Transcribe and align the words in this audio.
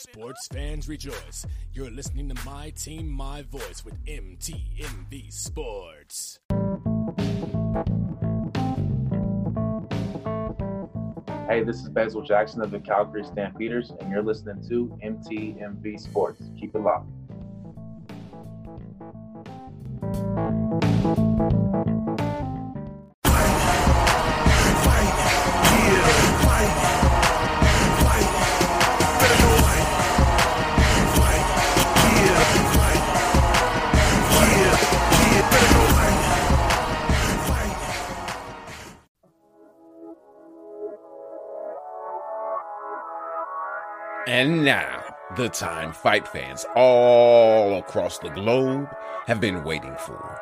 Sports 0.00 0.48
fans 0.48 0.88
rejoice. 0.88 1.46
You're 1.74 1.90
listening 1.90 2.30
to 2.30 2.44
My 2.46 2.70
Team, 2.70 3.06
My 3.06 3.42
Voice 3.42 3.84
with 3.84 4.02
MTMV 4.06 5.30
Sports. 5.30 6.38
Hey, 11.46 11.62
this 11.64 11.82
is 11.82 11.90
Basil 11.90 12.22
Jackson 12.22 12.62
of 12.62 12.70
the 12.70 12.80
Calgary 12.80 13.24
Stampeders, 13.24 13.92
and 14.00 14.10
you're 14.10 14.22
listening 14.22 14.66
to 14.70 14.86
MTMV 15.04 16.00
Sports. 16.00 16.44
Keep 16.58 16.76
it 16.76 16.80
locked. 16.80 17.10
And 44.40 44.64
now, 44.64 45.04
the 45.36 45.50
time 45.50 45.92
fight 45.92 46.26
fans 46.26 46.64
all 46.74 47.76
across 47.76 48.18
the 48.20 48.30
globe 48.30 48.88
have 49.26 49.38
been 49.38 49.64
waiting 49.64 49.94
for. 49.96 50.40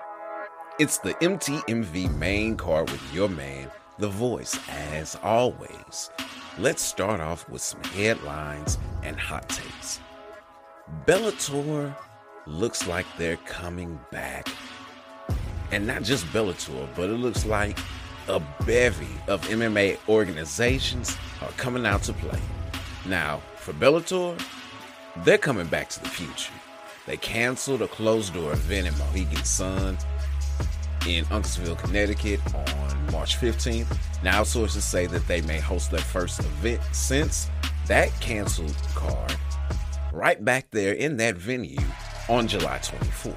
It's 0.79 0.99
the 0.99 1.15
MTMV 1.15 2.17
main 2.17 2.57
card 2.57 2.89
with 2.91 3.03
your 3.13 3.29
man, 3.29 3.73
The 3.99 4.07
Voice, 4.07 4.57
as 4.69 5.19
always. 5.21 6.11
Let's 6.59 6.81
start 6.81 7.19
off 7.21 7.49
with 7.49 7.61
some 7.61 7.83
headlines 7.83 8.79
and 9.03 9.19
hot 9.19 9.49
takes. 9.49 9.99
Bellator 11.05 11.93
looks 12.47 12.87
like 12.87 13.07
they're 13.17 13.37
coming 13.39 13.99
back. 14.13 14.47
And 15.73 15.89
not 15.89 16.05
just 16.05 16.25
Bellator, 16.27 16.87
but 16.95 17.11
it 17.11 17.19
looks 17.19 17.45
like 17.45 17.77
a 18.29 18.41
bevy 18.65 19.09
of 19.27 19.43
MMA 19.49 19.99
organizations 20.09 21.17
are 21.43 21.51
coming 21.57 21.85
out 21.85 22.05
to 22.05 22.13
play. 22.13 22.39
Now, 23.05 23.41
for 23.69 23.75
Bellator, 23.75 24.41
they're 25.25 25.37
coming 25.37 25.67
back 25.67 25.91
to 25.91 26.03
the 26.03 26.09
future. 26.09 26.53
They 27.07 27.19
canceled 27.19 27.83
a 27.83 27.89
closed 27.89 28.33
door 28.33 28.53
event 28.53 28.87
in 28.87 28.97
Mohegan 28.97 29.45
Sun 29.45 29.99
in 31.07 31.27
Uncasville, 31.27 31.79
Connecticut 31.79 32.41
on 32.55 33.13
March 33.13 33.39
15th. 33.39 33.95
Now, 34.23 34.43
sources 34.43 34.85
say 34.85 35.07
that 35.07 35.27
they 35.29 35.43
may 35.43 35.59
host 35.59 35.91
their 35.91 36.01
first 36.01 36.41
event 36.41 36.81
since 36.93 37.51
that 37.89 38.09
canceled 38.21 38.75
card 38.95 39.37
right 40.15 40.43
back 40.43 40.71
there 40.71 40.95
in 40.95 41.19
that 41.19 41.37
venue 41.37 41.77
on 42.31 42.49
July 42.49 42.79
24th. 42.79 43.37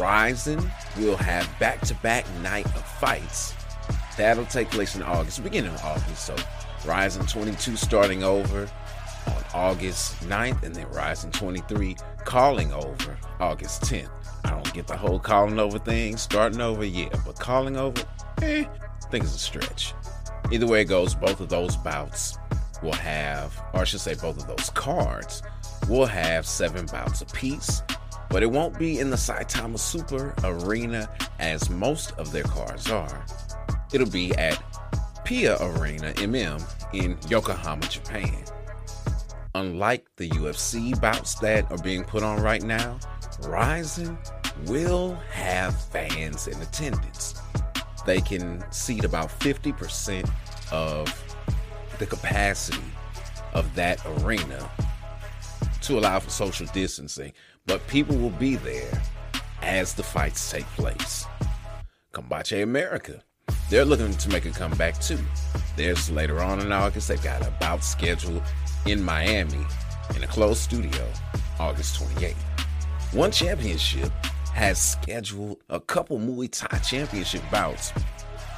Rizin 0.00 0.70
will 0.98 1.16
have 1.16 1.48
back 1.58 1.80
to 1.80 1.94
back 1.96 2.24
night 2.40 2.66
of 2.66 2.84
fights. 3.00 3.52
That'll 4.16 4.46
take 4.46 4.70
place 4.70 4.94
in 4.94 5.02
August, 5.02 5.42
beginning 5.42 5.74
of 5.74 5.84
August. 5.84 6.26
So 6.26 6.36
Rizin 6.86 7.26
22 7.26 7.76
starting 7.76 8.22
over 8.22 8.68
on 9.28 9.44
August 9.54 10.16
9th, 10.28 10.62
and 10.62 10.74
then 10.74 10.88
Rizin 10.90 11.30
23 11.30 11.96
calling 12.24 12.72
over 12.72 13.16
August 13.40 13.82
10th. 13.82 14.10
I 14.44 14.50
don't 14.50 14.72
get 14.72 14.86
the 14.86 14.96
whole 14.96 15.18
calling 15.18 15.58
over 15.58 15.78
thing, 15.78 16.16
starting 16.16 16.60
over, 16.60 16.84
yeah, 16.84 17.08
but 17.24 17.38
calling 17.38 17.76
over, 17.76 18.02
eh, 18.42 18.64
I 18.64 19.08
think 19.10 19.24
it's 19.24 19.34
a 19.34 19.38
stretch. 19.38 19.94
Either 20.50 20.66
way 20.66 20.82
it 20.82 20.86
goes, 20.86 21.14
both 21.14 21.40
of 21.40 21.48
those 21.48 21.76
bouts 21.76 22.38
will 22.82 22.92
have, 22.92 23.60
or 23.74 23.80
I 23.80 23.84
should 23.84 24.00
say, 24.00 24.14
both 24.14 24.38
of 24.38 24.46
those 24.46 24.70
cards 24.70 25.42
will 25.88 26.06
have 26.06 26.46
seven 26.46 26.86
bouts 26.86 27.20
apiece, 27.20 27.82
but 28.30 28.42
it 28.42 28.50
won't 28.50 28.78
be 28.78 28.98
in 28.98 29.10
the 29.10 29.16
Saitama 29.16 29.78
Super 29.78 30.34
Arena 30.44 31.08
as 31.38 31.70
most 31.70 32.12
of 32.12 32.32
their 32.32 32.44
cards 32.44 32.90
are. 32.90 33.24
It'll 33.92 34.10
be 34.10 34.34
at 34.36 34.62
Pia 35.24 35.56
Arena 35.60 36.12
MM 36.14 36.62
in 36.94 37.18
Yokohama, 37.28 37.86
Japan. 37.88 38.44
Unlike 39.58 40.06
the 40.18 40.28
UFC 40.28 40.98
bouts 41.00 41.34
that 41.40 41.68
are 41.72 41.78
being 41.78 42.04
put 42.04 42.22
on 42.22 42.40
right 42.40 42.62
now, 42.62 42.96
Rizin 43.42 44.16
will 44.66 45.16
have 45.32 45.82
fans 45.90 46.46
in 46.46 46.62
attendance. 46.62 47.34
They 48.06 48.20
can 48.20 48.64
seat 48.70 49.02
about 49.02 49.30
50% 49.40 50.30
of 50.70 51.12
the 51.98 52.06
capacity 52.06 52.84
of 53.52 53.74
that 53.74 54.00
arena 54.06 54.70
to 55.82 55.98
allow 55.98 56.20
for 56.20 56.30
social 56.30 56.66
distancing, 56.66 57.32
but 57.66 57.84
people 57.88 58.16
will 58.16 58.30
be 58.30 58.54
there 58.54 59.02
as 59.62 59.92
the 59.92 60.04
fights 60.04 60.52
take 60.52 60.66
place. 60.66 61.26
Combate 62.12 62.62
America 62.62 63.24
they're 63.70 63.84
looking 63.84 64.12
to 64.14 64.28
make 64.30 64.46
a 64.46 64.50
comeback 64.50 64.98
too. 64.98 65.18
There's 65.76 66.10
later 66.10 66.40
on 66.40 66.60
in 66.60 66.72
August, 66.72 67.08
they've 67.08 67.22
got 67.22 67.46
a 67.46 67.50
bout 67.60 67.84
scheduled 67.84 68.42
in 68.86 69.02
Miami 69.02 69.64
in 70.16 70.22
a 70.22 70.26
closed 70.26 70.60
studio, 70.60 71.06
August 71.58 72.00
28th. 72.00 72.34
One 73.12 73.30
championship 73.30 74.10
has 74.54 74.80
scheduled 74.80 75.58
a 75.68 75.80
couple 75.80 76.18
Muay 76.18 76.50
Thai 76.50 76.78
championship 76.78 77.42
bouts 77.50 77.92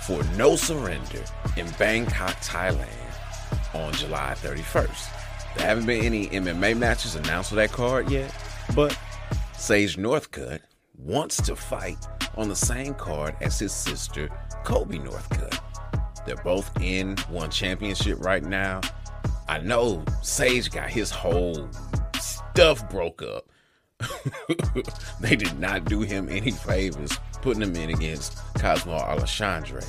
for 0.03 0.23
no 0.37 0.57
surrender 0.57 1.25
in 1.57 1.69
Bangkok, 1.79 2.35
Thailand 2.41 2.89
on 3.75 3.93
July 3.93 4.35
31st. 4.37 5.57
There 5.57 5.67
haven't 5.67 5.87
been 5.87 6.05
any 6.05 6.29
MMA 6.29 6.77
matches 6.77 7.17
announced 7.17 7.51
for 7.51 7.57
that 7.57 7.73
card 7.73 8.11
yet, 8.11 8.35
but 8.75 8.97
Sage 9.57 9.97
Northcutt 9.97 10.61
wants 10.97 11.41
to 11.43 11.57
fight 11.57 11.99
on 12.37 12.49
the 12.49 12.57
same 12.57 12.95
card 12.95 13.37
as 13.41 13.59
his 13.59 13.73
sister 13.73 14.29
Colbey 14.65 15.05
Northcutt. 15.05 15.59
They're 16.25 16.37
both 16.37 16.71
in 16.81 17.17
one 17.29 17.51
championship 17.51 18.19
right 18.21 18.43
now. 18.43 18.81
I 19.51 19.59
know 19.59 20.05
Sage 20.23 20.71
got 20.71 20.91
his 20.91 21.11
whole 21.11 21.69
stuff 22.21 22.89
broke 22.89 23.21
up. 23.21 23.47
they 25.21 25.35
did 25.35 25.59
not 25.59 25.87
do 25.87 26.03
him 26.03 26.29
any 26.29 26.53
favors 26.53 27.19
putting 27.43 27.61
him 27.61 27.75
in 27.75 27.91
against 27.91 28.39
Cosmo 28.61 28.95
Alexandre. 28.95 29.83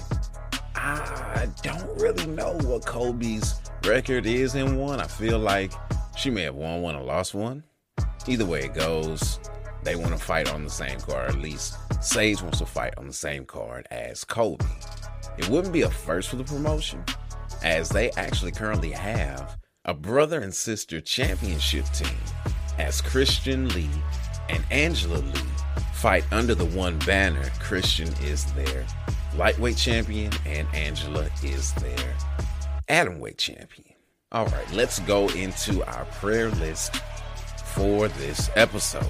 I 0.73 1.47
don't 1.61 1.95
really 2.01 2.25
know 2.25 2.53
what 2.63 2.87
Colbey's 2.87 3.53
record 3.85 4.25
is 4.25 4.55
in 4.55 4.77
one. 4.77 4.99
I 4.99 5.05
feel 5.05 5.37
like 5.37 5.71
she 6.17 6.31
may 6.31 6.41
have 6.41 6.55
won 6.55 6.81
one 6.81 6.95
or 6.95 7.03
lost 7.03 7.35
one. 7.35 7.63
Either 8.25 8.47
way 8.47 8.61
it 8.61 8.73
goes, 8.73 9.39
they 9.83 9.95
want 9.95 10.09
to 10.09 10.17
fight 10.17 10.51
on 10.51 10.63
the 10.63 10.71
same 10.71 10.99
card. 11.01 11.29
At 11.29 11.39
least 11.39 11.77
Sage 12.03 12.41
wants 12.41 12.57
to 12.57 12.65
fight 12.65 12.95
on 12.97 13.05
the 13.05 13.13
same 13.13 13.45
card 13.45 13.87
as 13.91 14.23
Kobe. 14.23 14.65
It 15.37 15.47
wouldn't 15.49 15.71
be 15.71 15.83
a 15.83 15.89
first 15.91 16.29
for 16.29 16.37
the 16.37 16.43
promotion, 16.43 17.05
as 17.63 17.89
they 17.89 18.11
actually 18.11 18.51
currently 18.51 18.91
have 18.91 19.57
a 19.85 19.93
brother 19.93 20.41
and 20.41 20.53
sister 20.53 21.01
championship 21.01 21.85
team, 21.93 22.17
as 22.77 23.01
Christian 23.01 23.67
Lee 23.69 23.89
and 24.49 24.63
Angela 24.69 25.17
Lee 25.17 25.41
fight 25.93 26.23
under 26.31 26.55
the 26.55 26.65
one 26.65 26.97
banner. 26.99 27.49
Christian 27.59 28.09
is 28.23 28.45
their 28.53 28.85
lightweight 29.35 29.77
champion, 29.77 30.31
and 30.45 30.67
Angela 30.73 31.29
is 31.43 31.73
their 31.73 32.15
atomweight 32.89 33.37
champion. 33.37 33.95
All 34.31 34.45
right, 34.47 34.71
let's 34.73 34.99
go 34.99 35.27
into 35.29 35.83
our 35.85 36.05
prayer 36.05 36.49
list 36.49 36.95
for 37.65 38.07
this 38.07 38.49
episode. 38.55 39.05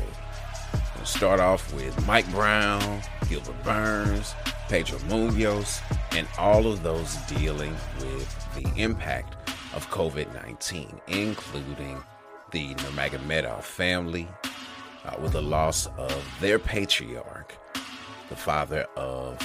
We'll 0.95 1.06
start 1.06 1.39
off 1.39 1.73
with 1.73 2.06
Mike 2.06 2.29
Brown, 2.31 3.01
Gilbert 3.29 3.63
Burns, 3.63 4.35
Pedro 4.69 5.00
Munhoz, 5.00 5.81
and 6.12 6.28
all 6.38 6.68
of 6.68 6.83
those 6.83 7.16
dealing 7.28 7.75
with 8.00 8.41
the 8.56 8.72
impact 8.75 9.35
of 9.73 9.89
COVID 9.89 10.34
19, 10.34 11.01
including 11.07 12.01
the 12.51 12.73
Nurmagomedov 12.75 13.63
family, 13.63 14.27
uh, 15.06 15.15
with 15.21 15.33
the 15.33 15.42
loss 15.42 15.88
of 15.98 16.24
their 16.39 16.59
patriarch, 16.59 17.56
the 18.30 18.36
father 18.36 18.86
of 18.95 19.38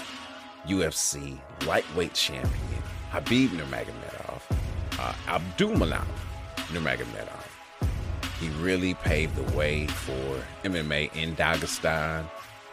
UFC 0.67 1.39
lightweight 1.67 2.15
champion 2.15 2.83
Khabib 3.13 3.49
Nurmagomedov, 3.49 4.43
uh, 4.99 5.13
Abdulmanap 5.27 6.07
Nurmagomedov. 6.73 7.45
He 8.41 8.49
really 8.63 8.95
paved 8.95 9.37
the 9.37 9.57
way 9.57 9.87
for 9.87 10.43
MMA 10.65 11.15
in 11.17 11.35
Dagestan. 11.37 12.29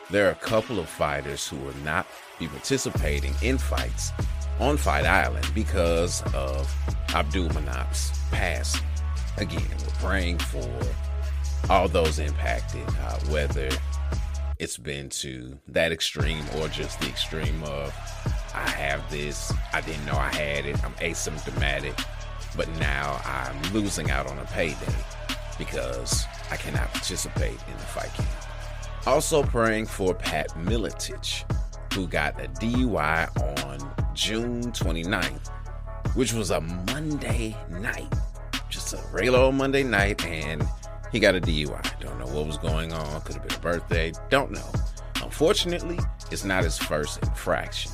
There 0.09 0.27
are 0.27 0.31
a 0.31 0.35
couple 0.35 0.79
of 0.79 0.89
fighters 0.89 1.47
who 1.47 1.55
will 1.57 1.77
not 1.85 2.05
be 2.39 2.47
participating 2.47 3.33
in 3.41 3.57
fights 3.57 4.11
on 4.59 4.77
Fight 4.77 5.05
Island 5.05 5.49
because 5.53 6.21
of 6.33 6.73
Abdulmanap's 7.09 8.11
passing. 8.31 8.85
Again, 9.37 9.65
we're 9.79 10.07
praying 10.07 10.39
for 10.39 10.69
all 11.69 11.87
those 11.87 12.19
impacted, 12.19 12.87
uh, 12.87 13.19
whether 13.29 13.69
it's 14.59 14.77
been 14.77 15.09
to 15.09 15.57
that 15.67 15.91
extreme 15.91 16.45
or 16.57 16.67
just 16.67 16.99
the 16.99 17.07
extreme 17.07 17.61
of 17.63 17.93
I 18.53 18.69
have 18.69 19.09
this, 19.09 19.51
I 19.73 19.81
didn't 19.81 20.05
know 20.05 20.15
I 20.15 20.33
had 20.33 20.65
it, 20.65 20.83
I'm 20.83 20.93
asymptomatic, 20.95 22.05
but 22.55 22.69
now 22.77 23.19
I'm 23.25 23.73
losing 23.73 24.11
out 24.11 24.27
on 24.27 24.37
a 24.37 24.45
payday 24.45 24.95
because 25.57 26.25
I 26.51 26.57
cannot 26.57 26.91
participate 26.93 27.57
in 27.67 27.73
the 27.73 27.83
fight 27.83 28.13
camp. 28.13 28.29
Also 29.05 29.43
praying 29.43 29.87
for 29.87 30.13
Pat 30.13 30.49
Miletich, 30.49 31.43
who 31.93 32.07
got 32.07 32.39
a 32.39 32.47
DUI 32.47 33.27
on 33.65 34.02
June 34.13 34.71
29th, 34.71 35.47
which 36.15 36.33
was 36.33 36.51
a 36.51 36.61
Monday 36.61 37.55
night. 37.69 38.11
Just 38.69 38.93
a 38.93 38.99
regular 39.11 39.39
old 39.39 39.55
Monday 39.55 39.83
night, 39.83 40.23
and 40.25 40.63
he 41.11 41.19
got 41.19 41.35
a 41.35 41.41
DUI. 41.41 41.99
Don't 41.99 42.19
know 42.19 42.27
what 42.27 42.47
was 42.47 42.57
going 42.57 42.91
on. 42.93 43.21
Could 43.21 43.35
have 43.35 43.47
been 43.47 43.57
a 43.57 43.61
birthday. 43.61 44.11
Don't 44.29 44.51
know. 44.51 44.69
Unfortunately, 45.21 45.99
it's 46.31 46.43
not 46.43 46.63
his 46.63 46.77
first 46.77 47.21
infraction, 47.23 47.91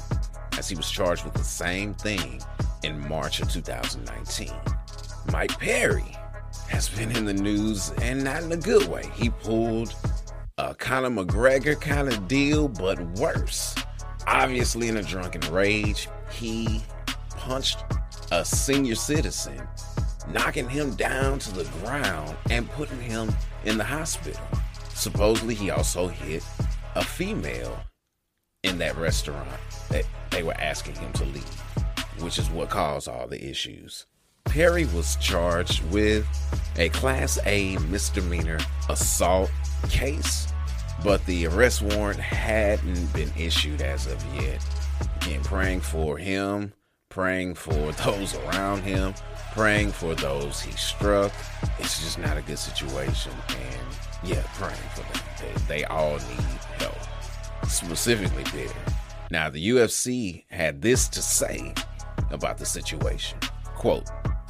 as 0.57 0.67
he 0.67 0.75
was 0.75 0.89
charged 0.89 1.23
with 1.23 1.33
the 1.33 1.43
same 1.43 1.93
thing 1.93 2.41
in 2.83 3.07
March 3.07 3.41
of 3.41 3.49
2019. 3.51 4.51
Mike 5.31 5.57
Perry 5.59 6.15
has 6.67 6.89
been 6.89 7.11
in 7.15 7.25
the 7.25 7.33
news 7.33 7.91
and 8.01 8.23
not 8.23 8.43
in 8.43 8.51
a 8.51 8.57
good 8.57 8.87
way. 8.87 9.03
He 9.15 9.29
pulled 9.29 9.93
a 10.57 10.73
Conor 10.75 11.09
McGregor 11.09 11.79
kind 11.79 12.07
of 12.07 12.27
deal, 12.27 12.67
but 12.67 12.99
worse. 13.17 13.75
Obviously, 14.31 14.87
in 14.89 14.97
a 14.97 15.01
drunken 15.01 15.41
rage, 15.51 16.07
he 16.31 16.83
punched 17.31 17.83
a 18.31 18.45
senior 18.45 18.93
citizen 18.93 19.67
knocking 20.31 20.69
him 20.69 20.93
down 20.95 21.39
to 21.39 21.51
the 21.51 21.63
ground 21.79 22.37
and 22.51 22.69
putting 22.69 23.01
him 23.01 23.33
in 23.65 23.79
the 23.79 23.83
hospital. 23.83 24.39
Supposedly, 24.93 25.55
he 25.55 25.71
also 25.71 26.07
hit 26.07 26.43
a 26.93 27.03
female 27.03 27.81
in 28.63 28.77
that 28.77 28.95
restaurant 28.97 29.49
that 29.89 30.05
they 30.29 30.43
were 30.43 30.53
asking 30.59 30.93
him 30.95 31.11
to 31.13 31.25
leave, 31.25 31.61
which 32.19 32.37
is 32.37 32.51
what 32.51 32.69
caused 32.69 33.07
all 33.07 33.27
the 33.27 33.43
issues. 33.49 34.05
Perry 34.45 34.85
was 34.85 35.15
charged 35.15 35.83
with 35.89 36.27
a 36.77 36.89
Class 36.89 37.39
A 37.47 37.77
misdemeanor 37.77 38.59
assault 38.89 39.49
case, 39.89 40.47
but 41.03 41.25
the 41.25 41.47
arrest 41.47 41.81
warrant 41.81 42.19
hadn't 42.19 43.13
been 43.13 43.31
issued 43.37 43.81
as 43.81 44.07
of 44.07 44.23
yet. 44.35 44.63
Again, 45.21 45.41
praying 45.43 45.81
for 45.81 46.17
him, 46.17 46.73
praying 47.09 47.55
for 47.55 47.91
those 48.03 48.35
around 48.35 48.81
him, 48.81 49.13
praying 49.53 49.91
for 49.91 50.15
those 50.15 50.61
he 50.61 50.71
struck. 50.73 51.31
It's 51.79 52.01
just 52.01 52.19
not 52.19 52.37
a 52.37 52.41
good 52.41 52.59
situation. 52.59 53.31
And 53.49 54.29
yeah, 54.29 54.43
praying 54.55 54.75
for 54.93 55.01
them. 55.01 55.23
They, 55.67 55.79
they 55.79 55.83
all 55.85 56.13
need 56.13 56.59
help, 56.79 56.97
specifically 57.67 58.43
Perry. 58.43 58.69
Now, 59.31 59.49
the 59.49 59.69
UFC 59.69 60.45
had 60.49 60.81
this 60.81 61.07
to 61.09 61.21
say 61.21 61.73
about 62.31 62.57
the 62.57 62.65
situation. 62.65 63.37
Quote, 63.75 64.09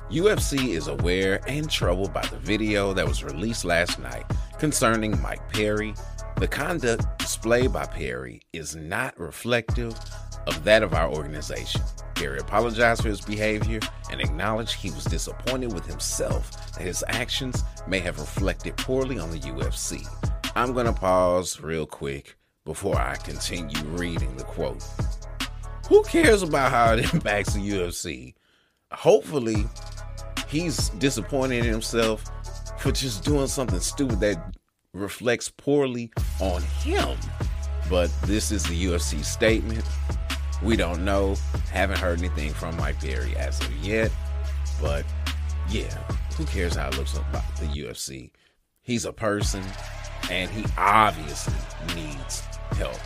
UFC 0.10 0.70
is 0.70 0.88
aware 0.88 1.42
and 1.48 1.70
troubled 1.70 2.14
by 2.14 2.26
the 2.28 2.38
video 2.38 2.94
that 2.94 3.08
was 3.08 3.24
released 3.24 3.64
last 3.64 4.00
night 4.00 4.26
concerning 4.58 5.22
Mike 5.22 5.48
Perry. 5.50 5.94
The 6.40 6.48
conduct 6.48 7.20
displayed 7.20 7.74
by 7.74 7.86
Perry 7.86 8.42
is 8.54 8.74
not 8.74 9.20
reflective 9.20 9.94
of 10.48 10.64
that 10.64 10.84
of 10.84 10.94
our 10.94 11.10
organization. 11.10 11.82
Perry 12.16 12.40
apologized 12.40 13.02
for 13.02 13.10
his 13.10 13.20
behavior 13.20 13.82
and 14.10 14.22
acknowledged 14.22 14.76
he 14.76 14.90
was 14.92 15.04
disappointed 15.04 15.74
with 15.74 15.86
himself 15.86 16.50
that 16.76 16.84
his 16.84 17.04
actions 17.10 17.66
may 17.90 18.00
have 18.00 18.20
reflected 18.20 18.78
poorly 18.78 19.20
on 19.20 19.32
the 19.32 19.40
UFC. 19.40 20.08
I'm 20.56 20.72
going 20.72 20.86
to 20.86 20.94
pause 20.94 21.60
real 21.60 21.86
quick 21.86 22.38
before 22.64 22.96
I 22.96 23.18
continue 23.18 23.84
reading 23.88 24.38
the 24.38 24.46
quote. 24.46 24.82
Who 25.90 26.04
cares 26.04 26.42
about 26.42 26.72
how 26.72 26.94
it 26.94 27.14
impacts 27.14 27.54
the 27.54 27.70
UFC? 27.70 28.34
Hopefully, 28.94 29.66
he's 30.48 30.88
disappointed 30.92 31.66
in 31.66 31.72
himself 31.72 32.24
for 32.80 32.94
just 32.94 33.26
doing 33.26 33.48
something 33.48 33.82
stupid 33.82 34.22
that 34.22 34.56
reflects 34.94 35.50
poorly 35.50 36.12
on 36.40 36.62
him. 36.62 37.18
But 37.90 38.12
this 38.24 38.52
is 38.52 38.64
the 38.64 38.86
UFC 38.86 39.24
statement. 39.24 39.86
We 40.62 40.76
don't 40.76 41.06
know. 41.06 41.36
Haven't 41.72 42.00
heard 42.00 42.20
anything 42.20 42.54
from 42.54 42.76
Mike 42.78 43.00
Perry 43.00 43.36
as 43.36 43.60
of 43.62 43.72
yet. 43.78 44.12
But 44.82 45.06
yeah, 45.70 45.94
who 46.36 46.46
cares 46.46 46.76
how 46.76 46.90
it 46.90 46.98
looks 46.98 47.16
about 47.16 47.56
the 47.58 47.66
UFC? 47.66 48.32
He's 48.82 49.06
a 49.06 49.14
person 49.14 49.64
and 50.30 50.50
he 50.50 50.66
obviously 50.78 51.54
needs 51.96 52.42
help. 52.72 53.00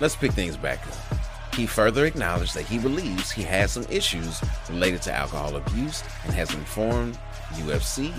Let's 0.00 0.16
pick 0.16 0.32
things 0.32 0.56
back 0.56 0.86
up. 0.86 1.54
He 1.54 1.66
further 1.66 2.06
acknowledged 2.06 2.54
that 2.54 2.64
he 2.64 2.78
believes 2.78 3.30
he 3.30 3.42
has 3.42 3.72
some 3.72 3.84
issues 3.90 4.40
related 4.70 5.02
to 5.02 5.12
alcohol 5.12 5.56
abuse 5.56 6.02
and 6.24 6.32
has 6.32 6.52
informed 6.54 7.18
UFC 7.52 8.12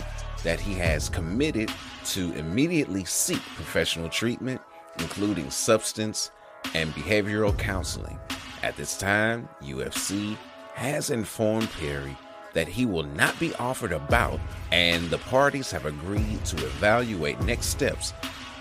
that 0.44 0.59
he 0.59 0.73
has 0.75 1.09
committed 1.09 1.71
to 2.05 2.33
immediately 2.33 3.05
seek 3.05 3.41
professional 3.55 4.09
treatment, 4.09 4.61
including 5.00 5.50
substance 5.50 6.31
and 6.73 6.94
behavioral 6.94 7.57
counseling. 7.57 8.19
At 8.61 8.77
this 8.77 8.97
time, 8.97 9.50
UFC 9.61 10.38
has 10.73 11.09
informed 11.09 11.69
Perry 11.79 12.15
that 12.53 12.67
he 12.67 12.85
will 12.85 13.03
not 13.03 13.38
be 13.39 13.53
offered 13.55 13.91
a 13.91 14.00
bout, 14.00 14.39
and 14.71 15.09
the 15.09 15.17
parties 15.17 15.71
have 15.71 15.85
agreed 15.85 16.45
to 16.45 16.57
evaluate 16.65 17.41
next 17.41 17.67
steps 17.67 18.13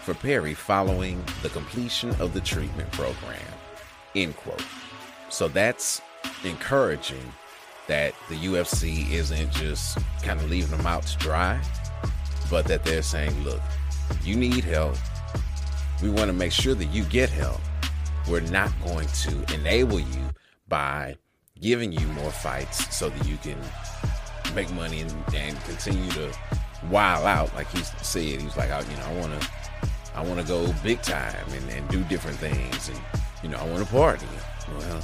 for 0.03 0.15
Perry 0.15 0.55
following 0.55 1.23
the 1.43 1.51
completion 1.51 2.11
of 2.21 2.35
the 2.35 2.41
treatment 2.41 2.91
program. 2.93 3.41
End 4.15 4.37
quote. 4.37 4.65
So 5.29 5.49
that's 5.49 6.01
encouraging 6.45 7.33
that 7.87 8.15
the 8.29 8.37
UFC 8.37 9.11
isn't 9.11 9.51
just 9.53 9.99
kind 10.23 10.41
of 10.41 10.51
leaving 10.51 10.77
them 10.77 10.87
out 10.87 11.07
to 11.07 11.19
dry, 11.19 11.61
but 12.53 12.67
that 12.67 12.85
they're 12.85 13.01
saying, 13.01 13.33
look, 13.45 13.63
you 14.23 14.37
need 14.37 14.63
help. 14.63 14.95
We 16.03 16.11
want 16.11 16.27
to 16.27 16.35
make 16.35 16.53
sure 16.53 16.75
that 16.75 16.85
you 16.85 17.03
get 17.05 17.31
help. 17.31 17.63
We're 18.29 18.41
not 18.41 18.71
going 18.85 19.09
to 19.09 19.55
enable 19.55 19.99
you 19.99 20.25
by 20.69 21.17
giving 21.63 21.93
you 21.93 22.07
more 22.09 22.31
fights 22.31 22.95
so 22.95 23.09
that 23.09 23.27
you 23.27 23.39
can 23.39 23.57
make 24.55 24.71
money 24.75 25.01
and, 25.01 25.11
and 25.35 25.59
continue 25.65 26.11
to 26.11 26.29
while 26.91 27.25
out. 27.25 27.55
Like 27.55 27.71
he 27.71 27.83
said, 28.03 28.23
he 28.23 28.45
was 28.45 28.55
like, 28.59 28.69
you 28.69 28.97
know, 28.97 29.07
I 29.07 29.19
want 29.19 29.41
to, 29.41 29.49
I 30.15 30.23
want 30.23 30.39
to 30.39 30.47
go 30.47 30.71
big 30.83 31.01
time 31.01 31.47
and, 31.53 31.71
and 31.71 31.89
do 31.89 32.05
different 32.05 32.37
things, 32.37 32.91
and 32.91 33.01
you 33.43 33.49
know, 33.49 33.57
I 33.57 33.65
want 33.65 33.83
to 33.83 33.91
party. 33.91 34.27
Well, 34.77 35.01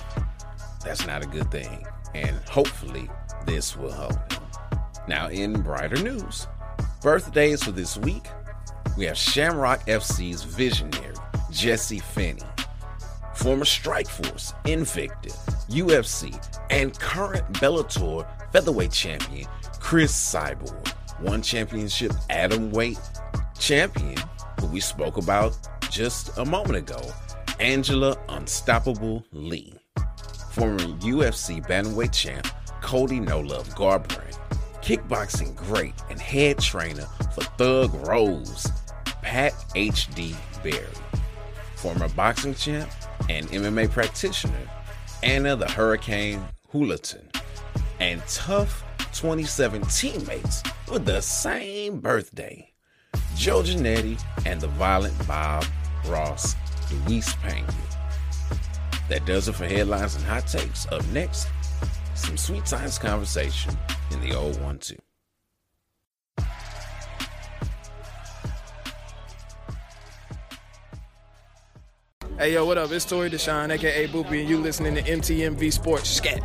that's 0.84 1.06
not 1.06 1.24
a 1.24 1.26
good 1.26 1.50
thing, 1.50 1.86
and 2.14 2.36
hopefully, 2.46 3.08
this 3.46 3.74
will 3.74 3.92
help. 3.92 4.18
Now, 5.08 5.28
in 5.28 5.62
brighter 5.62 6.02
news, 6.02 6.46
birthdays 7.02 7.62
for 7.62 7.70
this 7.70 7.96
week, 7.98 8.26
we 8.96 9.04
have 9.04 9.16
Shamrock 9.16 9.86
FC's 9.86 10.42
visionary 10.42 11.14
Jesse 11.50 12.00
Finney, 12.00 12.42
former 13.34 13.64
Strikeforce, 13.64 14.54
Invicta, 14.64 15.32
UFC, 15.68 16.34
and 16.70 16.98
current 16.98 17.50
Bellator 17.54 18.26
featherweight 18.52 18.92
champion 18.92 19.46
Cris 19.80 20.12
Cyborg, 20.12 20.88
one 21.20 21.42
championship 21.42 22.12
atom 22.30 22.70
weight 22.70 22.98
champion 23.58 24.16
who 24.60 24.66
we 24.66 24.80
spoke 24.80 25.16
about 25.16 25.56
just 25.90 26.36
a 26.38 26.44
moment 26.44 26.76
ago, 26.76 27.00
Angela 27.60 28.16
Unstoppable 28.28 29.24
Lee, 29.32 29.74
former 30.50 30.78
UFC 30.78 31.64
bantamweight 31.66 32.12
champ 32.12 32.46
Cody 32.82 33.20
No 33.20 33.40
Love 33.40 33.68
Garbrandt, 33.70 34.38
kickboxing 34.82 35.54
great 35.56 35.94
and 36.10 36.20
head 36.20 36.58
trainer 36.58 37.06
for 37.34 37.42
Thug 37.58 37.94
Rose, 38.06 38.66
Pat 39.22 39.54
H.D. 39.74 40.34
Barry, 40.62 40.86
former 41.76 42.08
boxing 42.10 42.54
champ 42.54 42.90
and 43.28 43.46
MMA 43.48 43.90
practitioner 43.90 44.68
Anna 45.22 45.56
the 45.56 45.68
Hurricane 45.68 46.40
Julaton, 46.72 47.24
and 47.98 48.24
TUF 48.28 48.84
27 49.14 49.82
teammates 49.82 50.62
with 50.90 51.04
the 51.04 51.20
same 51.20 52.00
birthday. 52.00 52.72
Joe 53.34 53.62
Giannetti 53.62 54.20
and 54.46 54.60
the 54.60 54.68
violent 54.68 55.26
Bob 55.26 55.64
Ross 56.06 56.54
Luis 57.06 57.34
Pena. 57.36 57.66
That 59.08 59.26
does 59.26 59.48
it 59.48 59.54
for 59.54 59.66
headlines 59.66 60.14
and 60.14 60.24
hot 60.24 60.46
takes. 60.46 60.86
Up 60.92 61.04
next, 61.08 61.48
some 62.18 62.36
sweet 62.36 62.66
science 62.66 62.98
conversation 62.98 63.76
in 64.10 64.20
the 64.20 64.34
old 64.34 64.60
one 64.60 64.78
two. 64.78 64.96
Hey 72.36 72.54
yo, 72.54 72.64
what 72.64 72.78
up? 72.78 72.90
It's 72.92 73.04
Tori 73.04 73.30
Deshawn, 73.30 73.70
aka 73.70 74.06
Boopy, 74.08 74.40
and 74.40 74.48
you 74.48 74.58
listening 74.58 74.94
to 74.96 75.02
MTMV 75.02 75.72
Sports 75.72 76.08
Scat. 76.08 76.40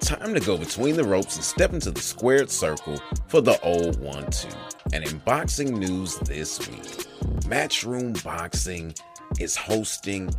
Time 0.00 0.34
to 0.34 0.40
go 0.40 0.56
between 0.56 0.96
the 0.96 1.04
ropes 1.04 1.36
and 1.36 1.44
step 1.44 1.72
into 1.72 1.90
the 1.90 2.00
squared 2.00 2.50
circle 2.50 3.00
for 3.28 3.40
the 3.40 3.60
old 3.60 4.00
one 4.00 4.28
two. 4.30 4.48
And 4.92 5.04
in 5.04 5.18
boxing 5.18 5.78
news 5.78 6.16
this 6.20 6.58
week, 6.68 7.06
Matchroom 7.44 8.22
Boxing 8.22 8.94
is 9.38 9.56
hosting 9.56 10.34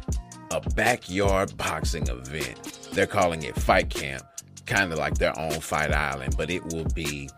a 0.51 0.61
backyard 0.71 1.55
boxing 1.57 2.07
event. 2.07 2.89
They're 2.93 3.07
calling 3.07 3.43
it 3.43 3.55
Fight 3.55 3.89
Camp, 3.89 4.23
kind 4.65 4.91
of 4.91 4.99
like 4.99 5.17
their 5.17 5.37
own 5.37 5.59
Fight 5.59 5.91
Island, 5.91 6.35
but 6.37 6.49
it 6.49 6.63
will 6.73 6.85
be 6.95 7.29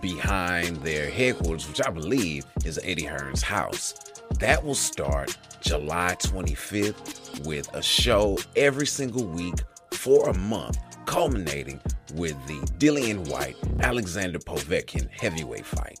behind 0.00 0.76
their 0.78 1.10
headquarters, 1.10 1.68
which 1.68 1.86
I 1.86 1.90
believe 1.90 2.44
is 2.64 2.80
Eddie 2.82 3.04
Hearn's 3.04 3.42
house. 3.42 3.94
That 4.38 4.64
will 4.64 4.74
start 4.74 5.36
July 5.60 6.16
25th 6.20 7.46
with 7.46 7.72
a 7.74 7.82
show 7.82 8.38
every 8.56 8.86
single 8.86 9.24
week 9.24 9.54
for 9.92 10.28
a 10.28 10.38
month, 10.38 10.78
culminating 11.06 11.80
with 12.14 12.34
the 12.46 12.54
Dillian 12.78 13.28
Whyte 13.28 13.56
Alexander 13.80 14.38
Povetkin 14.38 15.08
heavyweight 15.10 15.66
fight. 15.66 16.00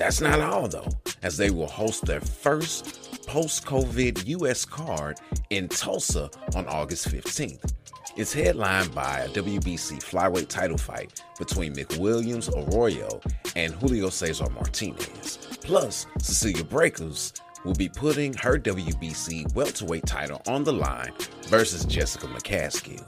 That's 0.00 0.22
not 0.22 0.40
all 0.40 0.66
though, 0.66 0.88
as 1.22 1.36
they 1.36 1.50
will 1.50 1.66
host 1.66 2.06
their 2.06 2.22
first 2.22 3.26
post 3.26 3.66
COVID 3.66 4.26
US 4.28 4.64
card 4.64 5.20
in 5.50 5.68
Tulsa 5.68 6.30
on 6.56 6.66
August 6.68 7.10
15th. 7.10 7.74
It's 8.16 8.32
headlined 8.32 8.94
by 8.94 9.18
a 9.20 9.28
WBC 9.28 10.02
flyweight 10.02 10.48
title 10.48 10.78
fight 10.78 11.22
between 11.38 11.74
McWilliams 11.74 12.48
Arroyo 12.48 13.20
and 13.56 13.74
Julio 13.74 14.08
Cesar 14.08 14.48
Martinez. 14.48 15.36
Plus, 15.60 16.06
Cecilia 16.18 16.64
Brækhus 16.64 17.38
will 17.66 17.74
be 17.74 17.90
putting 17.90 18.32
her 18.32 18.58
WBC 18.58 19.54
welterweight 19.54 20.06
title 20.06 20.40
on 20.46 20.64
the 20.64 20.72
line 20.72 21.12
versus 21.48 21.84
Jessica 21.84 22.26
McCaskill. 22.26 23.06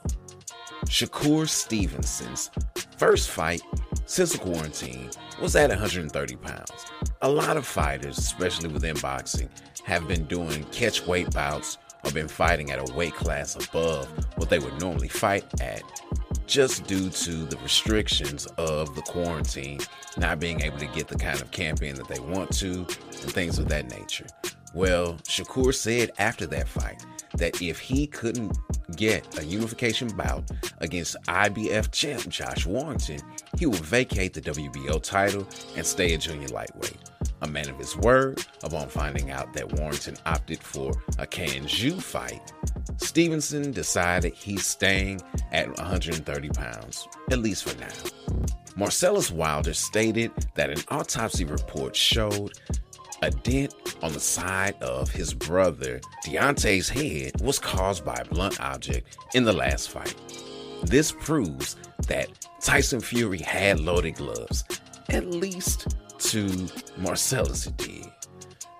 Shakur 0.87 1.49
Stevenson's 1.49 2.51
first 2.97 3.31
fight 3.31 3.63
since 4.07 4.33
the 4.33 4.39
quarantine 4.39 5.11
was 5.41 5.57
at 5.57 5.71
130 5.71 6.37
pounds. 6.37 6.87
A 7.23 7.29
lot 7.29 7.57
of 7.57 7.67
fighters, 7.67 8.19
especially 8.19 8.69
within 8.69 8.97
boxing, 8.99 9.49
have 9.85 10.07
been 10.07 10.25
doing 10.25 10.65
catch 10.73 11.07
weight 11.07 11.31
bouts 11.33 11.79
or 12.05 12.11
been 12.11 12.29
fighting 12.29 12.71
at 12.71 12.79
a 12.79 12.93
weight 12.95 13.15
class 13.15 13.55
above 13.55 14.07
what 14.37 14.51
they 14.51 14.59
would 14.59 14.79
normally 14.81 15.09
fight 15.09 15.45
at 15.61 15.83
just 16.47 16.87
due 16.87 17.09
to 17.09 17.45
the 17.47 17.57
restrictions 17.59 18.47
of 18.59 18.95
the 18.95 19.03
quarantine, 19.03 19.81
not 20.19 20.39
being 20.39 20.61
able 20.61 20.79
to 20.79 20.87
get 20.87 21.09
the 21.09 21.17
kind 21.17 21.41
of 21.41 21.51
camping 21.51 21.95
that 21.95 22.09
they 22.09 22.21
want 22.21 22.53
to, 22.53 22.79
and 22.79 23.33
things 23.33 23.59
of 23.59 23.69
that 23.69 23.89
nature. 23.89 24.27
Well, 24.75 25.15
Shakur 25.25 25.75
said 25.75 26.11
after 26.19 26.47
that 26.49 26.69
fight 26.69 27.05
that 27.37 27.61
if 27.63 27.79
he 27.79 28.07
couldn't 28.07 28.57
get 28.97 29.39
a 29.39 29.45
unification 29.45 30.09
bout 30.17 30.51
against 30.79 31.17
IBF 31.25 31.91
champ 31.93 32.29
Josh 32.29 32.67
Warrington, 32.67 33.21
he 33.59 33.67
will 33.67 33.75
vacate 33.75 34.35
the 34.35 34.41
WBO 34.41 35.03
title 35.03 35.47
and 35.77 35.87
stay 35.87 36.15
a 36.15 36.19
junior 36.19 36.49
lightweight. 36.49 36.97
A 37.43 37.49
man 37.49 37.69
of 37.69 37.79
his 37.79 37.97
word, 37.97 38.45
upon 38.63 38.89
finding 38.89 39.31
out 39.31 39.53
that 39.55 39.73
Warrington 39.73 40.17
opted 40.27 40.61
for 40.61 40.93
a 41.19 41.27
Can 41.27 41.67
fight, 41.99 42.53
Stevenson 42.99 43.73
decided 43.73 44.33
he's 44.35 44.65
staying 44.65 45.21
at 45.51 45.67
130 45.77 46.49
pounds, 46.51 47.09
at 47.31 47.39
least 47.41 47.69
for 47.69 47.79
now. 47.81 48.47
Marcellus 48.77 49.31
Wilder 49.31 49.75
stated 49.75 50.31
that 50.55 50.71
an 50.71 50.79
autopsy 50.89 51.45
report 51.45 51.95
showed 51.95 52.53
a 53.23 53.31
dent 53.31 53.75
on 54.03 54.13
the 54.13 54.21
side 54.21 54.75
of 54.83 55.09
his 55.09 55.33
brother 55.33 56.01
Deontay's 56.27 56.89
head 56.89 57.41
was 57.41 57.59
caused 57.59 58.05
by 58.05 58.15
a 58.15 58.25
blunt 58.25 58.61
object 58.61 59.17
in 59.35 59.45
the 59.45 59.53
last 59.53 59.91
fight. 59.91 60.15
This 60.83 61.13
proves 61.13 61.77
that 62.09 62.29
Tyson 62.61 63.01
Fury 63.01 63.39
had 63.39 63.79
loaded 63.79 64.17
gloves, 64.17 64.65
at 65.09 65.27
least 65.31 65.97
to 66.19 66.69
Marcellus 66.99 67.67
did. 67.67 68.11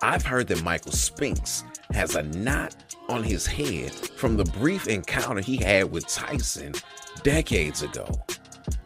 I've 0.03 0.25
heard 0.25 0.49
that 0.49 0.65
Michael 0.65 0.93
Spinks 0.93 1.63
has 1.93 2.17
a 2.17 2.25
knot 2.25 2.75
on 3.09 3.23
his 3.23 3.47
head 3.47 3.93
from 3.93 4.37
the 4.37 4.45
brief 4.45 4.89
encounter 4.89 5.41
he 5.41 5.57
had 5.57 5.93
with 5.93 6.09
Tyson 6.09 6.75
decades 7.23 7.83
ago. 7.83 8.09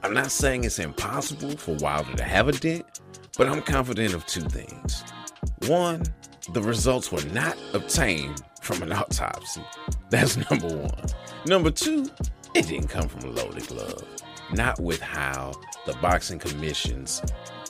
I'm 0.03 0.13
not 0.13 0.31
saying 0.31 0.65
it's 0.65 0.79
impossible 0.79 1.57
for 1.57 1.75
Wilder 1.77 2.15
to 2.15 2.25
have 2.25 2.49
a 2.49 2.53
dent, 2.53 3.01
but 3.39 3.49
I'm 3.49 3.63
confident 3.63 4.13
of 4.13 4.27
two 4.27 4.43
things. 4.43 5.03
One, 5.69 6.05
the 6.53 6.63
results 6.63 7.11
were 7.11 7.25
not 7.33 7.57
obtained 7.73 8.43
from 8.61 8.83
an 8.83 8.93
autopsy. 8.93 9.65
That's 10.11 10.37
number 10.51 10.69
one. 10.69 11.05
Number 11.45 11.71
two, 11.71 12.09
it 12.55 12.69
didn't 12.69 12.89
come 12.89 13.09
from 13.09 13.29
a 13.29 13.33
loaded 13.33 13.67
glove. 13.67 14.05
Not 14.53 14.79
with 14.79 15.01
how 15.01 15.55
the 15.87 15.95
boxing 15.95 16.39
commissions 16.39 17.21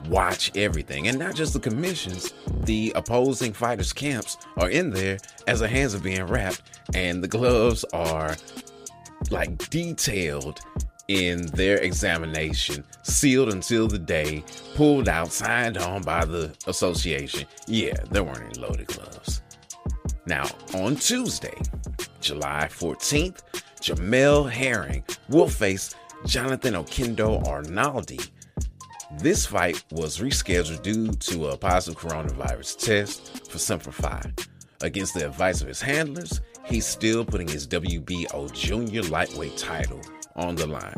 watch 0.08 0.52
everything. 0.56 1.08
And 1.08 1.18
not 1.18 1.34
just 1.34 1.54
the 1.54 1.60
commissions, 1.60 2.34
the 2.64 2.92
opposing 2.94 3.54
fighters' 3.54 3.94
camps 3.94 4.36
are 4.58 4.68
in 4.68 4.90
there 4.90 5.18
as 5.46 5.60
the 5.60 5.68
hands 5.68 5.94
are 5.94 6.00
being 6.00 6.24
wrapped 6.24 6.62
and 6.94 7.22
the 7.22 7.28
gloves 7.28 7.84
are 7.94 8.36
like 9.30 9.70
detailed 9.70 10.60
in 11.08 11.46
their 11.46 11.78
examination, 11.78 12.84
sealed 13.02 13.52
until 13.52 13.86
the 13.86 13.98
day, 13.98 14.44
pulled 14.74 15.08
out, 15.08 15.32
signed 15.32 15.78
on 15.78 16.02
by 16.02 16.24
the 16.24 16.54
association. 16.66 17.46
Yeah, 17.66 17.94
there 18.10 18.24
weren't 18.24 18.42
any 18.42 18.60
loaded 18.60 18.88
gloves. 18.88 19.42
Now, 20.26 20.46
on 20.74 20.96
Tuesday, 20.96 21.56
July 22.20 22.68
14th, 22.70 23.42
Jamel 23.80 24.50
Herring 24.50 25.04
will 25.28 25.48
face 25.48 25.94
Jonathan 26.26 26.74
Oquendo 26.74 27.44
Arnaldi. 27.44 28.28
This 29.18 29.46
fight 29.46 29.84
was 29.92 30.18
rescheduled 30.18 30.82
due 30.82 31.12
to 31.12 31.48
a 31.48 31.56
positive 31.56 32.00
coronavirus 32.00 32.78
test 32.78 33.48
for 33.48 33.58
Semper 33.58 33.92
Fi. 33.92 34.32
Against 34.82 35.14
the 35.14 35.26
advice 35.26 35.62
of 35.62 35.68
his 35.68 35.80
handlers, 35.80 36.40
he's 36.64 36.84
still 36.84 37.24
putting 37.24 37.46
his 37.46 37.66
WBO 37.68 38.52
junior 38.52 39.02
lightweight 39.02 39.56
title 39.56 40.00
on 40.36 40.54
the 40.54 40.66
line. 40.66 40.96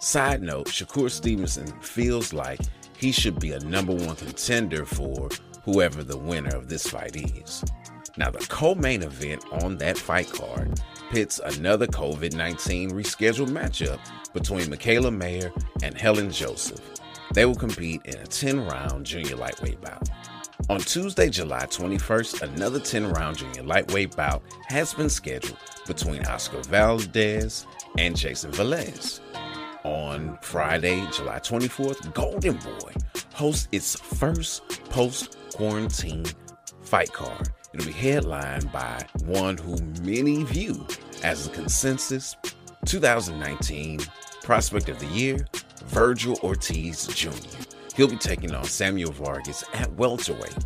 Side 0.00 0.42
note 0.42 0.66
Shakur 0.66 1.10
Stevenson 1.10 1.66
feels 1.80 2.32
like 2.32 2.60
he 2.96 3.12
should 3.12 3.38
be 3.38 3.52
a 3.52 3.60
number 3.60 3.94
one 3.94 4.16
contender 4.16 4.84
for 4.84 5.28
whoever 5.64 6.02
the 6.02 6.16
winner 6.16 6.54
of 6.56 6.68
this 6.68 6.86
fight 6.86 7.16
is. 7.16 7.64
Now, 8.16 8.30
the 8.30 8.38
co 8.48 8.74
main 8.74 9.02
event 9.02 9.44
on 9.52 9.76
that 9.78 9.96
fight 9.96 10.30
card 10.30 10.80
pits 11.10 11.40
another 11.44 11.86
COVID 11.86 12.34
19 12.34 12.90
rescheduled 12.90 13.50
matchup 13.50 13.98
between 14.32 14.66
Mikaela 14.66 15.14
Mayer 15.14 15.52
and 15.82 15.96
Helen 15.96 16.30
Joseph. 16.30 16.80
They 17.32 17.44
will 17.44 17.54
compete 17.54 18.02
in 18.04 18.16
a 18.16 18.26
10 18.26 18.66
round 18.66 19.06
junior 19.06 19.36
lightweight 19.36 19.80
bout. 19.80 20.08
On 20.68 20.80
Tuesday, 20.80 21.30
July 21.30 21.66
21st, 21.66 22.42
another 22.42 22.78
10 22.78 23.10
round 23.12 23.38
junior 23.38 23.62
lightweight 23.62 24.16
bout 24.16 24.42
has 24.66 24.92
been 24.94 25.08
scheduled 25.08 25.56
between 25.86 26.24
Oscar 26.26 26.62
Valdez 26.62 27.66
and 27.98 28.16
Jason 28.16 28.50
Velez. 28.52 29.20
On 29.84 30.38
Friday, 30.42 31.06
July 31.12 31.38
24th, 31.38 32.12
Golden 32.14 32.56
Boy 32.56 32.92
hosts 33.34 33.68
its 33.72 33.98
first 33.98 34.68
post 34.90 35.36
quarantine 35.54 36.26
fight 36.82 37.12
card. 37.12 37.48
It'll 37.72 37.86
be 37.86 37.92
headlined 37.92 38.70
by 38.72 39.06
one 39.24 39.56
who 39.56 39.76
many 40.02 40.42
view 40.44 40.86
as 41.22 41.48
the 41.48 41.54
consensus 41.54 42.36
2019 42.86 44.00
Prospect 44.42 44.88
of 44.88 44.98
the 44.98 45.06
Year, 45.06 45.46
Vergil 45.86 46.38
Ortiz 46.42 47.06
Jr. 47.08 47.30
He'll 47.94 48.08
be 48.08 48.16
taking 48.16 48.54
on 48.54 48.64
Samuel 48.64 49.12
Vargas 49.12 49.64
at 49.74 49.92
welterweight. 49.94 50.56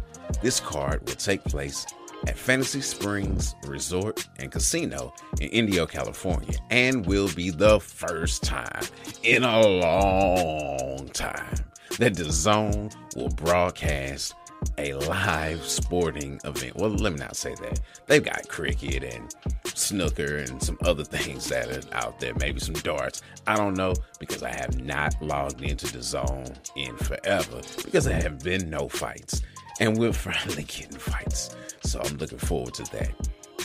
This 0.42 0.60
card 0.60 1.06
will 1.06 1.16
take 1.16 1.44
place 1.44 1.86
at 2.26 2.36
Fantasy 2.36 2.80
Springs 2.80 3.54
Resort 3.66 4.26
and 4.38 4.50
Casino 4.50 5.12
in 5.40 5.48
Indio, 5.48 5.86
California, 5.86 6.58
and 6.70 7.06
will 7.06 7.28
be 7.34 7.50
the 7.50 7.80
first 7.80 8.42
time 8.42 8.82
in 9.22 9.44
a 9.44 9.60
long 9.60 11.08
time 11.10 11.56
that 11.98 12.14
the 12.14 12.30
Zone 12.30 12.90
will 13.16 13.28
broadcast 13.30 14.34
a 14.78 14.94
live 14.94 15.62
sporting 15.64 16.40
event. 16.44 16.76
Well, 16.76 16.90
let 16.90 17.12
me 17.12 17.18
not 17.18 17.36
say 17.36 17.54
that. 17.56 17.80
They've 18.06 18.24
got 18.24 18.48
cricket 18.48 19.04
and 19.04 19.34
snooker 19.64 20.38
and 20.38 20.62
some 20.62 20.78
other 20.84 21.04
things 21.04 21.48
that 21.48 21.68
are 21.68 21.96
out 21.96 22.18
there, 22.20 22.34
maybe 22.34 22.60
some 22.60 22.74
darts. 22.74 23.22
I 23.46 23.56
don't 23.56 23.76
know 23.76 23.94
because 24.18 24.42
I 24.42 24.52
have 24.52 24.80
not 24.80 25.14
logged 25.20 25.62
into 25.62 25.92
the 25.92 26.02
zone 26.02 26.52
in 26.76 26.96
forever 26.96 27.60
because 27.84 28.04
there 28.04 28.20
have 28.20 28.42
been 28.42 28.70
no 28.70 28.88
fights. 28.88 29.42
And 29.80 29.98
we're 29.98 30.12
finally 30.12 30.62
getting 30.64 30.98
fights. 30.98 31.56
So 31.82 32.00
I'm 32.00 32.16
looking 32.16 32.38
forward 32.38 32.74
to 32.74 32.84
that. 32.92 33.10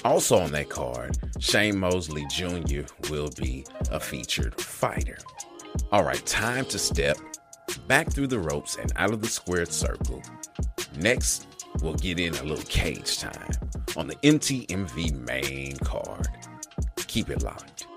Also 0.06 0.38
on 0.38 0.52
that 0.52 0.70
card, 0.70 1.18
Shane 1.40 1.78
Mosley 1.78 2.26
Jr. 2.32 2.82
will 3.10 3.30
be 3.38 3.66
a 3.92 4.00
featured 4.00 4.60
fighter. 4.60 5.18
All 5.92 6.04
right, 6.04 6.24
time 6.26 6.66
to 6.66 6.80
step 6.80 7.18
back 7.88 8.12
through 8.12 8.28
the 8.28 8.40
ropes 8.40 8.78
and 8.78 8.92
out 8.96 9.12
of 9.12 9.22
the 9.22 9.28
squared 9.28 9.72
circle. 9.72 10.22
Next, 10.98 11.48
we'll 11.82 11.96
get 11.96 12.20
in 12.20 12.34
a 12.36 12.44
little 12.44 12.64
cage 12.66 13.20
time 13.20 13.52
on 13.98 14.08
the 14.08 14.16
MTMV 14.16 15.28
main 15.28 15.78
card. 15.78 16.28
Keep 17.08 17.30
it 17.30 17.44
locked. 17.44 17.88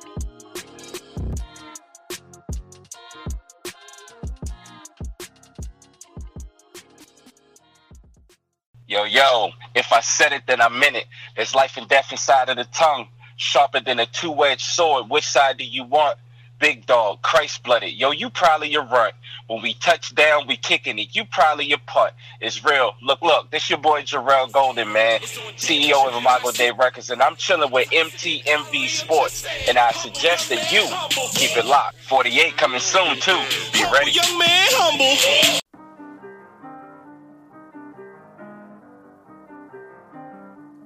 Yo, 8.93 9.05
yo, 9.05 9.53
if 9.75 9.91
I 9.91 10.03
said 10.03 10.35
it, 10.35 10.43
then 10.47 10.61
I 10.61 10.69
meant 10.69 10.97
it. 10.97 11.07
There's 11.35 11.55
life 11.55 11.79
and 11.79 11.89
death 11.89 12.13
inside 12.13 12.51
of 12.51 12.59
the 12.59 12.65
tongue. 12.65 13.09
sharper 13.37 13.81
than 13.81 13.99
a 13.99 14.05
two-edged 14.05 14.61
sword. 14.61 15.09
Which 15.09 15.27
side 15.27 15.57
do 15.57 15.65
you 15.65 15.83
want? 15.85 16.19
Big 16.61 16.85
dog, 16.85 17.23
Christ 17.23 17.63
blooded. 17.63 17.95
Yo, 17.95 18.11
you 18.11 18.29
probably 18.29 18.69
your 18.69 18.85
runt. 18.85 19.15
When 19.47 19.63
we 19.63 19.73
touch 19.73 20.15
down, 20.15 20.47
we 20.47 20.59
kicking 20.59 20.99
it. 20.99 21.17
You 21.17 21.25
probably 21.25 21.65
your 21.65 21.79
putt. 21.87 22.15
It's 22.43 22.63
real. 22.67 22.93
Look, 23.01 23.23
look, 23.23 23.51
this 23.51 23.71
your 23.71 23.79
boy 23.79 24.03
Jarrell 24.03 24.53
Golden, 24.53 24.93
man, 24.93 25.21
CEO 25.21 26.07
of 26.07 26.15
Imago 26.15 26.51
Dei 26.51 26.73
Records, 26.73 27.09
and 27.09 27.23
I'm 27.23 27.37
chilling 27.37 27.71
with 27.71 27.89
MTMV 27.89 28.89
Sports. 28.89 29.47
And 29.71 29.79
I 29.79 29.93
suggest 29.93 30.51
that 30.51 30.71
you 30.71 30.83
keep 31.31 31.57
it 31.57 31.65
locked. 31.65 31.97
48 31.97 32.59
coming 32.59 32.79
soon 32.79 33.17
too. 33.17 33.41
Be 33.73 33.85
ready. 33.91 34.11
Young 34.11 34.39
man, 34.39 34.69
humble. 34.73 35.62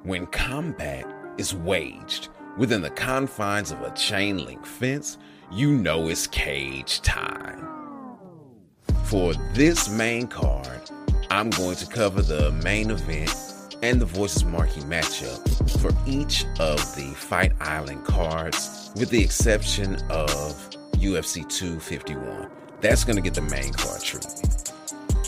When 0.06 0.28
combat 0.28 1.04
is 1.36 1.52
waged 1.52 2.28
within 2.56 2.80
the 2.80 2.90
confines 2.90 3.72
of 3.72 3.82
a 3.82 3.90
chain 3.96 4.38
link 4.44 4.64
fence, 4.64 5.18
you 5.50 5.72
know 5.72 6.06
it's 6.06 6.28
cage 6.28 7.00
time. 7.00 7.66
For 9.06 9.34
this 9.52 9.88
main 9.88 10.28
card, 10.28 10.80
I'm 11.28 11.50
going 11.50 11.74
to 11.74 11.86
cover 11.88 12.22
the 12.22 12.52
main 12.52 12.92
event 12.92 13.76
and 13.82 14.00
the 14.00 14.06
Voices 14.06 14.44
Marquee 14.44 14.82
matchup 14.82 15.42
for 15.80 15.90
each 16.08 16.44
of 16.60 16.78
the 16.94 17.12
Fight 17.16 17.54
Island 17.60 18.04
cards, 18.04 18.92
with 18.94 19.10
the 19.10 19.24
exception 19.24 19.96
of 20.08 20.70
UFC 20.92 21.48
251. 21.48 22.48
That's 22.80 23.02
going 23.02 23.16
to 23.16 23.22
get 23.22 23.34
the 23.34 23.42
main 23.42 23.72
card 23.72 24.02
treatment. 24.02 24.72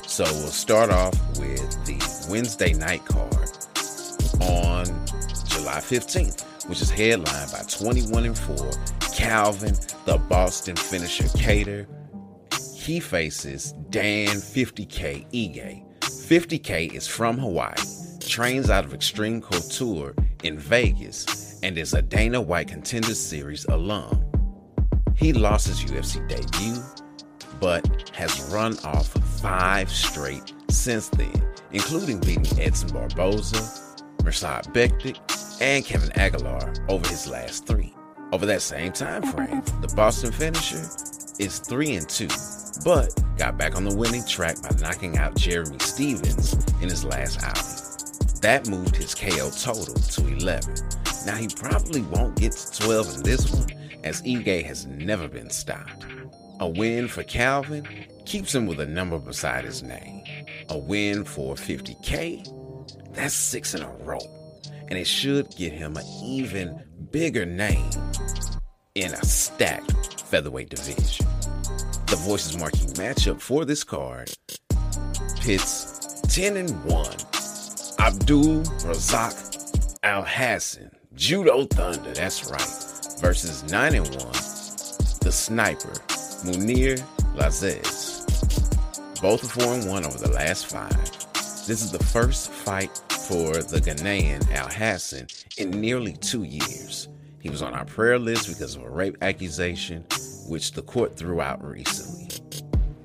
So 0.06 0.22
we'll 0.22 0.52
start 0.52 0.90
off 0.90 1.14
with 1.36 1.84
the 1.84 1.98
Wednesday 2.30 2.74
night 2.74 3.04
card 3.04 3.37
on 4.40 4.84
July 5.46 5.78
15th, 5.80 6.68
which 6.68 6.80
is 6.80 6.90
headlined 6.90 7.52
by 7.52 7.62
21 7.68 8.24
and 8.26 8.38
4 8.38 8.70
Calvin, 9.14 9.74
the 10.04 10.16
Boston 10.28 10.76
finisher 10.76 11.24
Kattar. 11.24 11.86
He 12.76 13.00
faces 13.00 13.72
Dan 13.90 14.28
50K 14.28 15.26
Ige. 15.32 15.84
50K 16.00 16.94
is 16.94 17.06
from 17.06 17.36
Hawaii, 17.38 17.74
trains 18.20 18.70
out 18.70 18.84
of 18.84 18.94
Extreme 18.94 19.42
Couture 19.42 20.14
in 20.44 20.58
Vegas, 20.58 21.58
and 21.62 21.76
is 21.76 21.94
a 21.94 22.02
Dana 22.02 22.40
White 22.40 22.68
Contender 22.68 23.14
Series 23.14 23.64
alum. 23.66 24.24
He 25.16 25.32
lost 25.32 25.66
his 25.66 25.82
UFC 25.82 26.26
debut, 26.28 26.80
but 27.60 28.10
has 28.14 28.40
run 28.52 28.78
off 28.84 29.08
five 29.40 29.90
straight 29.90 30.52
since 30.70 31.08
then, 31.08 31.44
including 31.72 32.20
beating 32.20 32.60
Edson 32.60 32.92
Barboza, 32.92 33.87
Mirsad 34.18 34.72
Bektic, 34.72 35.18
and 35.60 35.84
Kevin 35.84 36.12
Aguilar 36.12 36.74
over 36.88 37.08
his 37.08 37.26
last 37.28 37.66
three. 37.66 37.94
Over 38.32 38.46
that 38.46 38.62
same 38.62 38.92
time 38.92 39.22
frame, 39.22 39.62
the 39.80 39.92
Boston 39.96 40.32
finisher 40.32 40.86
is 41.38 41.60
3 41.60 41.96
and 41.96 42.08
2, 42.08 42.28
but 42.84 43.14
got 43.36 43.56
back 43.56 43.76
on 43.76 43.84
the 43.84 43.94
winning 43.94 44.24
track 44.26 44.60
by 44.62 44.70
knocking 44.80 45.16
out 45.16 45.36
Jeremy 45.36 45.78
Stephens 45.78 46.52
in 46.82 46.88
his 46.88 47.04
last 47.04 47.42
outing. 47.42 48.40
That 48.42 48.68
moved 48.68 48.96
his 48.96 49.14
KO 49.14 49.50
total 49.50 49.94
to 49.94 50.26
11. 50.26 50.74
Now 51.26 51.36
he 51.36 51.48
probably 51.48 52.02
won't 52.02 52.36
get 52.36 52.52
to 52.52 52.82
12 52.82 53.16
in 53.16 53.22
this 53.22 53.50
one, 53.50 53.70
as 54.04 54.22
Ige 54.22 54.64
has 54.64 54.86
never 54.86 55.26
been 55.26 55.50
stopped. 55.50 56.04
A 56.60 56.68
win 56.68 57.08
for 57.08 57.22
Calvin 57.22 57.86
keeps 58.26 58.54
him 58.54 58.66
with 58.66 58.80
a 58.80 58.86
number 58.86 59.18
beside 59.18 59.64
his 59.64 59.82
name. 59.82 60.22
A 60.68 60.78
win 60.78 61.24
for 61.24 61.54
50K, 61.54 62.57
that's 63.18 63.34
six 63.34 63.74
in 63.74 63.82
a 63.82 63.90
row. 64.04 64.20
And 64.88 64.96
it 64.96 65.06
should 65.06 65.54
get 65.56 65.72
him 65.72 65.96
an 65.96 66.06
even 66.22 66.82
bigger 67.10 67.44
name 67.44 67.90
in 68.94 69.12
a 69.12 69.24
stacked 69.24 70.22
featherweight 70.22 70.70
division. 70.70 71.26
The 72.06 72.16
Voices 72.16 72.56
marking 72.56 72.88
matchup 72.94 73.40
for 73.40 73.64
this 73.64 73.84
card 73.84 74.32
pits 75.40 76.20
10 76.28 76.56
and 76.56 76.84
1 76.84 77.06
Abdul 77.98 78.62
Razak 78.86 79.98
Al 80.04 80.22
Hassan, 80.22 80.90
Judo 81.14 81.66
Thunder, 81.66 82.14
that's 82.14 82.48
right, 82.48 83.20
versus 83.20 83.64
9 83.70 83.94
and 83.94 84.08
1 84.08 84.32
the 85.20 85.32
sniper 85.32 85.92
Mounir 86.44 86.98
Lazzez. 87.34 88.24
Both 89.20 89.44
are 89.44 89.60
4 89.60 89.74
and 89.74 89.90
1 89.90 90.06
over 90.06 90.18
the 90.18 90.30
last 90.30 90.66
five. 90.66 90.96
This 91.66 91.82
is 91.82 91.90
the 91.90 92.02
first 92.02 92.50
fight 92.50 93.02
for 93.28 93.52
the 93.52 93.78
Ghanaian 93.78 94.50
Al 94.52 94.68
Hassan 94.68 95.26
in 95.58 95.70
nearly 95.70 96.14
two 96.14 96.44
years. 96.44 97.08
He 97.40 97.50
was 97.50 97.60
on 97.60 97.74
our 97.74 97.84
prayer 97.84 98.18
list 98.18 98.48
because 98.48 98.74
of 98.74 98.82
a 98.82 98.88
rape 98.88 99.18
accusation, 99.20 100.06
which 100.48 100.72
the 100.72 100.80
court 100.80 101.14
threw 101.14 101.42
out 101.42 101.62
recently. 101.62 102.30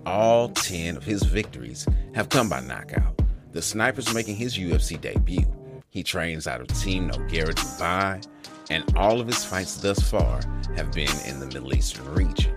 All 0.05 0.47
10 0.47 0.95
of 0.95 1.03
his 1.03 1.23
victories 1.23 1.86
have 2.15 2.29
come 2.29 2.47
by 2.47 2.62
knockout. 2.62 3.21
The 3.51 3.62
sniper's 3.62 4.13
making 4.13 4.38
his 4.38 4.57
UFC 4.57 4.99
debut. 4.99 5.45
He 5.89 6.03
trains 6.03 6.47
out 6.47 6.62
of 6.62 6.67
Team 6.67 7.09
Nogueira 7.09 7.53
Dubai, 7.53 8.25
and 8.69 8.86
all 8.95 9.19
of 9.19 9.27
his 9.27 9.43
fights 9.43 9.75
thus 9.75 9.99
far 10.09 10.39
have 10.77 10.93
been 10.93 11.12
in 11.25 11.41
the 11.41 11.47
Middle 11.47 11.75
Eastern 11.75 12.07
region. 12.15 12.55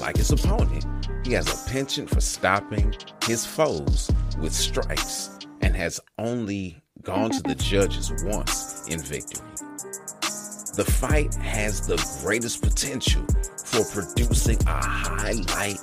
Like 0.00 0.16
his 0.16 0.30
opponent, 0.30 0.86
he 1.26 1.32
has 1.34 1.46
a 1.46 1.70
penchant 1.70 2.08
for 2.08 2.22
stopping 2.22 2.94
his 3.26 3.44
foes 3.44 4.10
with 4.38 4.54
strikes 4.54 5.38
and 5.60 5.76
has 5.76 6.00
only 6.18 6.81
gone 7.02 7.30
to 7.30 7.42
the 7.42 7.54
judges 7.54 8.12
once 8.24 8.86
in 8.88 9.00
victory. 9.00 9.46
The 10.74 10.84
fight 10.86 11.34
has 11.34 11.86
the 11.86 11.96
greatest 12.22 12.62
potential 12.62 13.26
for 13.64 13.84
producing 13.84 14.58
a 14.66 14.84
highlight 14.84 15.80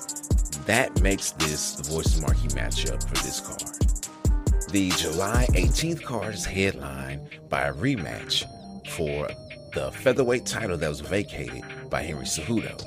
that 0.65 1.01
makes 1.01 1.31
this 1.31 1.73
the 1.73 1.83
Voices 1.83 2.21
Marquee 2.21 2.47
matchup 2.49 3.03
for 3.07 3.23
this 3.23 3.39
card. 3.39 4.71
The 4.71 4.89
July 4.91 5.47
18th 5.51 6.03
card 6.03 6.33
is 6.35 6.45
headlined 6.45 7.21
by 7.49 7.63
a 7.63 7.73
rematch 7.73 8.45
for 8.89 9.29
the 9.73 9.91
featherweight 9.91 10.45
title 10.45 10.77
that 10.77 10.89
was 10.89 11.01
vacated 11.01 11.63
by 11.89 12.03
Henry 12.03 12.25
Cejudo. 12.25 12.81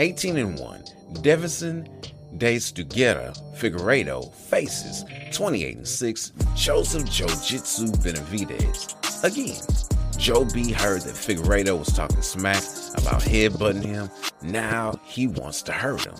18 0.00 0.36
and 0.36 0.58
1, 0.58 0.84
Deiveson 1.14 2.12
Deus 2.36 2.72
da 2.72 2.84
Guerra 2.84 3.32
Figueiredo 3.54 4.32
faces 4.34 5.04
28 5.32 5.76
and 5.78 5.88
6 5.88 6.32
Joseph 6.54 7.10
Jiu-Jitsu 7.10 7.86
Benavidez. 8.02 9.24
Again, 9.24 9.60
Joe 10.16 10.44
B 10.44 10.72
heard 10.72 11.02
that 11.02 11.14
Figueiredo 11.14 11.78
was 11.78 11.92
talking 11.92 12.22
smack 12.22 12.62
about 12.96 13.22
headbutting 13.22 13.84
him. 13.84 14.10
Now 14.42 15.00
he 15.04 15.26
wants 15.26 15.62
to 15.62 15.72
hurt 15.72 16.04
him. 16.04 16.14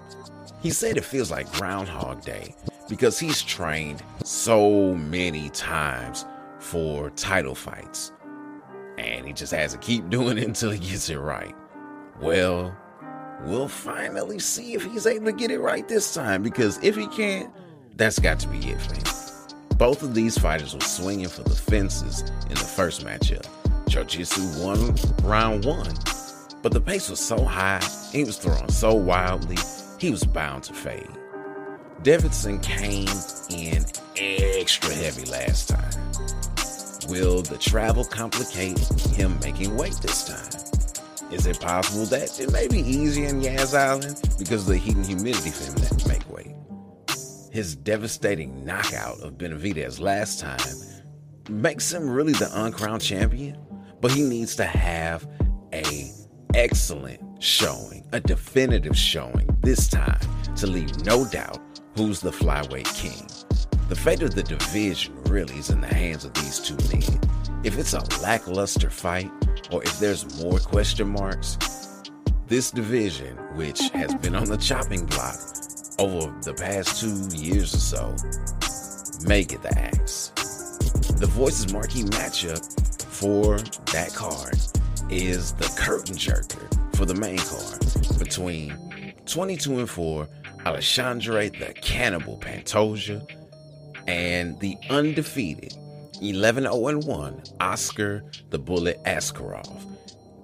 He 0.62 0.70
said 0.70 0.96
it 0.96 1.04
feels 1.04 1.30
like 1.30 1.50
Groundhog 1.52 2.24
Day 2.24 2.54
because 2.88 3.18
he's 3.18 3.42
trained 3.42 4.02
so 4.24 4.94
many 4.94 5.48
times 5.50 6.26
for 6.58 7.10
title 7.10 7.54
fights. 7.54 8.12
And 8.98 9.26
he 9.26 9.32
just 9.32 9.52
has 9.52 9.72
to 9.72 9.78
keep 9.78 10.08
doing 10.10 10.38
it 10.38 10.44
until 10.44 10.70
he 10.70 10.78
gets 10.78 11.08
it 11.08 11.18
right. 11.18 11.54
Well, 12.20 12.76
we'll 13.44 13.68
finally 13.68 14.38
see 14.38 14.74
if 14.74 14.84
he's 14.84 15.06
able 15.06 15.26
to 15.26 15.32
get 15.32 15.50
it 15.50 15.60
right 15.60 15.86
this 15.88 16.14
time 16.14 16.42
because 16.42 16.82
if 16.82 16.96
he 16.96 17.06
can't, 17.08 17.50
that's 17.96 18.18
got 18.18 18.38
to 18.40 18.48
be 18.48 18.58
it 18.58 18.80
for 18.80 18.94
him. 18.94 19.04
Both 19.76 20.02
of 20.02 20.14
these 20.14 20.36
fighters 20.38 20.74
were 20.74 20.80
swinging 20.80 21.28
for 21.28 21.42
the 21.42 21.54
fences 21.54 22.20
in 22.20 22.54
the 22.54 22.56
first 22.56 23.04
matchup. 23.04 23.46
Jiu-Jitsu 23.88 24.62
won 24.62 24.94
round 25.22 25.64
one, 25.64 25.94
but 26.62 26.72
the 26.72 26.80
pace 26.80 27.08
was 27.08 27.18
so 27.18 27.44
high, 27.44 27.82
he 28.12 28.24
was 28.24 28.36
throwing 28.36 28.70
so 28.70 28.94
wildly, 28.94 29.56
he 29.98 30.10
was 30.10 30.24
bound 30.24 30.64
to 30.64 30.74
fade. 30.74 31.08
Deiveson 32.02 32.62
came 32.62 33.08
in 33.50 33.84
extra 34.16 34.94
heavy 34.94 35.24
last 35.30 35.68
time. 35.68 37.10
Will 37.10 37.42
the 37.42 37.58
travel 37.58 38.04
complicate 38.04 38.78
him 39.14 39.38
making 39.42 39.76
weight 39.76 39.98
this 40.00 40.24
time? 40.24 40.79
Is 41.30 41.46
it 41.46 41.60
possible 41.60 42.06
that 42.06 42.40
it 42.40 42.50
may 42.50 42.66
be 42.66 42.80
easier 42.80 43.28
in 43.28 43.40
Yas 43.40 43.72
Island 43.72 44.20
because 44.36 44.62
of 44.62 44.66
the 44.68 44.76
heat 44.76 44.96
and 44.96 45.06
humidity 45.06 45.50
for 45.50 45.64
him 45.64 45.74
to 45.76 46.08
make 46.08 46.28
weight? 46.28 46.56
His 47.52 47.76
devastating 47.76 48.64
knockout 48.64 49.20
of 49.20 49.34
Benavidez 49.34 50.00
last 50.00 50.40
time 50.40 50.58
makes 51.48 51.92
him 51.92 52.10
really 52.10 52.32
the 52.32 52.50
uncrowned 52.64 53.02
champion, 53.02 53.56
but 54.00 54.10
he 54.10 54.22
needs 54.22 54.56
to 54.56 54.64
have 54.64 55.24
a 55.72 56.10
excellent 56.54 57.20
showing, 57.40 58.04
a 58.10 58.18
definitive 58.18 58.96
showing 58.96 59.56
this 59.60 59.86
time 59.86 60.18
to 60.56 60.66
leave 60.66 61.04
no 61.04 61.24
doubt 61.24 61.60
who's 61.96 62.20
the 62.20 62.32
flyweight 62.32 62.92
king. 62.96 63.24
The 63.88 63.94
fate 63.94 64.22
of 64.22 64.34
the 64.34 64.42
division 64.42 65.14
really 65.24 65.54
is 65.58 65.70
in 65.70 65.80
the 65.80 65.86
hands 65.86 66.24
of 66.24 66.34
these 66.34 66.58
two 66.58 66.76
men. 66.92 67.20
If 67.62 67.78
it's 67.78 67.92
a 67.92 68.00
lackluster 68.20 68.90
fight, 68.90 69.30
or 69.70 69.82
if 69.82 69.98
there's 69.98 70.42
more 70.42 70.58
question 70.58 71.08
marks, 71.08 71.56
this 72.46 72.70
division, 72.70 73.36
which 73.54 73.90
has 73.90 74.14
been 74.16 74.34
on 74.34 74.44
the 74.44 74.56
chopping 74.56 75.06
block 75.06 75.36
over 75.98 76.34
the 76.42 76.54
past 76.54 77.00
two 77.00 77.36
years 77.36 77.74
or 77.74 77.78
so, 77.78 78.16
may 79.26 79.44
get 79.44 79.62
the 79.62 79.78
axe. 79.78 80.28
The 81.18 81.26
Voices 81.26 81.72
marquee 81.72 82.02
matchup 82.04 82.60
for 83.04 83.58
that 83.92 84.12
card 84.14 84.56
is 85.10 85.52
the 85.52 85.72
curtain 85.78 86.16
jerker 86.16 86.96
for 86.96 87.04
the 87.04 87.14
main 87.14 87.38
card 87.38 88.18
between 88.18 89.14
22 89.26 89.80
and 89.80 89.90
4 89.90 90.28
Alexandre 90.66 91.48
the 91.48 91.72
Cannibal 91.80 92.38
Pantoja 92.38 93.26
and 94.06 94.58
the 94.60 94.76
undefeated 94.88 95.74
11 96.20 96.64
0 96.64 96.98
1 96.98 97.42
Askar 97.60 98.22
the 98.50 98.58
Bullet 98.58 99.02
Askarov. 99.04 99.68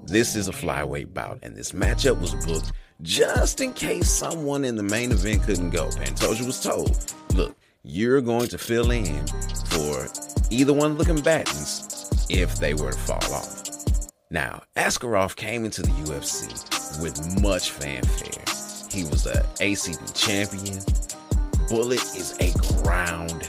This 0.04 0.36
is 0.36 0.48
a 0.48 0.52
flyweight 0.52 1.12
bout, 1.12 1.38
and 1.42 1.56
this 1.56 1.72
matchup 1.72 2.20
was 2.20 2.34
booked 2.46 2.72
just 3.02 3.60
in 3.60 3.72
case 3.72 4.08
someone 4.08 4.64
in 4.64 4.76
the 4.76 4.82
main 4.82 5.12
event 5.12 5.42
couldn't 5.42 5.70
go. 5.70 5.88
Pantoja 5.88 6.46
was 6.46 6.62
told, 6.62 7.12
look, 7.34 7.56
you're 7.82 8.20
going 8.20 8.48
to 8.48 8.58
fill 8.58 8.90
in 8.90 9.26
for 9.66 10.06
either 10.50 10.72
one 10.72 10.92
of 10.92 10.98
the 10.98 11.04
combatants 11.04 12.08
if 12.30 12.56
they 12.58 12.74
were 12.74 12.92
to 12.92 12.98
fall 12.98 13.34
off. 13.34 13.62
Now, 14.30 14.62
Askarov 14.76 15.36
came 15.36 15.64
into 15.64 15.82
the 15.82 15.88
UFC 15.88 17.02
with 17.02 17.42
much 17.42 17.70
fanfare. 17.70 18.44
He 18.90 19.04
was 19.04 19.26
a 19.26 19.42
ACB 19.60 20.14
champion. 20.14 20.82
Bullet 21.68 22.02
is 22.16 22.36
a 22.40 22.52
ground 22.82 23.42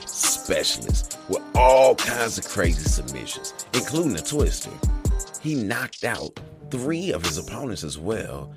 specialist 0.48 1.20
with 1.28 1.44
all 1.56 1.94
kinds 1.94 2.38
of 2.38 2.48
crazy 2.48 2.88
submissions, 2.88 3.54
including 3.74 4.16
a 4.16 4.22
twister. 4.22 4.72
He 5.42 5.56
knocked 5.56 6.06
out 6.06 6.40
three 6.72 7.12
of 7.12 7.26
his 7.26 7.38
opponents 7.38 7.84
as 7.84 7.98
well, 7.98 8.54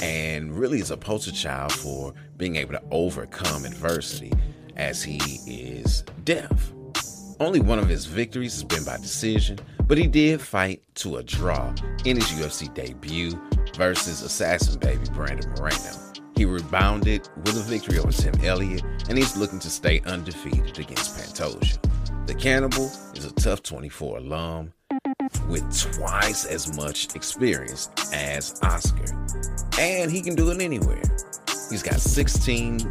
and 0.00 0.56
really 0.56 0.78
is 0.78 0.92
a 0.92 0.96
poster 0.96 1.32
child 1.32 1.72
for 1.72 2.14
being 2.36 2.54
able 2.54 2.74
to 2.74 2.82
overcome 2.92 3.64
adversity 3.64 4.32
as 4.76 5.02
he 5.02 5.18
is 5.44 6.04
deaf. 6.22 6.72
Only 7.40 7.58
one 7.58 7.80
of 7.80 7.88
his 7.88 8.06
victories 8.06 8.52
has 8.52 8.62
been 8.62 8.84
by 8.84 8.98
decision, 8.98 9.58
but 9.88 9.98
he 9.98 10.06
did 10.06 10.40
fight 10.40 10.80
to 10.96 11.16
a 11.16 11.24
draw 11.24 11.74
in 12.04 12.18
his 12.18 12.26
UFC 12.26 12.72
debut 12.72 13.32
versus 13.74 14.22
Assassin 14.22 14.78
Baby 14.78 15.06
Brandon 15.12 15.50
Moreno. 15.58 16.11
He 16.42 16.46
rebounded 16.46 17.28
with 17.36 17.56
a 17.56 17.60
victory 17.60 18.00
over 18.00 18.10
Tim 18.10 18.34
Elliott, 18.42 18.82
and 19.08 19.16
he's 19.16 19.36
looking 19.36 19.60
to 19.60 19.70
stay 19.70 20.00
undefeated 20.00 20.76
against 20.76 21.16
Pantoja. 21.16 21.78
The 22.26 22.34
Cannibal 22.34 22.86
is 23.14 23.24
a 23.24 23.32
TUF 23.32 23.62
24 23.62 24.18
alum 24.18 24.72
with 25.46 25.94
twice 25.94 26.44
as 26.44 26.76
much 26.76 27.14
experience 27.14 27.90
as 28.12 28.58
Askar, 28.64 29.14
and 29.78 30.10
he 30.10 30.20
can 30.20 30.34
do 30.34 30.50
it 30.50 30.60
anywhere. 30.60 31.00
He's 31.70 31.84
got 31.84 32.00
16 32.00 32.90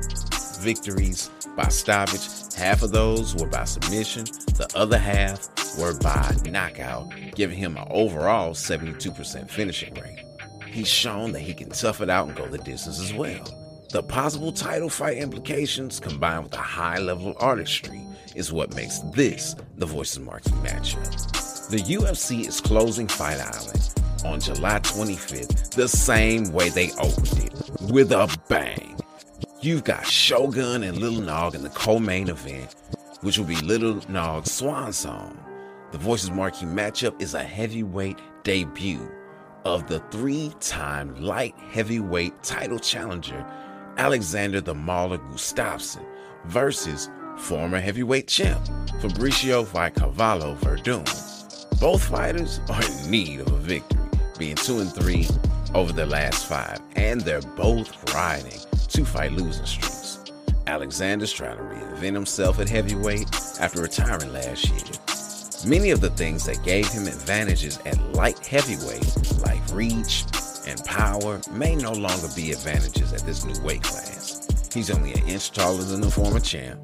victories 0.61 1.29
by 1.57 1.67
stoppage. 1.67 2.29
Half 2.55 2.83
of 2.83 2.93
those 2.93 3.35
were 3.35 3.49
by 3.49 3.65
submission, 3.65 4.23
the 4.55 4.71
other 4.75 4.97
half 4.97 5.49
were 5.77 5.99
by 5.99 6.33
knockout, 6.49 7.13
giving 7.35 7.57
him 7.57 7.75
an 7.75 7.85
overall 7.89 8.51
72% 8.51 9.49
finishing 9.49 9.93
rate. 9.95 10.23
He's 10.71 10.87
shown 10.87 11.33
that 11.33 11.41
he 11.41 11.53
can 11.53 11.69
tough 11.69 11.99
it 11.99 12.09
out 12.09 12.27
and 12.27 12.35
go 12.35 12.47
the 12.47 12.57
distance 12.57 12.97
as 13.01 13.13
well. 13.13 13.43
The 13.91 14.01
possible 14.01 14.53
title 14.53 14.87
fight 14.87 15.17
implications 15.17 15.99
combined 15.99 16.45
with 16.45 16.53
a 16.53 16.57
high 16.57 16.97
level 16.97 17.31
of 17.31 17.37
artistry 17.41 18.01
is 18.35 18.53
what 18.53 18.73
makes 18.73 18.99
this 19.13 19.53
the 19.75 19.85
Voices 19.85 20.19
Marquee 20.19 20.49
matchup. 20.63 21.69
The 21.69 21.79
UFC 21.79 22.47
is 22.47 22.61
closing 22.61 23.09
Fight 23.09 23.39
Island 23.41 23.93
on 24.23 24.39
July 24.39 24.79
25th 24.79 25.71
the 25.71 25.89
same 25.89 26.53
way 26.53 26.69
they 26.69 26.91
opened 26.93 27.43
it, 27.43 27.91
with 27.91 28.13
a 28.13 28.33
bang. 28.47 28.97
You've 29.59 29.83
got 29.83 30.05
Shogun 30.05 30.83
and 30.83 30.97
Little 30.99 31.21
Nog 31.21 31.53
in 31.53 31.63
the 31.63 31.69
co-main 31.71 32.29
event, 32.29 32.75
which 33.19 33.37
will 33.37 33.45
be 33.45 33.57
Little 33.57 33.99
Nog's 34.07 34.53
swan 34.53 34.93
song. 34.93 35.37
The 35.91 35.97
Voices 35.97 36.31
Marquee 36.31 36.65
matchup 36.65 37.21
is 37.21 37.33
a 37.33 37.43
heavyweight 37.43 38.19
debut 38.43 39.11
of 39.65 39.87
the 39.87 39.99
three-time 40.11 41.15
light 41.21 41.55
heavyweight 41.71 42.41
title 42.43 42.79
challenger 42.79 43.45
Alexander 43.97 44.61
the 44.61 44.73
Mauler 44.73 45.17
Gustafsson 45.17 46.05
versus 46.45 47.09
former 47.37 47.79
heavyweight 47.79 48.27
champ 48.27 48.63
Fabricio 49.01 49.65
Cavallo 49.95 50.55
Werdum. 50.61 51.05
Both 51.79 52.05
fighters 52.05 52.59
are 52.69 52.83
in 52.83 53.11
need 53.11 53.39
of 53.39 53.47
a 53.51 53.57
victory, 53.57 53.99
being 54.37 54.55
2 54.55 54.79
and 54.79 54.91
3 54.91 55.27
over 55.73 55.93
their 55.93 56.05
last 56.05 56.45
five, 56.47 56.79
and 56.95 57.21
they're 57.21 57.41
both 57.41 58.13
riding 58.13 58.59
two 58.87 59.05
fight 59.05 59.31
losing 59.31 59.65
streaks. 59.65 60.19
Alexander's 60.67 61.33
trying 61.33 61.57
to 61.57 61.63
reinvent 61.63 62.13
himself 62.13 62.59
at 62.59 62.69
heavyweight 62.69 63.27
after 63.59 63.81
retiring 63.81 64.31
last 64.31 64.69
year. 64.69 65.00
Many 65.65 65.91
of 65.91 66.01
the 66.01 66.09
things 66.09 66.45
that 66.45 66.63
gave 66.63 66.87
him 66.87 67.05
advantages 67.05 67.77
at 67.85 67.99
light 68.13 68.43
heavyweight, 68.45 69.39
like 69.41 69.61
reach 69.71 70.25
and 70.65 70.83
power, 70.85 71.39
may 71.51 71.75
no 71.75 71.91
longer 71.91 72.27
be 72.35 72.51
advantages 72.51 73.13
at 73.13 73.19
this 73.21 73.45
new 73.45 73.59
weight 73.63 73.83
class. 73.83 74.47
He's 74.73 74.89
only 74.89 75.13
an 75.13 75.27
inch 75.27 75.51
taller 75.51 75.83
than 75.83 76.01
the 76.01 76.09
former 76.09 76.39
champ, 76.39 76.81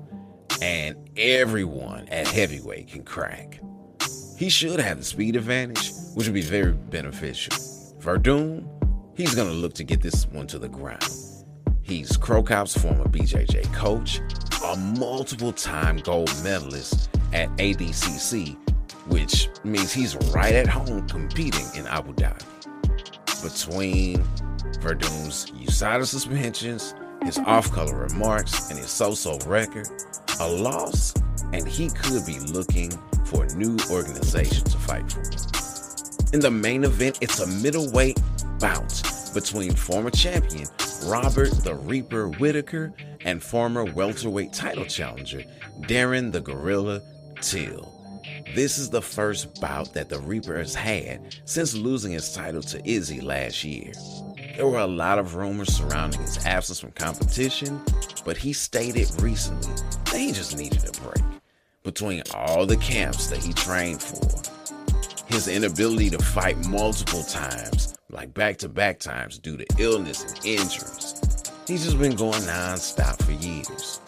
and 0.62 0.96
everyone 1.18 2.08
at 2.10 2.28
heavyweight 2.28 2.90
can 2.90 3.04
crack. 3.04 3.60
He 4.38 4.48
should 4.50 4.80
have 4.80 5.00
the 5.00 5.04
speed 5.04 5.36
advantage, 5.36 5.92
which 6.13 6.28
would 6.28 6.36
be 6.36 6.42
very 6.42 6.74
beneficial. 6.74 7.54
Werdum, 8.02 8.68
he's 9.16 9.34
going 9.34 9.48
to 9.48 9.56
look 9.56 9.74
to 9.74 9.84
get 9.84 10.04
this 10.04 10.28
one 10.28 10.46
to 10.48 10.60
the 10.60 10.70
ground. 10.70 11.10
He's 11.82 12.16
Cro 12.16 12.44
Cop's 12.44 12.78
former 12.78 13.06
BJJ 13.06 13.74
coach, 13.74 14.20
a 14.63 14.78
multiple 14.78 15.52
time 15.52 15.98
gold 15.98 16.32
medalist 16.44 17.10
at 17.34 17.50
ADCC, 17.58 18.56
which 19.10 19.50
means 19.63 19.91
he's 19.91 20.15
right 20.34 20.54
at 20.54 20.67
home 20.67 21.08
competing 21.08 21.65
in 21.76 21.88
Abu 21.88 22.13
Dhabi. 22.13 22.43
Between 23.43 24.24
Werdum's 24.82 25.52
USADA 25.52 26.06
suspensions, 26.06 26.93
his 27.24 27.38
off 27.39 27.72
color 27.72 27.98
remarks, 27.98 28.70
and 28.70 28.80
his 28.80 28.89
so 28.89 29.13
so 29.13 29.38
record, 29.46 29.88
a 30.39 30.48
loss, 30.48 31.13
and 31.54 31.67
he 31.67 31.89
could 31.89 32.26
be 32.26 32.39
looking 32.39 32.91
for 33.26 33.46
a 33.46 33.54
new 33.56 33.78
organization 33.91 34.63
to 34.63 34.78
fight 34.78 35.12
for. 35.12 35.22
In 36.34 36.39
the 36.39 36.52
main 36.52 36.84
event, 36.84 37.20
it's 37.22 37.39
a 37.39 37.48
middleweight 37.48 38.20
bout 38.60 39.02
between 39.34 39.74
former 39.74 40.10
champion 40.10 40.67
Robert 41.06 41.52
the 41.63 41.76
Reaper 41.76 42.28
Whitaker 42.28 42.93
and 43.22 43.41
former 43.41 43.86
welterweight 43.86 44.52
title 44.52 44.86
challenger 44.86 45.43
Darren 45.82 46.32
the 46.32 46.41
Gorilla 46.41 47.02
Till. 47.41 47.96
This 48.55 48.77
is 48.77 48.89
the 48.89 49.01
first 49.01 49.60
bout 49.62 49.93
that 49.93 50.10
the 50.10 50.19
Reaper 50.19 50.57
has 50.57 50.73
had 50.73 51.36
since 51.45 51.75
losing 51.75 52.13
his 52.13 52.33
title 52.33 52.62
to 52.63 52.89
Izzy 52.89 53.21
last 53.21 53.63
year. 53.63 53.91
There 54.55 54.67
were 54.67 54.79
a 54.79 54.88
lot 54.88 55.19
of 55.19 55.36
rumors 55.36 55.73
surrounding 55.75 56.21
his 56.21 56.43
absence 56.45 56.79
from 56.79 56.91
competition, 56.91 57.81
but 58.25 58.38
he 58.38 58.53
stated 58.53 59.10
recently 59.21 59.73
that 60.05 60.17
he 60.17 60.31
just 60.31 60.57
needed 60.57 60.83
a 60.88 61.01
break. 61.01 61.23
Between 61.83 62.23
all 62.33 62.65
the 62.65 62.77
camps 62.77 63.27
that 63.27 63.43
he 63.43 63.53
trained 63.53 64.01
for, 64.01 64.27
his 65.27 65.47
inability 65.47 66.10
to 66.12 66.17
fight 66.17 66.57
multiple 66.67 67.23
times, 67.23 67.95
like 68.10 68.33
back 68.33 68.57
to 68.57 68.69
back 68.69 68.99
times 68.99 69.38
due 69.38 69.57
to 69.57 69.65
illness 69.77 70.23
and 70.23 70.45
injuries. 70.45 71.21
He's 71.67 71.83
just 71.83 71.99
been 71.99 72.15
going 72.15 72.45
non-stop 72.45 73.21
for 73.21 73.33
years. 73.33 73.99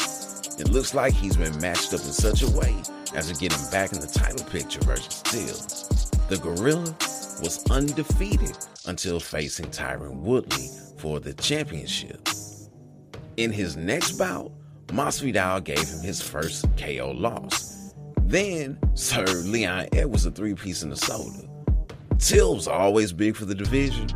It 0.57 0.69
looks 0.69 0.93
like 0.93 1.13
he's 1.13 1.37
been 1.37 1.57
matched 1.59 1.93
up 1.93 2.01
in 2.01 2.11
such 2.11 2.41
a 2.41 2.49
way 2.49 2.75
as 3.13 3.31
to 3.31 3.39
get 3.39 3.51
back 3.71 3.93
in 3.93 3.99
the 3.99 4.07
title 4.07 4.45
picture 4.45 4.81
versus 4.81 5.21
Till. 5.23 6.09
The 6.29 6.37
Gorilla 6.37 6.95
was 7.41 7.63
undefeated 7.69 8.57
until 8.85 9.19
facing 9.19 9.67
Tyron 9.67 10.17
Woodley 10.17 10.69
for 10.97 11.19
the 11.19 11.33
championship. 11.33 12.27
In 13.37 13.51
his 13.51 13.77
next 13.77 14.13
bout, 14.13 14.51
Masvidal 14.87 15.63
gave 15.63 15.87
him 15.87 16.01
his 16.01 16.21
first 16.21 16.65
KO 16.77 17.11
loss. 17.11 17.93
Then 18.23 18.77
served 18.95 19.47
Leon 19.47 19.87
Edwards 19.93 20.25
a 20.25 20.31
three-piece 20.31 20.83
in 20.83 20.89
the 20.89 20.95
soda. 20.95 21.47
Till 22.17 22.55
was 22.55 22.67
always 22.67 23.13
big 23.13 23.35
for 23.35 23.45
the 23.45 23.55
division, 23.55 24.09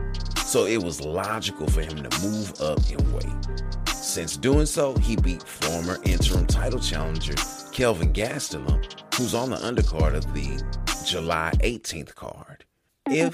so 0.45 0.65
it 0.65 0.83
was 0.83 1.01
logical 1.01 1.67
for 1.67 1.81
him 1.81 2.03
to 2.03 2.21
move 2.21 2.61
up 2.61 2.79
in 2.91 3.13
weight. 3.13 3.72
Since 4.13 4.37
doing 4.37 4.67
so, 4.67 4.93
he 4.97 5.15
beat 5.15 5.41
former 5.41 5.97
interim 6.03 6.45
title 6.45 6.79
challenger 6.79 7.33
Kelvin 7.71 8.13
Gastelum, 8.13 8.85
who's 9.15 9.33
on 9.33 9.49
the 9.49 9.55
undercard 9.55 10.13
of 10.13 10.31
the 10.35 10.63
July 11.03 11.51
18th 11.63 12.13
card. 12.13 12.63
If 13.07 13.33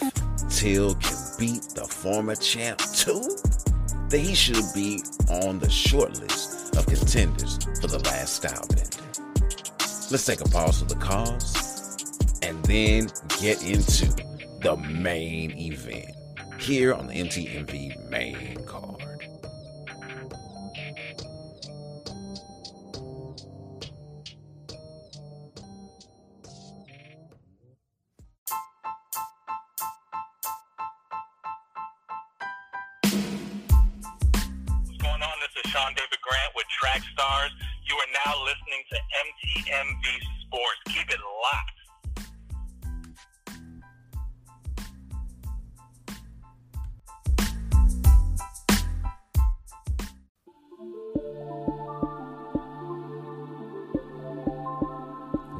Till 0.50 0.96
can 0.96 1.18
beat 1.38 1.64
the 1.76 1.84
former 1.84 2.36
champ 2.36 2.80
too, 2.94 3.22
then 4.08 4.22
he 4.22 4.34
should 4.34 4.64
be 4.74 5.02
on 5.44 5.60
the 5.60 5.70
short 5.70 6.18
list 6.18 6.74
of 6.78 6.86
contenders 6.86 7.58
for 7.82 7.88
the 7.88 8.00
last 8.06 8.36
style. 8.36 8.66
Let's 10.10 10.26
take 10.26 10.40
a 10.40 10.46
pause 10.46 10.80
for 10.80 10.86
the 10.86 10.96
cause 10.96 12.38
and 12.42 12.64
then 12.64 13.10
get 13.42 13.62
into 13.64 14.06
the 14.62 14.78
main 14.78 15.52
event 15.60 16.16
here 16.58 16.94
on 16.94 17.08
the 17.08 17.16
MTMV 17.16 18.10
main 18.10 18.64
card. 18.64 19.09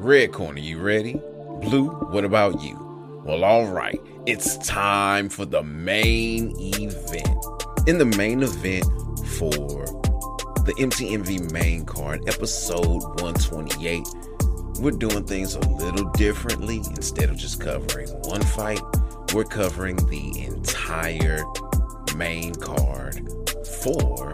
Red 0.02 0.32
corner, 0.32 0.60
you 0.60 0.80
ready? 0.80 1.20
Blue, 1.60 1.90
what 1.90 2.24
about 2.24 2.62
you? 2.62 2.74
Well, 3.22 3.44
all 3.44 3.66
right, 3.66 4.00
it's 4.24 4.56
time 4.66 5.28
for 5.28 5.44
the 5.44 5.62
main 5.62 6.54
event. 6.58 7.44
In 7.86 7.98
the 7.98 8.06
main 8.06 8.42
event 8.42 8.86
for 9.36 9.50
the 10.64 10.72
MTMV 10.78 11.52
main 11.52 11.84
card, 11.84 12.26
episode 12.26 13.02
128, 13.20 14.08
we're 14.80 14.92
doing 14.92 15.24
things 15.24 15.54
a 15.54 15.60
little 15.68 16.10
differently. 16.12 16.78
Instead 16.96 17.28
of 17.28 17.36
just 17.36 17.60
covering 17.60 18.08
one 18.22 18.40
fight, 18.40 18.80
we're 19.34 19.44
covering 19.44 19.96
the 20.06 20.46
entire 20.46 21.44
main 22.16 22.54
card 22.54 23.16
for 23.82 24.32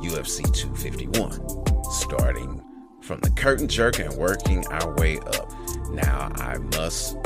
UFC 0.00 0.50
251, 0.54 1.92
starting 1.92 2.62
from 3.08 3.20
the 3.20 3.30
curtain 3.30 3.66
jerk 3.66 3.98
and 4.00 4.14
working 4.18 4.66
our 4.66 4.94
way 4.96 5.18
up. 5.20 5.50
Now, 5.90 6.30
I 6.34 6.58
must 6.76 7.16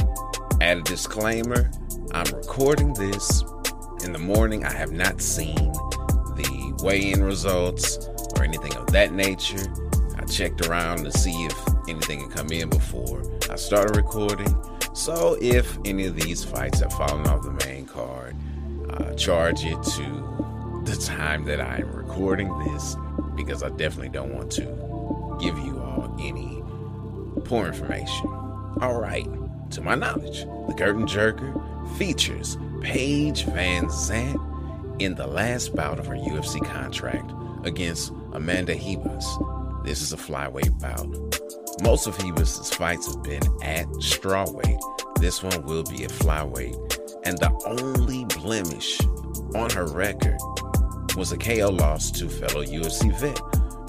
add 0.61 0.79
a 0.79 0.83
disclaimer 0.83 1.69
I'm 2.13 2.33
recording 2.33 2.95
this 2.95 3.43
in 4.05 4.13
the 4.13 4.19
morning. 4.21 4.65
I 4.65 4.73
have 4.73 4.93
not 4.93 5.21
seen 5.21 5.57
the 5.57 6.79
weigh 6.85 7.11
in 7.11 7.25
results 7.25 8.07
or 8.37 8.45
anything 8.45 8.77
of 8.77 8.87
that 8.93 9.13
nature. 9.13 9.65
I 10.17 10.25
checked 10.27 10.65
around 10.67 11.03
to 11.05 11.11
see 11.11 11.33
if 11.47 11.59
anything 11.89 12.21
had 12.21 12.31
come 12.31 12.53
in 12.53 12.71
before 12.71 13.23
I 13.51 13.57
started 13.57 13.97
recording. 13.97 14.55
So, 14.95 15.37
if 15.41 15.79
any 15.85 16.07
of 16.07 16.15
these 16.15 16.45
fights 16.45 16.79
have 16.79 16.93
fallen 16.93 17.27
off 17.27 17.43
the 17.43 17.67
main 17.67 17.87
card, 17.87 18.37
uh, 18.91 19.15
charge 19.15 19.65
it 19.65 19.83
to 19.83 20.83
the 20.85 20.97
time 20.97 21.45
that 21.47 21.61
I 21.61 21.79
am 21.79 21.91
recording 21.91 22.57
this 22.67 22.95
because 23.35 23.65
I 23.65 23.71
definitely 23.71 24.11
don't 24.11 24.33
want 24.35 24.53
to 24.53 24.92
give 25.43 25.59
you 25.59 25.79
all 25.81 26.15
any 26.21 26.63
poor 27.45 27.67
information. 27.67 28.27
All 28.81 28.99
right, 29.01 29.27
to 29.73 29.81
my 29.81 29.95
knowledge, 29.97 30.45
the 30.69 30.75
Curtain 30.79 31.07
Jerker 31.07 31.53
features 31.99 32.57
Paige 32.81 33.45
VanZant 33.47 35.03
in 35.03 35.15
the 35.17 35.27
last 35.27 35.75
bout 35.75 35.99
of 35.99 36.07
her 36.07 36.15
UFC 36.15 36.65
contract 36.65 37.33
against 37.65 38.13
Amanda 38.33 38.75
Ribas. 38.75 39.85
This 39.85 40.01
is 40.01 40.13
a 40.13 40.17
flyweight 40.17 40.79
bout. 40.81 41.09
Most 41.83 42.07
of 42.07 42.17
Ribas' 42.19 42.73
fights 42.75 43.13
have 43.13 43.23
been 43.25 43.43
at 43.63 43.87
strawweight. 43.99 44.81
This 45.21 45.43
one 45.43 45.65
will 45.65 45.83
be 45.85 46.05
at 46.05 46.11
flyweight. 46.11 46.99
And 47.25 47.39
the 47.39 47.53
only 47.67 48.25
blemish 48.41 49.01
on 49.55 49.71
her 49.71 49.87
record 49.87 50.39
was 51.17 51.33
a 51.33 51.37
KO 51.37 51.71
loss 51.71 52.11
to 52.13 52.29
fellow 52.29 52.65
UFC 52.65 53.17
vet 53.19 53.41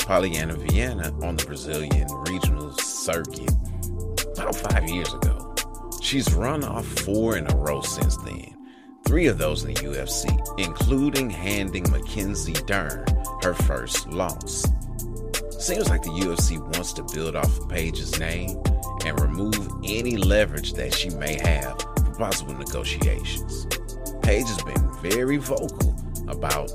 Polyana 0.03 0.57
Viana 0.57 1.13
on 1.25 1.37
the 1.37 1.45
Brazilian 1.45 2.07
regional 2.29 2.73
circuit 2.73 3.49
about 4.33 4.53
five 4.53 4.89
years 4.89 5.13
ago. 5.13 5.55
She's 6.01 6.33
run 6.33 6.65
off 6.65 6.85
four 6.85 7.37
in 7.37 7.49
a 7.49 7.55
row 7.55 7.79
since 7.79 8.17
then, 8.17 8.53
three 9.05 9.27
of 9.27 9.37
those 9.37 9.63
in 9.63 9.73
the 9.73 9.79
UFC, 9.79 10.59
including 10.59 11.29
handing 11.29 11.89
Mackenzie 11.89 12.51
Dern 12.65 13.05
her 13.43 13.53
first 13.53 14.09
loss. 14.09 14.65
Seems 15.57 15.89
like 15.89 16.01
the 16.01 16.09
UFC 16.09 16.59
wants 16.59 16.91
to 16.93 17.03
build 17.13 17.37
off 17.37 17.57
of 17.57 17.69
Paige's 17.69 18.19
name 18.19 18.61
and 19.05 19.17
remove 19.21 19.71
any 19.85 20.17
leverage 20.17 20.73
that 20.73 20.93
she 20.93 21.11
may 21.11 21.39
have 21.41 21.79
for 21.79 22.13
possible 22.17 22.55
negotiations. 22.55 23.67
Paige 24.21 24.47
has 24.47 24.61
been 24.63 24.91
very 25.01 25.37
vocal 25.37 25.95
about 26.27 26.69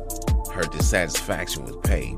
her 0.54 0.62
dissatisfaction 0.62 1.64
with 1.64 1.82
pay 1.82 2.16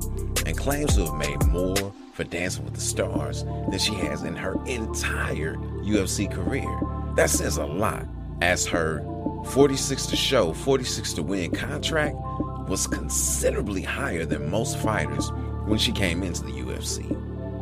and 0.51 0.59
claims 0.59 0.97
to 0.97 1.05
have 1.05 1.15
made 1.15 1.47
more 1.47 1.93
for 2.13 2.25
Dancing 2.25 2.65
with 2.65 2.75
the 2.75 2.81
Stars 2.81 3.45
than 3.45 3.79
she 3.79 3.95
has 3.95 4.25
in 4.25 4.35
her 4.35 4.55
entire 4.67 5.55
UFC 5.85 6.29
career. 6.31 6.69
That 7.15 7.31
says 7.31 7.57
a 7.57 7.65
lot, 7.65 8.05
as 8.43 8.67
her 8.67 9.01
46 9.51 10.07
to 10.07 10.17
show, 10.17 10.53
46 10.53 11.13
to 11.15 11.23
win 11.23 11.53
contract 11.53 12.17
was 12.69 12.89
considerably 12.89 13.83
higher 13.83 14.27
than 14.27 14.51
most 14.51 14.77
fighters 14.79 15.31
when 15.67 15.79
she 15.79 15.93
came 15.93 16.25
into 16.25 16.43
the 16.43 16.51
UFC. 16.51 17.09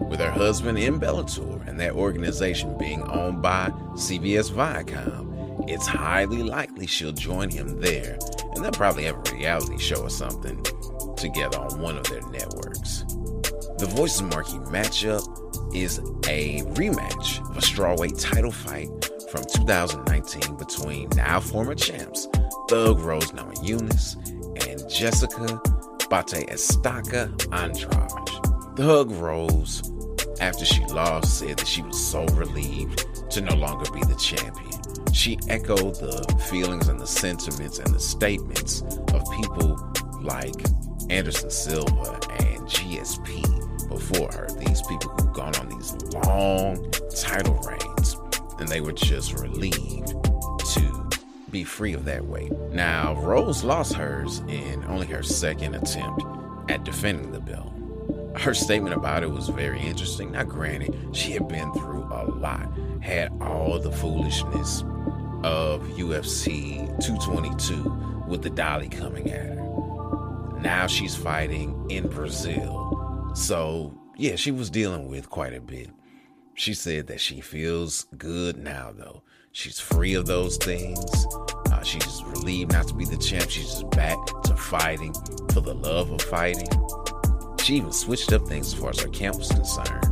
With 0.08 0.20
her 0.20 0.30
husband 0.30 0.78
in 0.78 0.98
Bellator 0.98 1.68
and 1.68 1.78
that 1.80 1.92
organization 1.92 2.78
being 2.78 3.02
owned 3.02 3.42
by 3.42 3.68
CBS 3.96 4.50
Viacom, 4.50 5.68
it's 5.68 5.86
highly 5.86 6.42
likely 6.42 6.86
she'll 6.86 7.12
join 7.12 7.50
him 7.50 7.82
there, 7.82 8.18
and 8.54 8.64
they'll 8.64 8.72
probably 8.72 9.04
have 9.04 9.16
a 9.16 9.34
reality 9.34 9.76
show 9.76 10.04
or 10.04 10.10
something 10.10 10.64
together 11.18 11.58
on 11.58 11.80
one 11.80 11.96
of 11.96 12.04
their 12.04 12.22
networks. 12.28 13.04
The 13.78 13.90
Voices 13.94 14.22
Marquee 14.22 14.58
matchup 14.70 15.74
is 15.74 15.98
a 16.28 16.62
rematch 16.74 17.40
of 17.50 17.56
a 17.56 17.60
strawweight 17.60 18.20
title 18.20 18.50
fight 18.50 18.88
from 19.30 19.44
2019 19.44 20.56
between 20.56 21.08
now 21.10 21.40
former 21.40 21.74
champs 21.74 22.26
Thug 22.68 23.00
Rose 23.00 23.32
Namajunas 23.32 24.16
and 24.68 24.90
Jessica 24.90 25.60
Bate 26.10 26.48
Estaca 26.48 27.30
Andrade. 27.52 28.76
Thug 28.76 29.10
Rose, 29.12 29.82
after 30.40 30.64
she 30.64 30.84
lost, 30.86 31.38
said 31.38 31.58
that 31.58 31.66
she 31.66 31.82
was 31.82 31.98
so 31.98 32.24
relieved 32.28 33.06
to 33.30 33.40
no 33.40 33.54
longer 33.54 33.90
be 33.92 34.00
the 34.00 34.16
champion. 34.16 35.12
She 35.12 35.38
echoed 35.48 35.96
the 35.96 36.42
feelings 36.48 36.88
and 36.88 36.98
the 36.98 37.06
sentiments 37.06 37.78
and 37.78 37.94
the 37.94 38.00
statements 38.00 38.82
of 39.12 39.24
people 39.36 39.76
like 40.20 40.54
Anderson 41.10 41.50
Silva 41.50 42.12
and 42.40 42.60
GSP 42.66 43.88
before 43.88 44.30
her. 44.32 44.48
These 44.58 44.82
people 44.82 45.10
who've 45.10 45.32
gone 45.32 45.56
on 45.56 45.68
these 45.68 45.92
long 46.12 46.90
title 47.16 47.54
reigns 47.58 48.16
and 48.58 48.68
they 48.68 48.80
were 48.80 48.92
just 48.92 49.32
relieved 49.38 50.08
to 50.08 51.08
be 51.50 51.64
free 51.64 51.94
of 51.94 52.04
that 52.04 52.24
weight. 52.26 52.52
Now, 52.72 53.14
Rose 53.22 53.64
lost 53.64 53.94
hers 53.94 54.40
in 54.48 54.84
only 54.84 55.06
her 55.06 55.22
second 55.22 55.74
attempt 55.74 56.22
at 56.70 56.84
defending 56.84 57.32
the 57.32 57.40
belt. 57.40 57.72
Her 58.36 58.54
statement 58.54 58.94
about 58.94 59.22
it 59.22 59.30
was 59.30 59.48
very 59.48 59.80
interesting. 59.80 60.32
Now, 60.32 60.44
granted, 60.44 60.94
she 61.12 61.32
had 61.32 61.48
been 61.48 61.72
through 61.72 62.04
a 62.10 62.24
lot, 62.24 62.70
had 63.00 63.32
all 63.40 63.78
the 63.78 63.90
foolishness 63.90 64.82
of 65.42 65.82
UFC 65.96 66.86
222 67.04 68.26
with 68.28 68.42
the 68.42 68.50
dolly 68.50 68.88
coming 68.88 69.30
at 69.30 69.46
her. 69.46 69.67
Now 70.60 70.86
she's 70.86 71.14
fighting 71.14 71.86
in 71.88 72.08
Brazil. 72.08 73.30
So, 73.34 73.96
yeah, 74.16 74.36
she 74.36 74.50
was 74.50 74.70
dealing 74.70 75.08
with 75.08 75.30
quite 75.30 75.54
a 75.54 75.60
bit. 75.60 75.90
She 76.54 76.74
said 76.74 77.06
that 77.06 77.20
she 77.20 77.40
feels 77.40 78.06
good 78.16 78.56
now, 78.56 78.92
though. 78.92 79.22
She's 79.52 79.78
free 79.78 80.14
of 80.14 80.26
those 80.26 80.56
things. 80.56 81.26
Uh, 81.70 81.82
she's 81.82 82.22
relieved 82.26 82.72
not 82.72 82.88
to 82.88 82.94
be 82.94 83.04
the 83.04 83.16
champ. 83.16 83.48
She's 83.48 83.66
just 83.66 83.90
back 83.90 84.18
to 84.44 84.56
fighting 84.56 85.14
for 85.52 85.60
the 85.60 85.74
love 85.74 86.10
of 86.10 86.20
fighting. 86.22 86.68
She 87.62 87.76
even 87.76 87.92
switched 87.92 88.32
up 88.32 88.46
things 88.48 88.72
as 88.72 88.74
far 88.74 88.90
as 88.90 89.00
her 89.00 89.08
camp 89.08 89.36
was 89.36 89.48
concerned 89.48 90.04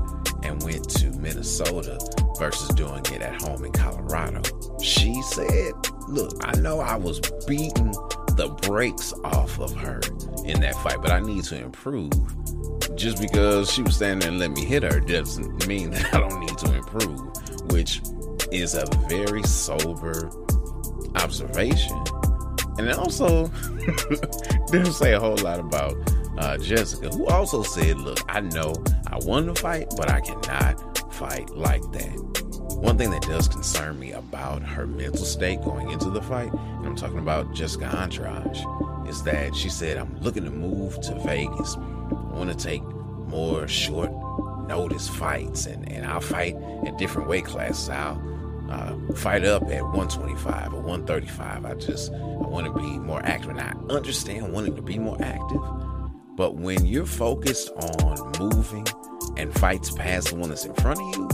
and 0.45 0.63
went 0.63 0.89
to 0.91 1.11
Minnesota 1.19 1.99
versus 2.39 2.69
doing 2.77 3.05
it 3.07 3.23
at 3.23 3.43
home 3.43 3.65
in 3.65 3.73
Colorado. 3.73 4.43
She 4.81 5.21
said, 5.23 5.73
Look, 6.07 6.33
I 6.43 6.53
know 6.61 6.79
I 6.79 6.97
was 6.97 7.21
beating 7.47 7.93
the 8.37 8.49
brakes 8.63 9.13
off 9.25 9.59
of 9.59 9.75
her 9.77 10.01
in 10.45 10.61
that 10.61 10.75
fight, 10.77 11.01
but 11.03 11.11
I 11.11 11.21
need 11.21 11.45
to 11.45 11.57
improve 11.57 12.13
just 12.97 13.21
because 13.21 13.71
she 13.71 13.83
was 13.83 13.97
standing 13.97 14.21
there 14.21 14.29
and 14.31 14.39
let 14.39 14.51
me 14.51 14.65
hit 14.65 14.83
her 14.83 15.01
doesn't 15.01 15.67
mean 15.67 15.91
that 15.93 16.15
I 16.15 16.21
don't 16.21 16.41
need 16.41 16.59
to 16.59 16.75
improve, 16.75 17.21
which 17.71 18.01
is 18.51 18.75
a 18.75 18.87
very 19.09 19.43
sober 19.43 20.31
observation. 21.17 22.03
And 22.79 22.89
it 22.89 22.97
also 22.97 23.49
didn't 24.71 24.93
say 24.93 25.15
a 25.15 25.21
whole 25.21 25.37
lot 25.39 25.59
about 25.61 25.97
uh, 26.39 26.59
Jessica, 26.59 27.09
who 27.09 27.27
also 27.27 27.63
said, 27.63 27.99
Look, 27.99 28.19
I 28.29 28.41
know 28.41 28.75
I 29.07 29.19
won 29.23 29.47
the 29.47 29.55
fight, 29.55 29.89
but 29.97 30.11
I 30.11 30.21
cannot 30.21 31.13
fight 31.13 31.49
like 31.51 31.83
that. 31.93 32.36
One 32.77 32.99
thing 32.99 33.11
that 33.11 33.23
does 33.23 33.49
concern 33.49 33.99
me 33.99 34.13
about 34.13 34.63
her 34.63 34.87
mental 34.87 35.25
state 35.25 35.63
going 35.63 35.91
into 35.91 36.11
the 36.11 36.23
fight, 36.23 36.53
and 36.53 36.87
I'm 36.87 36.97
talking 36.97 37.19
about 37.19 37.55
Jessica 37.55 37.87
Andrade, 37.87 38.57
is 39.09 39.23
that 39.25 39.55
she 39.55 39.69
said, 39.69 39.97
I'm 39.97 40.19
looking 40.21 40.45
to 40.45 40.51
move 40.51 41.01
to 41.03 41.15
Vegas 41.21 41.77
I 42.11 42.39
want 42.39 42.51
to 42.51 42.57
take 42.57 42.83
more 42.83 43.67
short 43.67 44.11
notice 44.69 45.09
fights, 45.09 45.67
and, 45.67 45.91
and 45.91 46.07
I'll 46.07 46.21
fight 46.21 46.57
at 46.87 46.99
different 46.99 47.29
weight 47.29 47.45
classes. 47.45 47.89
I'll 47.89 48.23
uh, 48.71 49.15
fight 49.15 49.45
up 49.45 49.63
at 49.65 49.83
125 49.83 50.75
or 50.75 50.81
135. 50.81 51.65
I 51.65 51.75
just 51.75 52.13
I 52.13 52.17
want 52.17 52.67
to 52.67 52.73
be 52.73 52.99
more 52.99 53.25
active, 53.25 53.51
and 53.51 53.61
I 53.61 53.73
understand 53.89 54.53
wanting 54.53 54.77
to 54.77 54.83
be 54.83 54.99
more 54.99 55.17
active. 55.21 55.61
But 56.37 56.57
when 56.57 56.85
you're 56.85 57.07
focused 57.07 57.71
on 57.71 58.33
moving 58.39 58.87
and 59.37 59.53
fights 59.55 59.91
past 59.91 60.29
the 60.29 60.37
one 60.37 60.51
that's 60.51 60.67
in 60.67 60.75
front 60.75 61.01
of 61.01 61.17
you, 61.17 61.29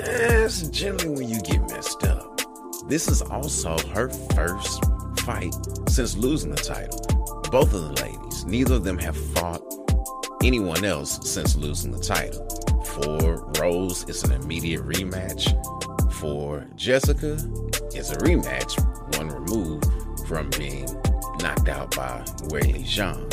that's 0.00 0.62
generally 0.68 1.08
when 1.08 1.28
you 1.28 1.40
get 1.42 1.60
messed 1.68 2.04
up. 2.04 2.40
This 2.88 3.08
is 3.08 3.22
also 3.22 3.78
her 3.90 4.08
first 4.34 4.84
fight 5.20 5.54
since 5.88 6.16
losing 6.16 6.50
the 6.50 6.56
title. 6.56 7.00
Both 7.50 7.74
of 7.74 7.94
the 7.94 8.02
ladies, 8.02 8.44
neither 8.44 8.74
of 8.74 8.84
them 8.84 8.98
have 8.98 9.16
fought 9.34 9.62
anyone 10.42 10.84
else 10.84 11.20
since 11.28 11.56
losing 11.56 11.92
the 11.92 12.00
title. 12.00 12.46
For 12.84 13.44
Rose, 13.60 14.04
it's 14.08 14.24
an 14.24 14.32
immediate 14.32 14.82
rematch. 14.82 15.48
For 16.14 16.66
Jessica, 16.76 17.32
it's 17.94 18.10
a 18.10 18.16
rematch, 18.16 19.16
one 19.16 19.28
removed 19.28 19.86
from 20.26 20.50
being 20.50 20.84
knocked 21.40 21.68
out 21.68 21.96
by 21.96 22.22
Weili 22.48 22.84
Zhang. 22.84 23.28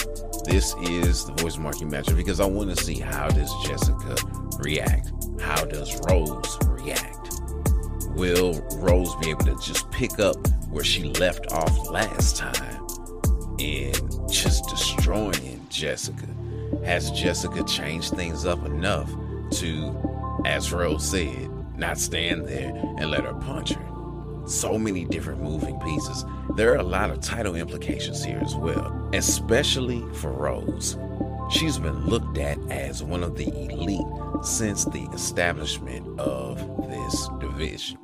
This 0.46 0.74
is 0.82 1.26
the 1.26 1.34
voice 1.34 1.58
marking 1.58 1.90
matchup 1.92 2.16
because 2.16 2.40
I 2.40 2.46
want 2.46 2.76
to 2.76 2.84
see 2.84 3.00
how 3.00 3.28
does 3.30 3.54
Jessica 3.66 4.16
react? 4.60 5.12
How 5.40 5.66
does 5.66 6.00
Rose 6.10 6.58
react? 6.66 7.30
Will 8.16 8.60
Rose 8.78 9.16
be 9.16 9.30
able 9.30 9.46
to 9.46 9.58
just 9.62 9.90
pick 9.92 10.20
up 10.20 10.36
where 10.70 10.84
she 10.84 11.04
left 11.04 11.52
off 11.52 11.90
last 11.90 12.38
time 12.38 12.86
and 13.60 14.30
just 14.30 14.68
destroying 14.70 15.66
Jessica? 15.70 16.28
Has 16.84 17.12
Jessica 17.12 17.64
changed 17.64 18.14
things 18.14 18.46
up 18.46 18.66
enough 18.66 19.10
to, 19.52 20.42
as 20.46 20.74
Rose 20.74 21.08
said, 21.10 21.50
not 21.78 21.98
stand 21.98 22.48
there 22.48 22.74
and 22.98 23.12
let 23.12 23.24
her 23.24 23.34
punch 23.34 23.74
her? 23.74 23.84
So 24.48 24.78
many 24.78 25.06
different 25.06 25.42
moving 25.42 25.80
pieces. 25.82 26.26
There 26.56 26.72
are 26.74 26.78
a 26.78 26.84
lot 26.84 27.10
of 27.10 27.22
title 27.22 27.56
implications 27.56 28.24
here 28.24 28.40
as 28.44 28.56
well, 28.56 29.10
especially 29.14 30.04
for 30.16 30.32
Rose. 30.32 30.98
She's 31.50 31.80
been 31.80 32.06
looked 32.06 32.38
at 32.38 32.58
as 32.70 33.02
one 33.04 33.24
of 33.24 33.38
the 33.38 33.48
elite 33.48 34.46
since 34.46 34.86
the 34.86 35.08
establishment 35.14 36.20
of 36.20 36.58
this 36.90 37.30
division. 37.40 37.98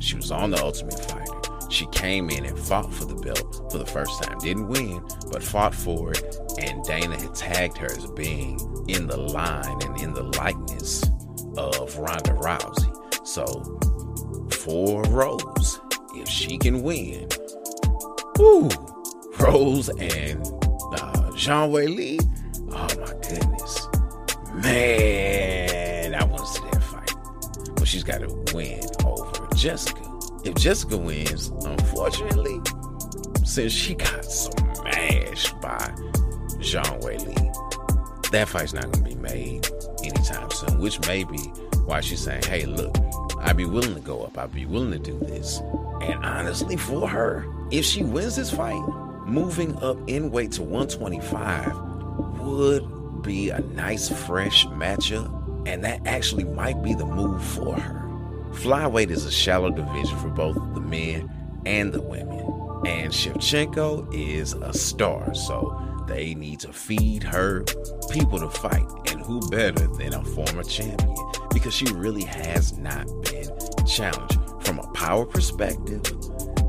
She 0.00 0.16
was 0.16 0.30
on 0.30 0.50
the 0.50 0.62
Ultimate 0.62 0.98
Fighter. 1.08 1.32
She 1.70 1.86
came 1.86 2.30
in 2.30 2.44
and 2.44 2.58
fought 2.58 2.92
for 2.92 3.04
the 3.04 3.14
belt 3.14 3.70
for 3.70 3.78
the 3.78 3.86
first 3.86 4.22
time. 4.22 4.38
Didn't 4.38 4.68
win, 4.68 5.02
but 5.30 5.42
fought 5.42 5.74
for 5.74 6.12
it. 6.12 6.38
And 6.60 6.82
Dana 6.84 7.20
had 7.20 7.34
tagged 7.34 7.78
her 7.78 7.86
as 7.86 8.06
being 8.12 8.58
in 8.88 9.06
the 9.06 9.16
line 9.16 9.80
and 9.82 10.00
in 10.00 10.14
the 10.14 10.24
likeness 10.24 11.04
of 11.56 11.96
Ronda 11.98 12.32
Rousey. 12.32 13.26
So 13.26 13.78
for 14.50 15.02
Rose, 15.04 15.80
if 16.14 16.28
she 16.28 16.58
can 16.58 16.82
win, 16.82 17.28
whoo, 18.38 18.68
Rose 19.38 19.88
and 19.90 20.40
uh, 20.94 21.30
Zhang 21.32 21.70
Weili, 21.70 22.18
oh 22.72 22.88
my 23.00 23.12
goodness, 23.28 23.88
man, 24.54 26.14
I 26.14 26.24
want 26.24 26.38
to 26.38 26.46
see 26.46 26.62
that 26.72 26.82
fight. 26.82 27.74
But 27.76 27.88
she's 27.88 28.04
got 28.04 28.20
to 28.20 28.54
win 28.54 28.84
over 29.04 29.46
Jessica. 29.54 30.02
If 30.44 30.54
Jessica 30.54 30.96
wins, 30.96 31.48
unfortunately, 31.64 32.60
since 33.44 33.72
she 33.72 33.94
got 33.94 34.24
smashed 34.24 35.60
by 35.60 35.92
Zhang 36.58 37.00
Weili, 37.02 38.30
that 38.30 38.48
fight's 38.48 38.72
not 38.72 38.84
going 38.84 39.04
to 39.04 39.10
be 39.10 39.14
made 39.16 39.68
anytime 40.04 40.50
soon, 40.50 40.78
which 40.80 41.00
may 41.06 41.24
be 41.24 41.38
why 41.86 42.00
she's 42.00 42.20
saying, 42.20 42.42
hey, 42.44 42.66
look, 42.66 42.94
I'd 43.40 43.56
be 43.56 43.64
willing 43.64 43.94
to 43.94 44.00
go 44.00 44.22
up. 44.22 44.36
I'd 44.36 44.52
be 44.52 44.66
willing 44.66 44.92
to 44.92 44.98
do 44.98 45.18
this. 45.20 45.60
And 46.02 46.24
honestly, 46.24 46.76
for 46.76 47.08
her, 47.08 47.46
if 47.70 47.84
she 47.84 48.02
wins 48.02 48.36
this 48.36 48.50
fight, 48.50 48.80
moving 49.26 49.76
up 49.82 49.96
in 50.06 50.30
weight 50.30 50.52
to 50.52 50.62
125 50.62 51.87
would 52.56 53.22
be 53.22 53.50
a 53.50 53.60
nice, 53.60 54.08
fresh 54.08 54.66
matchup. 54.66 55.34
And 55.66 55.84
that 55.84 56.06
actually 56.06 56.44
might 56.44 56.82
be 56.82 56.94
the 56.94 57.04
move 57.04 57.44
for 57.44 57.74
her. 57.74 57.98
Flyweight 58.52 59.10
is 59.10 59.26
a 59.26 59.30
shallow 59.30 59.70
division 59.70 60.16
for 60.18 60.28
both 60.28 60.56
the 60.74 60.80
men 60.80 61.30
and 61.66 61.92
the 61.92 62.00
women. 62.00 62.38
And 62.86 63.12
Shevchenko 63.12 64.14
is 64.14 64.54
a 64.54 64.72
star, 64.72 65.34
so 65.34 66.04
they 66.08 66.34
need 66.34 66.60
to 66.60 66.72
feed 66.72 67.22
her 67.22 67.64
people 68.10 68.38
to 68.38 68.48
fight. 68.48 68.86
And 69.10 69.20
who 69.20 69.40
better 69.50 69.86
than 69.86 70.14
a 70.14 70.24
former 70.24 70.62
champion? 70.62 71.14
Because 71.52 71.74
she 71.74 71.86
really 71.92 72.24
has 72.24 72.78
not 72.78 73.06
been 73.24 73.50
challenged 73.86 74.38
from 74.60 74.78
a 74.78 74.90
power 74.92 75.26
perspective. 75.26 76.02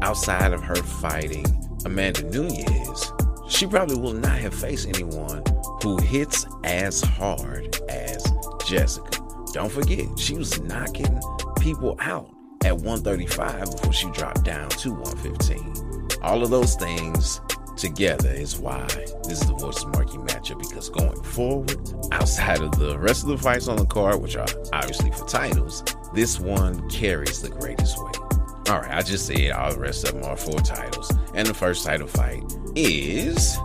Outside 0.02 0.52
of 0.52 0.64
her 0.64 0.76
fighting 0.76 1.46
Amanda 1.86 2.24
Nunes, 2.24 3.12
she 3.50 3.68
probably 3.68 3.98
will 3.98 4.14
not 4.14 4.38
have 4.40 4.54
faced 4.54 4.88
anyone 4.88 5.44
who 5.82 5.98
hits 5.98 6.46
as 6.64 7.02
hard 7.02 7.78
as 7.90 8.26
Jessica. 8.66 9.20
Don't 9.54 9.72
forget, 9.72 10.06
she 10.18 10.36
was 10.36 10.62
knocking 10.62 11.20
people 11.60 11.98
out 12.00 12.30
at 12.64 12.76
135 12.76 13.72
before 13.72 13.94
she 13.94 14.10
dropped 14.12 14.44
down 14.44 14.70
to 14.70 14.92
115. 14.92 16.22
All 16.22 16.44
of 16.44 16.50
those 16.50 16.76
things 16.76 17.42
together 17.78 18.30
is 18.30 18.58
why 18.58 18.86
this 19.24 19.42
is 19.42 19.48
the 19.48 19.54
Voices 19.54 19.86
Marquee 19.88 20.18
matchup 20.18 20.60
because 20.60 20.90
going 20.90 21.22
forward, 21.24 21.80
outside 22.12 22.62
of 22.62 22.78
the 22.78 23.00
rest 23.00 23.24
of 23.24 23.30
the 23.30 23.38
fights 23.38 23.68
on 23.68 23.78
the 23.78 23.86
card, 23.86 24.22
which 24.22 24.36
are 24.36 24.48
obviously 24.74 25.12
for 25.12 25.26
titles, 25.26 25.84
this 26.14 26.40
one 26.40 26.88
carries 26.90 27.42
the 27.42 27.50
greatest 27.50 27.98
weight. 28.04 28.18
All 28.70 28.82
right, 28.82 28.92
I 28.92 29.02
just 29.02 29.26
said 29.26 29.52
all 29.52 29.72
the 29.74 29.80
rest 29.80 30.08
of 30.08 30.14
them 30.14 30.26
are 30.26 30.38
for 30.38 30.60
titles. 30.60 31.12
And 31.34 31.48
the 31.48 31.54
first 31.54 31.86
title 31.86 32.08
fight 32.08 32.44
is 32.82 33.58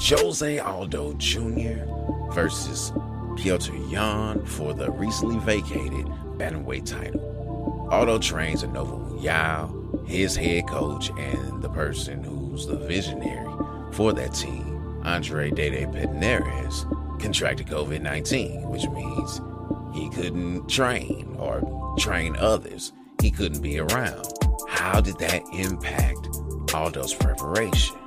Jose 0.00 0.58
Aldo 0.58 1.12
Jr. 1.18 1.84
versus 2.32 2.90
Petr 3.36 3.90
Yan 3.90 4.42
for 4.46 4.72
the 4.72 4.90
recently 4.92 5.38
vacated 5.40 6.06
bantamweight 6.38 6.86
title. 6.86 7.88
Aldo 7.90 8.18
trains 8.18 8.64
at 8.64 8.72
Nova 8.72 8.92
União, 8.92 10.08
his 10.08 10.34
head 10.34 10.66
coach, 10.66 11.10
and 11.18 11.60
the 11.60 11.68
person 11.68 12.24
who's 12.24 12.64
the 12.66 12.78
visionary 12.78 13.46
for 13.92 14.14
that 14.14 14.32
team, 14.32 15.02
Andre 15.04 15.50
Dede 15.50 15.86
Pederneiras, 15.92 17.20
contracted 17.20 17.66
COVID 17.66 18.00
19, 18.00 18.70
which 18.70 18.88
means 18.88 19.42
he 19.94 20.08
couldn't 20.08 20.66
train 20.70 21.36
or 21.38 21.60
train 21.98 22.36
others. 22.36 22.94
He 23.20 23.30
couldn't 23.30 23.60
be 23.60 23.78
around. 23.80 24.26
How 24.66 25.02
did 25.02 25.18
that 25.18 25.42
impact 25.52 26.26
Aldo's 26.72 27.12
preparation? 27.12 28.01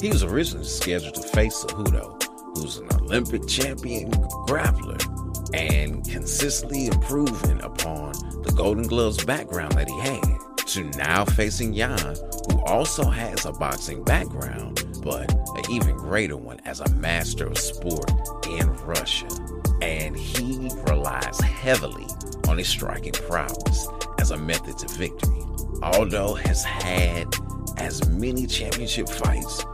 He 0.00 0.08
was 0.08 0.22
originally 0.22 0.66
scheduled 0.66 1.14
to 1.14 1.22
face 1.22 1.64
Cejudo, 1.64 2.22
who's 2.54 2.78
an 2.78 2.88
Olympic 2.92 3.46
champion 3.46 4.10
grappler 4.46 5.00
and 5.54 6.04
consistently 6.08 6.86
improving 6.86 7.60
upon 7.62 8.12
the 8.42 8.52
Golden 8.54 8.86
Gloves 8.86 9.24
background 9.24 9.72
that 9.72 9.88
he 9.88 9.98
had, 10.00 10.66
to 10.66 10.84
now 10.98 11.24
facing 11.24 11.72
Yan, 11.72 12.16
who 12.50 12.60
also 12.64 13.04
has 13.04 13.46
a 13.46 13.52
boxing 13.52 14.02
background, 14.04 14.84
but 15.02 15.32
an 15.56 15.70
even 15.70 15.96
greater 15.96 16.36
one 16.36 16.60
as 16.64 16.80
a 16.80 16.90
master 16.94 17.46
of 17.46 17.56
sport 17.56 18.10
in 18.46 18.70
Russia. 18.84 19.28
And 19.80 20.16
he 20.16 20.68
relies 20.88 21.38
heavily 21.40 22.06
on 22.48 22.58
his 22.58 22.68
striking 22.68 23.12
prowess 23.12 23.88
as 24.18 24.30
a 24.30 24.36
method 24.36 24.78
to 24.78 24.88
victory. 24.94 25.40
Aldo 25.82 26.34
has 26.34 26.64
had 26.64 27.34
as 27.76 28.08
many 28.08 28.46
championship 28.46 29.08
fights 29.08 29.64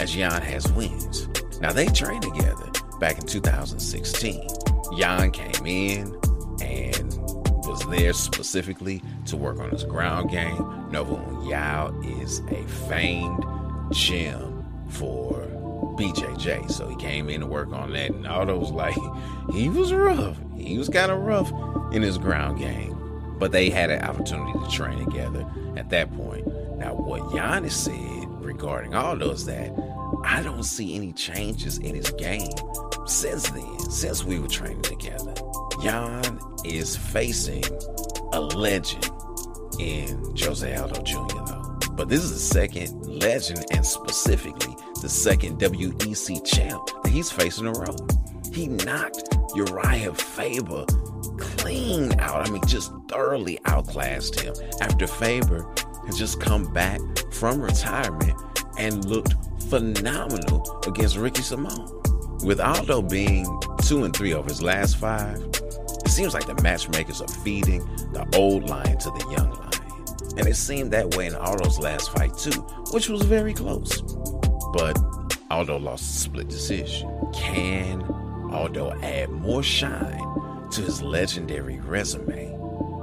as 0.00 0.16
Yan 0.16 0.40
has 0.40 0.70
wins. 0.72 1.28
Now 1.60 1.72
they 1.72 1.86
trained 1.86 2.22
together 2.22 2.70
back 2.98 3.18
in 3.18 3.26
2016. 3.26 4.48
Yan 4.96 5.30
came 5.30 5.66
in 5.66 6.06
and 6.62 7.14
was 7.66 7.86
there 7.90 8.14
specifically 8.14 9.02
to 9.26 9.36
work 9.36 9.58
on 9.58 9.68
his 9.70 9.84
ground 9.84 10.30
game. 10.30 10.88
Nova 10.90 11.16
União 11.16 12.22
is 12.22 12.40
a 12.48 12.66
famed 12.88 13.44
gym 13.92 14.64
for 14.88 15.34
BJJ, 15.98 16.70
so 16.70 16.88
he 16.88 16.96
came 16.96 17.28
in 17.28 17.42
to 17.42 17.46
work 17.46 17.70
on 17.70 17.92
that. 17.92 18.10
And 18.10 18.26
Aldo 18.26 18.56
was 18.56 18.70
like, 18.70 18.96
he 19.52 19.68
was 19.68 19.92
rough. 19.92 20.38
He 20.56 20.78
was 20.78 20.88
kind 20.88 21.12
of 21.12 21.18
rough 21.18 21.52
in 21.92 22.00
his 22.00 22.16
ground 22.16 22.58
game, 22.58 23.36
but 23.38 23.52
they 23.52 23.68
had 23.68 23.90
an 23.90 24.02
opportunity 24.02 24.58
to 24.58 24.70
train 24.70 25.04
together 25.04 25.46
at 25.76 25.90
that 25.90 26.10
point. 26.16 26.46
Now, 26.78 26.94
what 26.94 27.20
Giannis 27.24 27.72
said 27.72 28.20
regarding 28.42 28.94
Aldo 28.94 29.30
is 29.30 29.44
that 29.44 29.70
I 30.24 30.42
don't 30.42 30.62
see 30.62 30.94
any 30.94 31.12
changes 31.12 31.78
in 31.78 31.94
his 31.94 32.10
game 32.12 32.50
since 33.06 33.48
then, 33.50 33.78
since 33.90 34.24
we 34.24 34.38
were 34.38 34.48
training 34.48 34.82
together. 34.82 35.34
Yan 35.82 36.38
is 36.64 36.96
facing 36.96 37.64
a 38.32 38.40
legend 38.40 39.10
in 39.78 40.34
Jose 40.36 40.74
Aldo 40.76 41.02
Jr., 41.02 41.44
though. 41.46 41.78
But 41.92 42.08
this 42.08 42.22
is 42.22 42.32
the 42.32 42.38
second 42.38 43.04
legend, 43.06 43.64
and 43.72 43.84
specifically 43.84 44.74
the 45.00 45.08
second 45.08 45.58
WEC 45.58 46.44
champ 46.44 46.82
that 47.02 47.10
he's 47.10 47.30
facing 47.30 47.66
in 47.66 47.74
a 47.74 47.78
row. 47.78 47.96
He 48.52 48.68
knocked 48.68 49.30
Urijah 49.54 50.16
Faber 50.16 50.84
clean 51.38 52.18
out. 52.20 52.46
I 52.46 52.50
mean, 52.50 52.62
just 52.66 52.92
thoroughly 53.08 53.58
outclassed 53.64 54.40
him 54.40 54.54
after 54.80 55.06
Faber 55.06 55.66
had 56.06 56.14
just 56.14 56.40
come 56.40 56.72
back 56.72 57.00
from 57.32 57.60
retirement 57.60 58.38
and 58.78 59.04
looked 59.04 59.34
phenomenal 59.70 60.82
against 60.86 61.16
Ricky 61.16 61.42
Simón. 61.42 62.44
With 62.44 62.60
Aldo 62.60 63.02
being 63.02 63.46
2 63.82 64.04
and 64.04 64.14
3 64.14 64.32
of 64.32 64.46
his 64.46 64.60
last 64.60 64.96
five, 64.96 65.38
it 65.38 66.08
seems 66.08 66.34
like 66.34 66.46
the 66.46 66.60
matchmakers 66.60 67.22
are 67.22 67.28
feeding 67.28 67.78
the 68.12 68.26
old 68.36 68.68
lion 68.68 68.98
to 68.98 69.10
the 69.10 69.24
young 69.30 69.52
lion. 69.52 69.70
And 70.36 70.48
it 70.48 70.56
seemed 70.56 70.90
that 70.90 71.14
way 71.14 71.26
in 71.26 71.36
Aldo's 71.36 71.78
last 71.78 72.10
fight, 72.10 72.36
too, 72.36 72.60
which 72.92 73.08
was 73.08 73.22
very 73.22 73.54
close. 73.54 74.02
But 74.72 74.98
Aldo 75.50 75.78
lost 75.78 76.02
a 76.02 76.18
split 76.18 76.48
decision. 76.48 77.08
Can 77.32 78.02
Aldo 78.50 78.98
add 79.02 79.30
more 79.30 79.62
shine 79.62 80.68
to 80.72 80.80
his 80.82 81.00
legendary 81.00 81.78
resume 81.80 82.56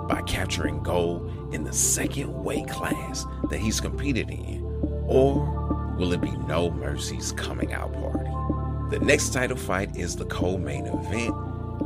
by 0.10 0.22
capturing 0.24 0.84
gold 0.84 1.54
in 1.54 1.64
the 1.64 1.74
second 1.74 2.34
weight 2.44 2.68
class 2.68 3.26
that 3.50 3.60
he's 3.60 3.80
competed 3.80 4.30
in? 4.30 4.64
Or 5.08 5.67
will 5.98 6.14
it 6.14 6.22
be 6.22 6.32
No 6.32 6.70
Mercy's 6.72 7.32
coming 7.34 7.74
out 7.74 7.92
party? 7.94 8.30
The 8.96 9.04
next 9.04 9.34
title 9.34 9.58
fight 9.58 9.98
is 9.98 10.16
the 10.16 10.26
co-main 10.26 10.86
event, 10.86 11.36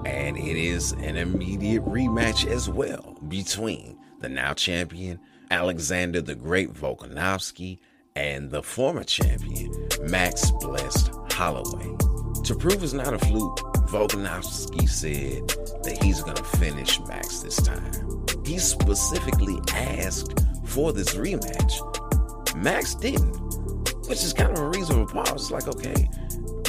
and 0.06 0.38
it 0.38 0.58
is 0.58 0.92
an 0.94 1.18
immediate 1.18 1.84
rematch 1.86 2.46
as 2.46 2.70
well 2.70 3.18
between 3.28 3.98
the 4.20 4.30
now 4.30 4.54
champion 4.54 5.20
Alexander 5.50 6.22
the 6.22 6.36
Great 6.36 6.74
Volkanovski 6.74 7.80
and 8.16 8.52
the 8.52 8.62
former 8.62 9.04
champion 9.04 9.74
Max 10.04 10.52
Blessed 10.52 11.12
Holloway. 11.32 11.96
To 12.44 12.56
prove 12.56 12.84
it's 12.84 12.94
not 12.94 13.14
a 13.14 13.20
fluke, 13.20 13.58
Volkanovski 13.88 14.88
said 14.88 15.48
that 15.84 16.02
he's 16.04 16.22
going 16.22 16.38
to 16.38 16.44
finish 16.44 17.00
Max 17.08 17.40
this 17.40 17.58
time. 17.58 18.26
He 18.46 18.60
specifically 18.60 19.60
asked 19.74 20.40
for 20.66 20.92
this 20.94 21.16
rematch. 21.16 22.56
Max 22.56 22.96
didn't, 22.96 23.81
which 24.12 24.26
is 24.26 24.34
kind 24.34 24.52
of 24.52 24.60
a 24.60 24.68
reasonable 24.68 25.06
pause. 25.06 25.32
It's 25.32 25.52
like, 25.52 25.70
okay, 25.70 26.10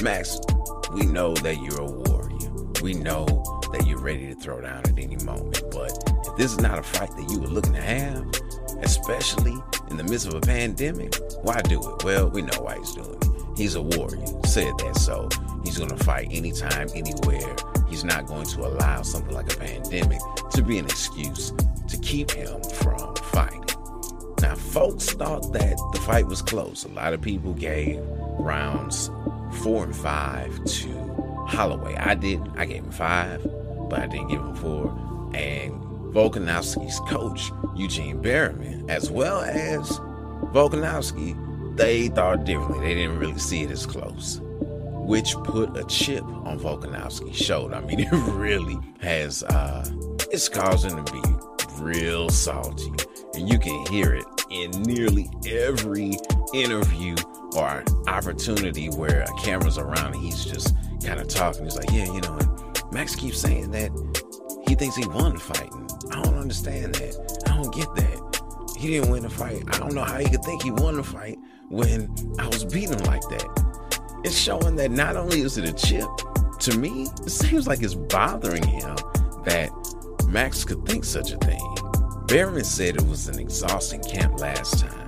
Max, 0.01 0.39
we 0.93 1.07
know 1.07 1.35
that 1.35 1.57
you're 1.61 1.81
a 1.81 1.91
warrior. 1.91 2.53
We 2.81 2.95
know 2.95 3.27
that 3.73 3.85
you're 3.85 3.99
ready 3.99 4.29
to 4.29 4.37
throw 4.37 4.61
down 4.61 4.79
at 4.79 4.97
any 4.97 5.17
moment. 5.25 5.61
But 5.73 5.91
if 6.25 6.37
this 6.37 6.53
is 6.53 6.61
not 6.61 6.79
a 6.79 6.85
fight 6.85 7.11
that 7.17 7.29
you 7.29 7.41
were 7.41 7.49
looking 7.49 7.73
to 7.73 7.81
have, 7.81 8.33
especially 8.83 9.57
in 9.91 9.97
the 9.97 10.05
midst 10.05 10.29
of 10.29 10.35
a 10.35 10.41
pandemic, 10.41 11.17
why 11.43 11.61
do 11.63 11.81
it? 11.81 12.05
Well, 12.05 12.31
we 12.31 12.43
know 12.43 12.61
why 12.61 12.79
he's 12.79 12.95
doing 12.95 13.19
it. 13.21 13.29
He's 13.57 13.75
a 13.75 13.83
warrior, 13.83 14.25
said 14.47 14.73
that, 14.79 14.95
so 14.99 15.29
he's 15.65 15.79
going 15.79 15.91
to 15.91 16.05
fight 16.05 16.29
anytime, 16.31 16.91
anywhere. 16.95 17.57
He's 17.89 18.05
not 18.05 18.27
going 18.27 18.47
to 18.47 18.61
allow 18.61 19.03
something 19.03 19.35
like 19.35 19.53
a 19.53 19.57
pandemic 19.57 20.21
to 20.53 20.63
be 20.63 20.79
an 20.79 20.85
excuse 20.85 21.53
to 21.89 21.99
keep 21.99 22.31
him 22.31 22.63
from. 22.63 23.12
Now, 24.43 24.57
folks 24.57 25.11
thought 25.13 25.53
that 25.53 25.77
the 25.93 26.01
fight 26.01 26.27
was 26.27 26.43
close. 26.43 26.85
A 26.85 26.89
lot 26.89 27.13
of 27.13 27.21
people 27.21 27.55
gave 27.55 28.01
rounds 28.41 29.09
four 29.63 29.85
and 29.85 29.95
five 29.95 30.53
to 30.65 30.89
Holloway. 31.47 31.95
I 31.95 32.17
didn't. 32.17 32.51
I 32.59 32.65
gave 32.67 32.83
him 32.83 32.91
five, 32.91 33.41
but 33.89 34.01
I 34.01 34.07
didn't 34.09 34.29
give 34.29 34.41
him 34.41 34.57
four. 34.57 34.89
And 35.33 35.81
Volkanovski's 36.13 36.99
coach, 37.09 37.53
Eugene 37.77 38.21
Bareman, 38.21 38.91
as 38.91 39.13
well 39.13 39.43
as 39.43 39.89
Volkanovski, 40.53 41.77
they 41.77 42.09
thought 42.09 42.45
differently. 42.45 42.81
They 42.81 42.95
didn't 42.95 43.21
really 43.21 43.39
see 43.39 43.63
it 43.63 43.71
as 43.71 43.87
close, 43.87 44.41
which 44.43 45.35
put 45.45 45.77
a 45.77 45.85
chip 45.85 46.25
on 46.25 46.59
Volkanovski's 46.59 47.37
shoulder. 47.37 47.77
I 47.77 47.81
mean, 47.83 48.01
it 48.13 48.13
really 48.33 48.77
has, 49.01 49.45
uh, 49.45 49.89
it's 50.33 50.49
causing 50.49 50.99
him 50.99 51.05
to 51.05 51.13
be 51.13 51.23
real 51.81 52.29
salty. 52.29 52.93
And 53.35 53.49
you 53.51 53.59
can 53.59 53.87
hear 53.87 54.15
it 54.15 54.25
in 54.53 54.71
nearly 54.83 55.31
every 55.47 56.17
interview 56.53 57.17
or 57.57 57.85
opportunity 58.07 58.89
where 58.89 59.23
a 59.23 59.41
camera's 59.43 59.79
around 59.79 60.15
he's 60.15 60.45
just 60.45 60.75
kind 61.05 61.21
of 61.21 61.29
talking. 61.29 61.65
He's 61.65 61.77
like, 61.77 61.91
yeah, 61.91 62.07
you 62.07 62.21
know, 62.21 62.39
and 62.39 62.93
Max 62.93 63.15
keeps 63.15 63.41
saying 63.41 63.71
that 63.73 63.91
he 64.69 64.75
thinks 64.75 64.97
he 64.97 65.07
won 65.07 65.35
the 65.35 65.41
fight. 65.41 65.73
And 65.73 65.91
I 66.13 66.23
don't 66.23 66.39
understand 66.39 66.95
that. 66.97 67.43
I 67.47 67.57
don't 67.57 67.75
get 67.75 67.95
that. 67.95 68.77
He 68.79 68.89
didn't 68.89 69.11
win 69.11 69.23
the 69.23 69.31
fight. 69.31 69.63
I 69.69 69.79
don't 69.79 69.95
know 69.95 70.05
how 70.05 70.19
he 70.19 70.29
could 70.29 70.43
think 70.45 70.63
he 70.63 70.71
won 70.71 70.97
the 70.97 71.05
fight 71.05 71.39
when 71.69 72.15
I 72.39 72.47
was 72.49 72.65
beating 72.65 72.99
him 72.99 73.05
like 73.05 73.23
that. 73.23 74.21
It's 74.25 74.37
showing 74.37 74.77
that 74.77 74.91
not 74.91 75.17
only 75.17 75.41
is 75.41 75.57
it 75.57 75.69
a 75.69 75.73
chip, 75.73 76.09
to 76.61 76.79
me, 76.79 77.09
it 77.25 77.31
seems 77.31 77.67
like 77.67 77.83
it's 77.83 77.95
bothering 77.95 78.63
him 78.65 78.97
that 79.45 79.71
Max 80.29 80.65
could 80.65 80.87
think 80.87 81.05
such 81.05 81.33
a 81.33 81.37
thing. 81.39 81.61
Bareman 82.33 82.65
said 82.65 82.97
it 82.97 83.07
was 83.07 83.29
an 83.29 83.39
exhausting 83.39 84.03
camp 84.03 84.41
last 84.41 84.79
time, 84.79 85.07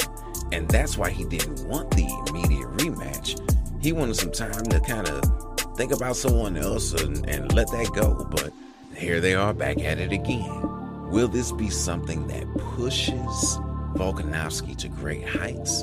and 0.53 0.69
that's 0.69 0.99
why 0.99 1.09
he 1.09 1.25
didn't 1.25 1.67
want 1.67 1.91
the 1.93 2.05
immediate 2.29 2.69
rematch. 2.73 3.41
He 3.83 3.95
wanted 3.95 4.17
some 4.17 4.31
time 4.31 4.63
to 4.65 4.79
kind 4.81 5.09
of 5.09 5.75
think 5.75 5.93
about 5.93 6.17
someone 6.17 6.59
else 6.59 6.93
and, 6.93 7.27
and 7.27 7.51
let 7.55 7.69
that 7.69 7.91
go, 7.95 8.27
but 8.31 8.53
here 8.95 9.23
they 9.23 9.35
are 9.35 9.55
back 9.55 9.79
at 9.79 9.99
it 9.99 10.13
again. 10.13 11.09
Will 11.11 11.27
this 11.27 11.51
be 11.51 11.71
something 11.71 12.27
that 12.27 12.47
pushes 12.59 13.57
Volkanovski 13.95 14.77
to 14.77 14.89
great 14.89 15.27
heights? 15.27 15.83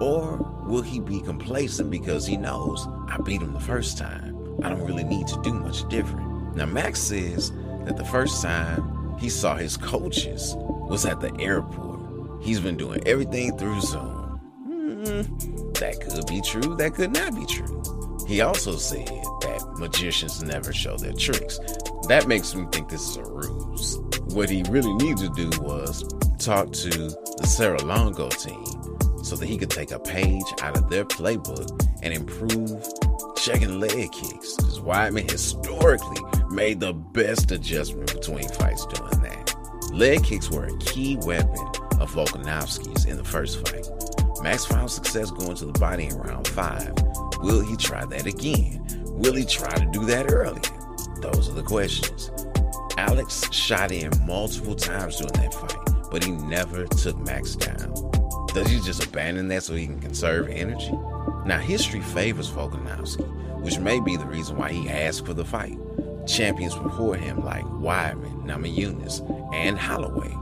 Or 0.00 0.38
will 0.66 0.82
he 0.82 0.98
be 0.98 1.20
complacent 1.20 1.92
because 1.92 2.26
he 2.26 2.36
knows 2.36 2.88
I 3.06 3.16
beat 3.18 3.42
him 3.42 3.52
the 3.52 3.60
first 3.60 3.96
time? 3.96 4.36
I 4.64 4.68
don't 4.68 4.84
really 4.84 5.04
need 5.04 5.28
to 5.28 5.40
do 5.42 5.54
much 5.54 5.88
different. 5.88 6.56
Now, 6.56 6.66
Max 6.66 6.98
says 6.98 7.52
that 7.84 7.96
the 7.96 8.04
first 8.06 8.42
time 8.42 8.99
he 9.20 9.28
saw 9.28 9.54
his 9.54 9.76
coaches 9.76 10.54
was 10.56 11.04
at 11.04 11.20
the 11.20 11.32
airport. 11.38 12.00
He's 12.42 12.58
been 12.58 12.78
doing 12.78 13.06
everything 13.06 13.56
through 13.58 13.80
Zoom. 13.82 14.40
Hmm, 14.64 15.22
that 15.74 16.00
could 16.00 16.26
be 16.26 16.40
true, 16.40 16.74
that 16.76 16.94
could 16.94 17.12
not 17.12 17.34
be 17.34 17.44
true. 17.44 17.82
He 18.26 18.40
also 18.40 18.76
said 18.76 19.06
that 19.06 19.74
magicians 19.76 20.42
never 20.42 20.72
show 20.72 20.96
their 20.96 21.12
tricks. 21.12 21.58
That 22.08 22.28
makes 22.28 22.54
me 22.54 22.66
think 22.72 22.88
this 22.88 23.02
is 23.02 23.16
a 23.18 23.24
ruse. 23.24 23.98
What 24.34 24.48
he 24.48 24.62
really 24.70 24.94
needed 24.94 25.34
to 25.34 25.50
do 25.50 25.60
was 25.60 26.02
talk 26.38 26.72
to 26.72 26.90
the 26.90 27.46
Serra-Longo 27.46 28.30
team 28.30 28.64
so 29.22 29.36
that 29.36 29.46
he 29.46 29.58
could 29.58 29.70
take 29.70 29.90
a 29.90 29.98
page 29.98 30.46
out 30.62 30.78
of 30.78 30.88
their 30.88 31.04
playbook 31.04 31.68
and 32.02 32.14
improve 32.14 32.82
checking 33.40 33.80
leg 33.80 34.12
kicks. 34.12 34.54
Because 34.56 34.80
Weidman 34.80 35.30
historically 35.30 36.20
made 36.50 36.80
the 36.80 36.92
best 36.92 37.50
adjustment 37.50 38.12
between 38.12 38.48
fights 38.50 38.86
doing 38.86 39.22
that. 39.22 39.54
Leg 39.92 40.22
kicks 40.24 40.50
were 40.50 40.64
a 40.64 40.78
key 40.78 41.16
weapon 41.22 41.66
of 42.00 42.12
Volkanovski's 42.12 43.06
in 43.06 43.16
the 43.16 43.24
first 43.24 43.66
fight. 43.66 43.88
Max 44.42 44.64
found 44.64 44.90
success 44.90 45.30
going 45.30 45.56
to 45.56 45.66
the 45.66 45.78
body 45.78 46.06
in 46.06 46.16
round 46.16 46.46
five. 46.48 46.92
Will 47.40 47.60
he 47.60 47.76
try 47.76 48.04
that 48.06 48.26
again? 48.26 48.84
Will 49.06 49.34
he 49.34 49.44
try 49.44 49.74
to 49.74 49.86
do 49.86 50.04
that 50.06 50.30
earlier? 50.30 50.60
Those 51.20 51.48
are 51.48 51.54
the 51.54 51.62
questions. 51.62 52.30
Alex 52.96 53.50
shot 53.52 53.92
in 53.92 54.10
multiple 54.26 54.74
times 54.74 55.16
during 55.16 55.32
that 55.34 55.54
fight, 55.54 56.10
but 56.10 56.24
he 56.24 56.30
never 56.32 56.86
took 56.86 57.18
Max 57.18 57.56
down. 57.56 57.92
Does 58.54 58.68
he 58.68 58.80
just 58.80 59.04
abandon 59.04 59.48
that 59.48 59.62
so 59.62 59.74
he 59.74 59.86
can 59.86 60.00
conserve 60.00 60.48
energy? 60.48 60.92
Now, 61.44 61.58
history 61.58 62.00
favors 62.00 62.50
Volkanovski, 62.50 63.26
which 63.60 63.78
may 63.78 64.00
be 64.00 64.16
the 64.16 64.26
reason 64.26 64.56
why 64.56 64.72
he 64.72 64.88
asked 64.88 65.26
for 65.26 65.34
the 65.34 65.44
fight. 65.44 65.78
Champions 66.26 66.74
before 66.74 67.16
him, 67.16 67.44
like 67.44 67.64
Weidman, 67.64 68.44
Namajunas, 68.44 69.20
and 69.54 69.78
Holloway, 69.78 70.36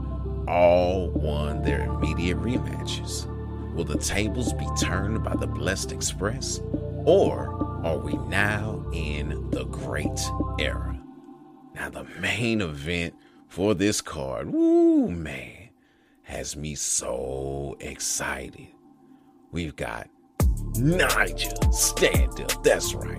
all 0.47 1.09
won 1.11 1.61
their 1.63 1.83
immediate 1.85 2.37
rematches. 2.37 3.25
Will 3.73 3.85
the 3.85 3.97
tables 3.97 4.51
be 4.53 4.67
turned 4.79 5.23
by 5.23 5.35
the 5.35 5.47
Blessed 5.47 5.91
Express? 5.91 6.59
Or 7.05 7.81
are 7.85 7.97
we 7.97 8.13
now 8.27 8.85
in 8.93 9.49
the 9.51 9.63
Great 9.65 10.19
Era? 10.59 10.99
Now, 11.75 11.89
the 11.89 12.03
main 12.19 12.61
event 12.61 13.15
for 13.47 13.73
this 13.73 14.01
card, 14.01 14.51
woo 14.51 15.09
man, 15.09 15.69
has 16.23 16.57
me 16.57 16.75
so 16.75 17.77
excited. 17.79 18.67
We've 19.51 19.75
got 19.75 20.09
Niger, 20.77 21.55
stand 21.71 22.39
up, 22.41 22.63
that's 22.63 22.93
right. 22.93 23.17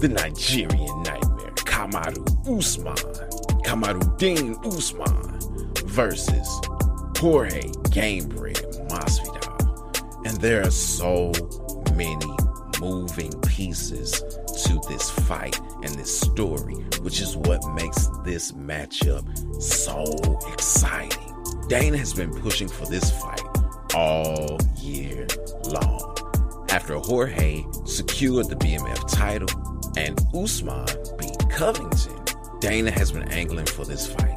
The 0.00 0.08
Nigerian 0.08 1.02
Nightmare, 1.02 1.52
Kamaru 1.56 2.58
Usman, 2.58 2.96
Kamarudeen 3.64 4.64
Usman 4.66 5.38
versus 5.88 6.60
Jorge 7.18 7.62
Gamebred 7.90 8.88
Masvidal. 8.88 10.26
And 10.26 10.40
there 10.40 10.62
are 10.66 10.70
so 10.70 11.32
many 11.94 12.26
moving 12.80 13.32
pieces 13.42 14.22
to 14.64 14.80
this 14.88 15.10
fight 15.10 15.58
and 15.82 15.94
this 15.94 16.20
story, 16.20 16.74
which 17.02 17.20
is 17.20 17.36
what 17.36 17.60
makes 17.74 18.08
this 18.24 18.52
matchup 18.52 19.24
so 19.62 20.04
exciting. 20.52 21.34
Dana 21.68 21.98
has 21.98 22.14
been 22.14 22.32
pushing 22.40 22.68
for 22.68 22.86
this 22.86 23.10
fight 23.20 23.42
all 23.94 24.58
year 24.76 25.26
long. 25.64 26.17
After 26.70 26.96
Jorge 26.96 27.64
secured 27.86 28.50
the 28.50 28.56
BMF 28.56 29.10
title 29.10 29.48
and 29.96 30.20
Usman 30.34 30.86
beat 31.18 31.48
Covington, 31.50 32.24
Dana 32.60 32.90
has 32.90 33.10
been 33.10 33.26
angling 33.28 33.66
for 33.66 33.86
this 33.86 34.06
fight. 34.06 34.36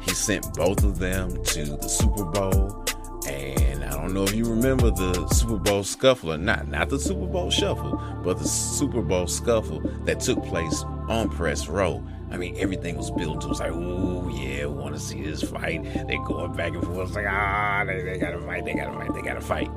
He 0.00 0.10
sent 0.10 0.52
both 0.54 0.82
of 0.82 0.98
them 0.98 1.30
to 1.44 1.64
the 1.64 1.88
Super 1.88 2.24
Bowl, 2.24 2.84
and 3.28 3.84
I 3.84 3.90
don't 3.90 4.12
know 4.12 4.24
if 4.24 4.34
you 4.34 4.46
remember 4.46 4.90
the 4.90 5.28
Super 5.28 5.58
Bowl 5.58 5.84
scuffle 5.84 6.32
or 6.32 6.38
not. 6.38 6.66
Not 6.66 6.88
the 6.88 6.98
Super 6.98 7.26
Bowl 7.26 7.50
shuffle, 7.50 8.02
but 8.24 8.38
the 8.38 8.48
Super 8.48 9.02
Bowl 9.02 9.28
scuffle 9.28 9.80
that 10.06 10.18
took 10.18 10.42
place 10.44 10.82
on 11.08 11.28
Press 11.28 11.68
Row. 11.68 12.04
I 12.32 12.36
mean, 12.36 12.56
everything 12.58 12.96
was 12.96 13.12
built 13.12 13.42
to 13.42 13.46
it 13.46 13.50
was 13.50 13.60
like, 13.60 13.72
ooh, 13.72 14.28
yeah, 14.34 14.64
want 14.66 14.94
to 14.94 15.00
see 15.00 15.22
this 15.22 15.42
fight. 15.42 15.84
They 15.84 16.16
going 16.26 16.52
back 16.54 16.72
and 16.72 16.82
forth. 16.82 17.08
It's 17.08 17.16
like, 17.16 17.26
ah, 17.28 17.84
they, 17.86 18.02
they 18.02 18.18
gotta 18.18 18.40
fight, 18.40 18.64
they 18.64 18.74
gotta 18.74 18.92
fight, 18.92 19.14
they 19.14 19.22
gotta 19.22 19.40
fight. 19.40 19.70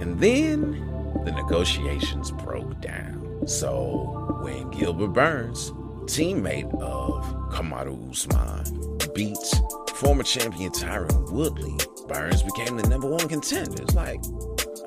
And 0.00 0.18
then 0.18 0.91
the 1.24 1.32
negotiations 1.32 2.30
broke 2.30 2.80
down. 2.80 3.46
So 3.46 4.38
when 4.42 4.70
Gilbert 4.70 5.08
Burns, 5.08 5.70
teammate 6.06 6.72
of 6.80 7.24
Kamaru 7.50 8.10
Usman, 8.10 8.98
beats 9.14 9.60
former 9.94 10.22
champion 10.22 10.72
Tyron 10.72 11.30
Woodley, 11.30 11.76
Burns 12.08 12.42
became 12.42 12.76
the 12.76 12.88
number 12.88 13.08
one 13.08 13.28
contender. 13.28 13.82
It's 13.82 13.94
like, 13.94 14.20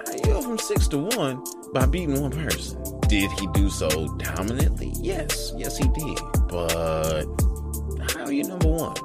how 0.05 0.13
you 0.13 0.21
go 0.23 0.41
from 0.41 0.57
six 0.57 0.87
to 0.89 0.97
one 0.97 1.43
by 1.73 1.85
beating 1.85 2.21
one 2.21 2.31
person? 2.31 2.81
Did 3.07 3.31
he 3.31 3.47
do 3.47 3.69
so 3.69 3.89
dominantly? 4.17 4.93
Yes, 4.99 5.53
yes, 5.55 5.77
he 5.77 5.87
did. 5.89 6.19
But 6.47 7.25
how 8.11 8.25
are 8.25 8.31
you 8.31 8.43
number 8.43 8.67
one? 8.67 8.95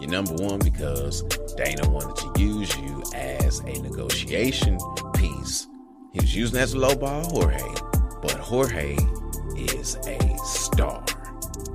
You're 0.00 0.10
number 0.10 0.34
one 0.34 0.60
because 0.60 1.22
Dana 1.56 1.88
wanted 1.88 2.16
to 2.16 2.40
use 2.40 2.76
you 2.76 3.02
as 3.14 3.58
a 3.60 3.82
negotiation 3.82 4.78
piece. 5.14 5.66
He 6.18 6.24
was 6.24 6.34
using 6.34 6.58
as 6.58 6.74
a 6.74 6.78
lowball 6.78 7.30
Jorge, 7.30 7.62
but 8.20 8.32
Jorge 8.32 8.96
is 9.56 9.94
a 10.04 10.36
star. 10.44 11.04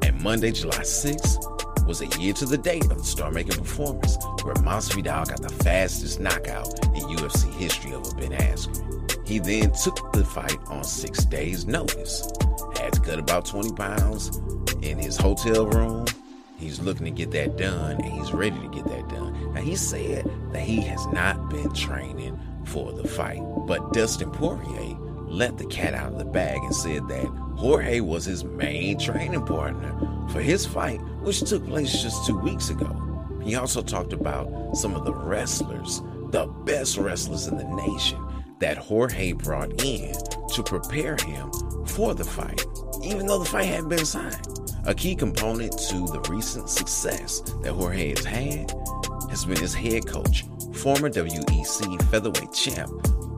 And 0.02 0.22
Monday, 0.22 0.52
July 0.52 0.80
6th, 0.80 1.88
was 1.88 2.02
a 2.02 2.08
year 2.20 2.34
to 2.34 2.46
the 2.46 2.58
date 2.58 2.84
of 2.84 2.98
the 2.98 3.04
star 3.06 3.32
making 3.32 3.56
performance 3.56 4.18
where 4.44 4.56
Masvidal 4.56 5.30
got 5.30 5.42
the 5.42 5.64
fastest 5.64 6.20
knockout 6.20 6.78
in 6.88 7.04
UFC 7.04 7.54
history 7.54 7.94
over 7.94 8.14
Ben 8.16 8.32
Askren. 8.32 9.26
He 9.26 9.40
then 9.40 9.72
took 9.82 10.12
the 10.12 10.26
fight 10.26 10.58
on 10.68 10.84
six 10.84 11.24
days' 11.24 11.66
notice. 11.66 12.30
Had 12.78 12.92
to 12.94 13.00
cut 13.00 13.20
about 13.20 13.46
20 13.46 13.72
pounds 13.76 14.42
in 14.82 14.98
his 14.98 15.16
hotel 15.16 15.68
room. 15.68 16.06
He's 16.58 16.82
looking 16.82 17.06
to 17.06 17.12
get 17.12 17.32
that 17.32 17.58
done 17.58 17.92
and 17.92 18.12
he's 18.12 18.34
ready 18.34 18.60
to 18.60 18.68
get 18.68 18.84
that 18.86 19.08
done. 19.08 19.54
Now, 19.54 19.62
he 19.62 19.78
said 19.78 20.30
that 20.52 20.64
he 20.64 20.82
has 20.82 21.06
not 21.08 21.50
been 21.50 21.74
training 21.74 22.38
for 22.66 22.92
the 22.94 23.08
fight, 23.08 23.42
but 23.68 23.94
Dustin 23.94 24.32
Poirier 24.32 24.98
let 25.28 25.58
the 25.58 25.66
cat 25.66 25.94
out 25.94 26.14
of 26.14 26.20
the 26.20 26.26
bag 26.26 26.58
and 26.64 26.76
said 26.76 27.08
that 27.08 27.26
Jorge 27.56 28.00
was 28.02 28.26
his 28.26 28.44
main 28.44 29.00
training 29.00 29.46
partner 29.46 29.94
for 30.32 30.42
his 30.42 30.66
fight, 30.66 31.02
which 31.22 31.42
took 31.42 31.66
place 31.66 32.02
just 32.02 32.26
two 32.26 32.38
weeks 32.38 32.70
ago. 32.70 33.00
He 33.44 33.56
also 33.56 33.82
talked 33.82 34.14
about 34.14 34.78
some 34.78 34.96
of 34.96 35.06
the 35.06 35.14
wrestlers, 35.14 36.02
the 36.30 36.46
best 36.66 36.98
wrestlers 36.98 37.48
in 37.48 37.58
the 37.58 37.64
nation, 37.64 38.20
that 38.60 38.78
Jorge 38.78 39.34
brought 39.34 39.84
in 39.84 40.16
to 40.54 40.64
prepare 40.64 41.18
him 41.18 41.52
for 41.86 42.14
the 42.14 42.24
fight, 42.24 42.66
even 43.04 43.26
though 43.26 43.40
the 43.40 43.46
fight 43.46 43.66
hadn't 43.66 43.90
been 43.90 44.06
signed. 44.06 44.48
A 44.86 44.94
key 44.94 45.16
component 45.16 45.72
to 45.90 46.06
the 46.08 46.20
recent 46.30 46.70
success 46.70 47.40
that 47.62 47.74
Jorge 47.74 48.10
has 48.10 48.26
had 48.26 48.72
has 49.34 49.46
been 49.46 49.58
his 49.58 49.74
head 49.74 50.06
coach, 50.06 50.46
former 50.74 51.10
WEC 51.10 52.02
featherweight 52.12 52.54
champ 52.54 52.92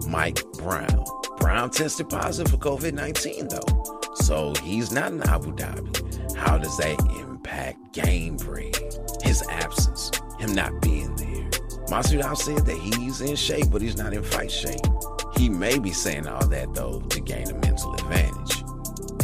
Mike 0.10 0.44
Brown. 0.58 1.06
Brown 1.38 1.70
tested 1.70 2.10
positive 2.10 2.52
for 2.52 2.58
COVID 2.58 2.92
19 2.92 3.48
though, 3.48 4.14
so 4.16 4.54
he's 4.62 4.92
not 4.92 5.14
in 5.14 5.24
Abu 5.24 5.54
Dhabi. 5.54 6.36
How 6.36 6.58
does 6.58 6.76
that 6.80 7.00
impact 7.18 7.94
game 7.94 8.38
Gamebred? 8.38 9.24
His 9.24 9.42
absence, 9.48 10.12
him 10.38 10.54
not 10.54 10.82
being 10.82 11.16
there. 11.16 11.50
Masvidal 11.88 12.36
said 12.36 12.66
that 12.66 12.78
he's 12.78 13.22
in 13.22 13.38
shape, 13.38 13.72
but 13.72 13.82
he's 13.82 13.96
not 13.96 14.14
in 14.14 14.22
fight 14.22 14.52
shape. 14.52 14.82
He 15.38 15.48
may 15.48 15.80
be 15.80 15.94
saying 15.94 16.28
all 16.28 16.46
that 16.46 16.74
though 16.74 17.00
to 17.00 17.22
gain 17.22 17.50
a 17.50 17.54
mental 17.54 17.94
advantage. 17.94 18.64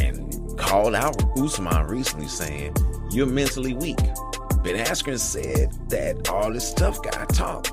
And 0.00 0.58
called 0.58 0.94
out 0.94 1.22
Usman 1.38 1.86
recently 1.86 2.28
saying, 2.28 2.74
You're 3.10 3.26
mentally 3.26 3.74
weak. 3.74 3.98
Ben 4.62 4.76
Askren 4.76 5.18
said 5.18 5.72
that 5.88 6.28
all 6.28 6.52
this 6.52 6.72
tough 6.72 7.02
guy 7.02 7.24
talk 7.26 7.66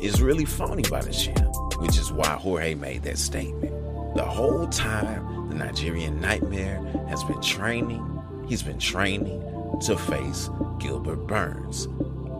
is 0.00 0.20
really 0.20 0.44
phony 0.44 0.82
by 0.90 1.00
the 1.00 1.12
champ, 1.12 1.54
which 1.80 1.96
is 1.96 2.12
why 2.12 2.30
Jorge 2.30 2.74
made 2.74 3.04
that 3.04 3.18
statement. 3.18 3.72
The 4.16 4.24
whole 4.24 4.66
time, 4.66 5.48
the 5.48 5.54
Nigerian 5.54 6.20
nightmare 6.20 6.82
has 7.08 7.22
been 7.22 7.40
training, 7.40 8.04
he's 8.48 8.62
been 8.62 8.80
training 8.80 9.40
to 9.82 9.96
face 9.96 10.50
Gilbert 10.80 11.28
Burns, 11.28 11.86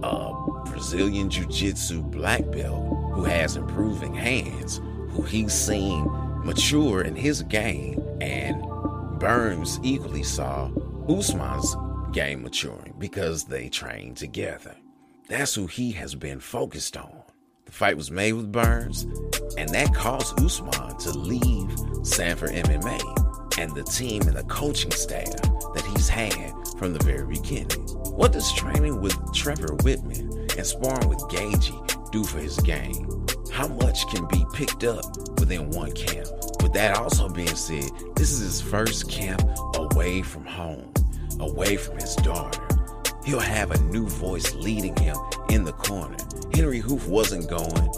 a 0.03 0.33
Brazilian 0.67 1.31
Jiu 1.31 1.47
Jitsu 1.47 2.03
black 2.03 2.51
belt 2.51 3.13
who 3.15 3.23
has 3.23 3.57
improving 3.57 4.15
hands, 4.15 4.81
who 5.11 5.23
he's 5.23 5.53
seen 5.53 6.11
mature 6.45 7.03
in 7.03 7.15
his 7.15 7.43
game, 7.45 8.03
and 8.21 8.61
Burns 9.21 9.79
equally 9.85 10.25
saw 10.25 10.69
Usman's 11.09 11.77
game 12.13 12.43
maturing 12.43 12.95
because 12.99 13.45
they 13.45 13.69
trained 13.69 14.17
together. 14.17 14.77
That's 15.29 15.55
who 15.55 15.67
he 15.67 15.93
has 15.93 16.15
been 16.15 16.41
focused 16.41 16.97
on. 16.97 17.23
The 17.65 17.73
fight 17.73 17.97
was 17.97 18.11
made 18.11 18.35
with 18.35 18.53
Burns, 18.53 19.05
and 19.57 19.69
that 19.71 19.95
caused 19.95 20.39
Usman 20.41 20.99
to 20.99 21.11
leave 21.19 22.07
Sanford 22.07 22.51
MMA 22.51 23.59
and 23.59 23.75
the 23.75 23.85
team 23.85 24.23
and 24.23 24.37
the 24.37 24.45
coaching 24.45 24.91
staff 24.91 25.31
that 25.75 25.85
he's 25.95 26.09
had 26.09 26.53
from 26.79 26.93
the 26.93 27.05
very 27.05 27.27
beginning. 27.27 27.81
What 28.15 28.33
does 28.33 28.53
training 28.53 29.01
with 29.01 29.17
Trevor 29.33 29.77
Wittman 29.79 30.57
and 30.57 30.67
sparring 30.67 31.09
with 31.09 31.19
Gaethje 31.31 32.11
do 32.11 32.25
for 32.25 32.39
his 32.39 32.59
game? 32.59 33.27
How 33.51 33.69
much 33.69 34.09
can 34.09 34.27
be 34.27 34.45
picked 34.53 34.85
up 34.85 35.05
within 35.39 35.71
one 35.71 35.93
camp? 35.93 36.29
With 36.63 36.73
that 36.75 36.97
also 36.97 37.29
being 37.29 37.55
said, 37.55 37.91
this 38.17 38.33
is 38.33 38.41
his 38.41 38.61
first 38.61 39.11
camp 39.11 39.43
away 39.75 40.23
from 40.23 40.45
home, 40.45 40.93
away 41.41 41.77
from 41.77 41.99
his 41.99 42.15
daughter. 42.17 42.61
He'll 43.25 43.41
have 43.41 43.71
a 43.71 43.81
new 43.83 44.07
voice 44.07 44.55
leading 44.55 44.97
him 44.97 45.17
in 45.49 45.65
the 45.65 45.73
corner. 45.73 46.17
Henri 46.55 46.81
Hooft 46.81 47.09
wasn't 47.09 47.49
going. 47.49 47.91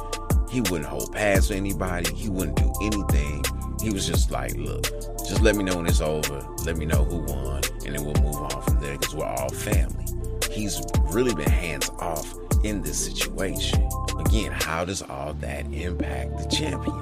He 0.51 0.61
wouldn't 0.61 0.85
hold 0.85 1.13
pass 1.13 1.49
to 1.49 1.57
anybody. 1.57 2.15
He 2.15 2.29
wouldn't 2.29 2.57
do 2.57 2.73
anything. 2.83 3.45
He 3.83 3.91
was 3.91 4.07
just 4.07 4.31
like, 4.31 4.55
look, 4.57 4.85
just 5.27 5.41
let 5.43 5.57
me 5.57 5.65
know 5.65 5.77
when 5.77 5.87
it's 5.87 6.01
over. 6.01 6.47
Let 6.65 6.77
me 6.77 6.87
know 6.87 7.05
who 7.05 7.19
won, 7.19 7.63
and 7.85 7.95
then 7.95 8.05
we'll 8.05 8.23
move 8.23 8.37
on 8.37 8.63
from 8.63 8.81
there 8.81 8.97
because 8.97 9.15
we're 9.15 9.27
all 9.27 9.49
family. 9.49 10.05
He's 10.51 10.81
really 11.07 11.35
been 11.35 11.51
hands 11.51 11.91
off 11.99 12.35
in 12.63 12.83
this 12.83 13.07
situation. 13.07 13.89
Again, 14.19 14.53
how 14.53 14.85
does 14.85 15.03
all 15.03 15.35
that 15.35 15.67
impact 15.73 16.39
the 16.39 16.57
champion? 16.57 16.97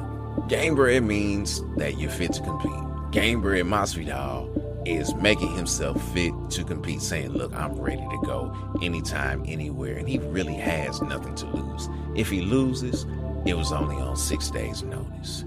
Gamebred 0.49 1.05
means 1.05 1.63
that 1.77 1.99
you're 1.99 2.11
fit 2.11 2.33
to 2.35 2.43
compete. 2.43 2.73
Gamebred 3.13 3.69
Masvidal 3.69 4.52
is 4.85 5.15
making 5.15 5.55
himself 5.57 6.03
fit 6.13 6.33
to 6.51 6.65
compete, 6.65 7.03
saying, 7.03 7.31
Look, 7.31 7.55
I'm 7.55 7.79
ready 7.79 8.03
to 8.03 8.21
go 8.25 8.55
anytime, 8.83 9.45
anywhere. 9.47 9.97
And 9.97 10.09
he 10.09 10.19
really 10.19 10.55
has 10.55 11.01
nothing 11.03 11.35
to 11.37 11.47
lose. 11.47 11.89
If 12.15 12.31
he 12.31 12.43
loses, 12.43 13.07
it 13.47 13.55
was 13.55 13.73
only 13.73 13.97
on 13.97 14.17
six 14.17 14.51
days' 14.51 14.83
notice. 14.83 15.45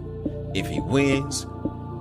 If 0.54 0.68
he 0.68 0.80
wins, 0.80 1.46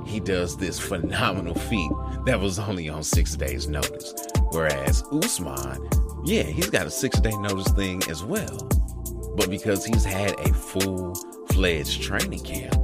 he 0.07 0.21
does 0.21 0.57
this 0.57 0.79
phenomenal 0.89 1.55
feat 1.55 1.91
that 2.27 2.39
was 2.39 2.59
only 2.59 2.89
on 2.89 3.03
six 3.03 3.37
days' 3.37 3.69
notice. 3.69 4.15
Whereas 4.51 5.03
Usman, 5.13 5.89
yeah, 6.25 6.43
he's 6.43 6.71
got 6.71 6.87
a 6.87 6.91
six 6.91 7.19
day 7.21 7.37
notice 7.37 7.73
thing 7.73 8.03
as 8.09 8.23
well. 8.23 8.69
But 9.37 9.51
because 9.51 9.85
he's 9.85 10.05
had 10.05 10.39
a 10.41 10.53
full 10.55 11.15
fledged 11.51 12.03
training 12.03 12.41
camp, 12.45 12.75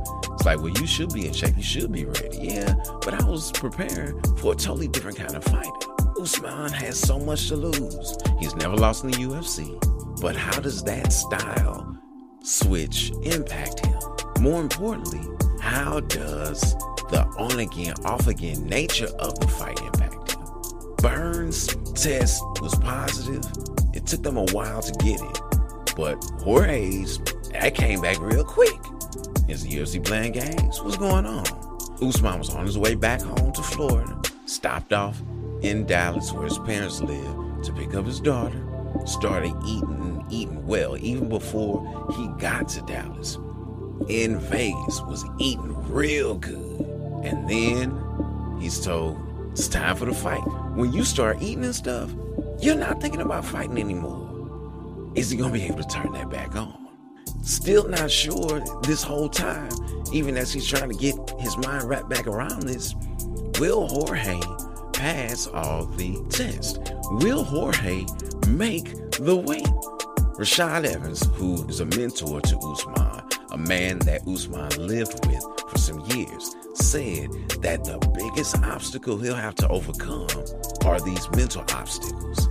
it's 0.40 0.46
like, 0.46 0.62
well, 0.62 0.72
you 0.72 0.86
should 0.86 1.12
be 1.12 1.26
in 1.26 1.34
shape. 1.34 1.54
You 1.54 1.62
should 1.62 1.92
be 1.92 2.06
ready. 2.06 2.38
Yeah, 2.40 2.74
but 3.04 3.12
I 3.12 3.22
was 3.28 3.52
preparing 3.52 4.18
for 4.38 4.54
a 4.54 4.56
totally 4.56 4.88
different 4.88 5.18
kind 5.18 5.36
of 5.36 5.44
fight. 5.44 5.70
Usman 6.18 6.72
has 6.72 6.98
so 6.98 7.18
much 7.18 7.48
to 7.48 7.56
lose. 7.56 8.16
He's 8.38 8.54
never 8.54 8.74
lost 8.74 9.04
in 9.04 9.10
the 9.10 9.18
UFC. 9.18 9.68
But 10.18 10.36
how 10.36 10.58
does 10.58 10.82
that 10.84 11.12
style 11.12 11.94
switch 12.42 13.12
impact 13.22 13.84
him? 13.84 14.00
More 14.40 14.62
importantly, 14.62 15.20
how 15.60 16.00
does 16.00 16.74
the 17.10 17.26
on 17.36 17.58
again, 17.58 17.92
off 18.06 18.26
again 18.26 18.64
nature 18.64 19.10
of 19.18 19.38
the 19.40 19.46
fight 19.46 19.78
impact 19.82 20.32
him? 20.32 20.42
Burns' 21.02 21.66
test 21.92 22.42
was 22.62 22.74
positive. 22.76 23.44
It 23.92 24.06
took 24.06 24.22
them 24.22 24.38
a 24.38 24.44
while 24.52 24.80
to 24.80 24.92
get 25.04 25.20
it. 25.20 25.40
But 25.94 26.14
Jorge's, 26.40 27.18
that 27.52 27.74
came 27.74 28.00
back 28.00 28.18
real 28.22 28.42
quick. 28.42 28.80
Is 29.50 29.64
the 29.64 29.70
UFC 29.70 30.02
playing 30.04 30.30
games? 30.30 30.80
What's 30.80 30.96
going 30.96 31.26
on? 31.26 31.44
Usman 32.00 32.38
was 32.38 32.50
on 32.50 32.66
his 32.66 32.78
way 32.78 32.94
back 32.94 33.20
home 33.20 33.52
to 33.52 33.62
Florida, 33.62 34.16
stopped 34.46 34.92
off 34.92 35.20
in 35.62 35.86
Dallas 35.86 36.32
where 36.32 36.44
his 36.44 36.58
parents 36.58 37.00
live 37.00 37.62
to 37.64 37.72
pick 37.72 37.94
up 37.94 38.06
his 38.06 38.20
daughter, 38.20 38.64
started 39.06 39.52
eating, 39.66 40.24
eating 40.30 40.64
well 40.68 40.96
even 40.98 41.28
before 41.28 42.14
he 42.16 42.28
got 42.38 42.68
to 42.68 42.82
Dallas. 42.82 43.38
In 44.08 44.38
Vegas, 44.38 45.00
was 45.00 45.24
eating 45.40 45.74
real 45.92 46.36
good. 46.36 46.86
And 47.24 47.50
then 47.50 48.58
he's 48.60 48.78
told 48.78 49.18
it's 49.50 49.66
time 49.66 49.96
for 49.96 50.04
the 50.04 50.14
fight. 50.14 50.46
When 50.76 50.92
you 50.92 51.02
start 51.02 51.42
eating 51.42 51.64
and 51.64 51.74
stuff, 51.74 52.14
you're 52.60 52.76
not 52.76 53.00
thinking 53.00 53.20
about 53.20 53.44
fighting 53.44 53.78
anymore. 53.78 55.10
Is 55.16 55.28
he 55.28 55.36
gonna 55.36 55.52
be 55.52 55.64
able 55.64 55.82
to 55.82 55.88
turn 55.88 56.12
that 56.12 56.30
back 56.30 56.54
on? 56.54 56.79
Still 57.42 57.88
not 57.88 58.10
sure 58.10 58.62
this 58.82 59.02
whole 59.02 59.28
time, 59.28 59.70
even 60.12 60.36
as 60.36 60.52
he's 60.52 60.66
trying 60.66 60.90
to 60.90 60.96
get 60.96 61.14
his 61.38 61.56
mind 61.58 61.84
wrapped 61.84 62.08
back 62.08 62.26
around 62.26 62.62
this. 62.62 62.94
Will 63.58 63.86
Jorge 63.86 64.40
pass 64.92 65.46
all 65.46 65.86
the 65.86 66.22
tests? 66.30 66.78
Will 67.10 67.44
Jorge 67.44 68.06
make 68.48 68.94
the 69.12 69.36
weight? 69.36 69.66
Rashad 70.40 70.84
Evans, 70.84 71.26
who 71.34 71.66
is 71.68 71.80
a 71.80 71.84
mentor 71.84 72.40
to 72.40 72.58
Usman, 72.58 73.22
a 73.50 73.58
man 73.58 73.98
that 74.00 74.26
Usman 74.26 74.70
lived 74.86 75.26
with 75.26 75.44
for 75.68 75.76
some 75.76 76.00
years, 76.16 76.56
said 76.74 77.30
that 77.60 77.84
the 77.84 77.98
biggest 78.14 78.56
obstacle 78.62 79.18
he'll 79.18 79.34
have 79.34 79.54
to 79.56 79.68
overcome 79.68 80.28
are 80.86 81.00
these 81.00 81.30
mental 81.32 81.62
obstacles. 81.74 82.46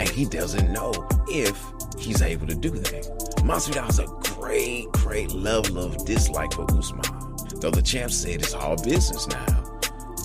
And 0.00 0.08
he 0.08 0.24
doesn't 0.24 0.72
know 0.72 0.92
if 1.28 1.60
he's 1.98 2.22
able 2.22 2.46
to 2.48 2.54
do 2.54 2.70
that. 2.70 3.27
Masvidal 3.42 3.84
has 3.84 3.98
a 3.98 4.06
great, 4.34 4.90
great 4.92 5.32
level 5.32 5.78
of 5.78 6.04
dislike 6.04 6.52
for 6.52 6.70
Usman. 6.76 7.02
Though 7.60 7.70
the 7.70 7.82
champ 7.82 8.12
said 8.12 8.42
it's 8.42 8.54
all 8.54 8.76
business 8.76 9.26
now. 9.28 9.64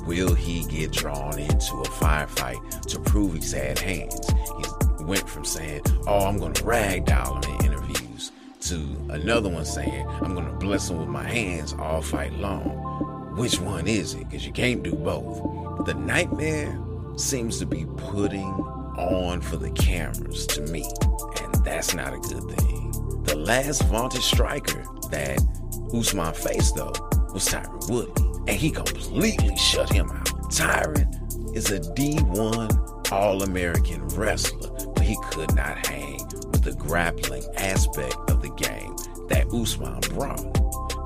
Will 0.06 0.34
he 0.34 0.66
get 0.66 0.92
drawn 0.92 1.40
into 1.40 1.76
a 1.76 1.88
firefight 1.88 2.82
to 2.88 3.00
prove 3.00 3.36
he's 3.36 3.54
had 3.54 3.80
hands? 3.80 4.20
He 4.58 5.04
went 5.06 5.28
from 5.30 5.46
saying, 5.46 5.82
Oh, 6.06 6.26
I'm 6.26 6.38
going 6.38 6.54
to 6.54 6.64
ragdoll 6.64 7.44
him 7.46 7.56
in 7.56 7.66
interviews 7.66 8.32
to 8.62 8.76
another 9.10 9.50
one 9.50 9.66
saying, 9.66 10.08
I'm 10.22 10.34
going 10.34 10.48
to 10.48 10.54
bless 10.54 10.90
him 10.90 10.98
with 10.98 11.08
my 11.08 11.24
hands 11.24 11.74
all 11.74 12.02
fight 12.02 12.34
long. 12.34 13.36
Which 13.38 13.60
one 13.60 13.88
is 13.88 14.14
it? 14.14 14.30
Because 14.30 14.46
you 14.46 14.52
can't 14.52 14.84
do 14.84 14.94
both. 14.94 15.86
The 15.86 15.94
nightmare 15.94 16.80
seems 17.16 17.60
to 17.60 17.66
be 17.66 17.86
putting 17.98 18.54
on 18.98 19.42
for 19.42 19.58
the 19.58 19.72
cameras 19.72 20.46
to 20.48 20.62
me, 20.62 20.84
and 21.42 21.66
that's 21.66 21.96
not 21.96 22.14
a 22.14 22.18
good 22.20 22.44
thing. 22.52 22.93
The 23.24 23.36
last 23.36 23.84
vaunted 23.84 24.22
striker 24.22 24.84
that 25.10 25.40
Usman 25.94 26.34
faced, 26.34 26.76
though, 26.76 26.94
was 27.34 27.48
Tyron 27.48 27.90
Woodley, 27.90 28.42
and 28.48 28.58
he 28.58 28.70
completely 28.70 29.56
shut 29.58 29.92
him 29.92 30.10
out. 30.10 30.26
Tyron 30.52 31.56
is 31.56 31.72
a 31.72 31.80
D1 31.80 33.12
All 33.12 33.44
American 33.44 34.08
wrestler, 34.10 34.70
but 34.94 35.04
he 35.04 35.18
could 35.32 35.54
not 35.56 35.86
hang 35.88 36.18
with 36.52 36.64
the 36.64 36.76
grappling 36.78 37.44
aspect 37.58 38.16
of 38.30 38.42
the 38.42 38.50
game 38.50 38.96
that 39.30 39.48
Usman 39.54 40.00
brought. 40.16 40.44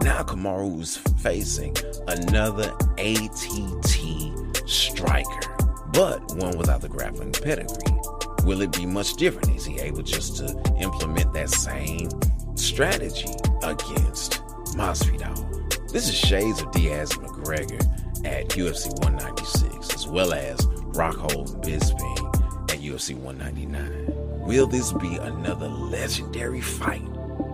Now 0.01 0.24
Kamaru 0.24 0.82
is 0.82 0.97
facing 0.97 1.76
another 2.07 2.74
ATT 2.97 4.70
striker, 4.70 5.55
but 5.93 6.20
one 6.36 6.57
without 6.57 6.82
the 6.82 6.89
grappling 6.89 7.32
pedigree. 7.32 8.16
Will 8.47 8.61
it 8.61 8.71
be 8.71 8.85
much 8.85 9.15
different? 9.15 9.53
Is 9.57 9.65
he 9.65 9.77
able 9.81 10.03
just 10.03 10.37
to 10.37 10.45
implement 10.79 11.33
that 11.33 11.49
same 11.49 12.09
strategy 12.55 13.27
against 13.61 14.41
Masvidal? 14.73 15.91
This 15.91 16.07
is 16.07 16.15
shades 16.15 16.61
of 16.61 16.71
Diaz 16.71 17.11
McGregor 17.11 17.81
at 18.25 18.47
UFC 18.47 18.87
196, 19.03 19.93
as 19.93 20.07
well 20.07 20.31
as 20.31 20.61
Rockhold 20.95 21.61
Bisping 21.61 22.71
at 22.71 22.79
UFC 22.79 23.17
199. 23.17 24.45
Will 24.45 24.65
this 24.65 24.93
be 24.93 25.17
another 25.17 25.67
legendary 25.67 26.61
fight 26.61 27.03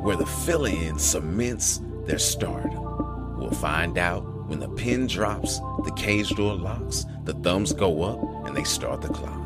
where 0.04 0.16
the 0.16 0.28
fill-in 0.28 1.00
cements 1.00 1.82
their 2.06 2.20
stardom? 2.20 3.40
We'll 3.40 3.50
find 3.50 3.98
out 3.98 4.48
when 4.48 4.60
the 4.60 4.70
pin 4.70 5.08
drops, 5.08 5.58
the 5.86 5.94
cage 5.98 6.30
door 6.36 6.54
locks, 6.54 7.04
the 7.24 7.34
thumbs 7.34 7.74
go 7.74 8.04
up, 8.04 8.46
and 8.46 8.56
they 8.56 8.64
start 8.64 9.02
the 9.02 9.08
clock. 9.08 9.43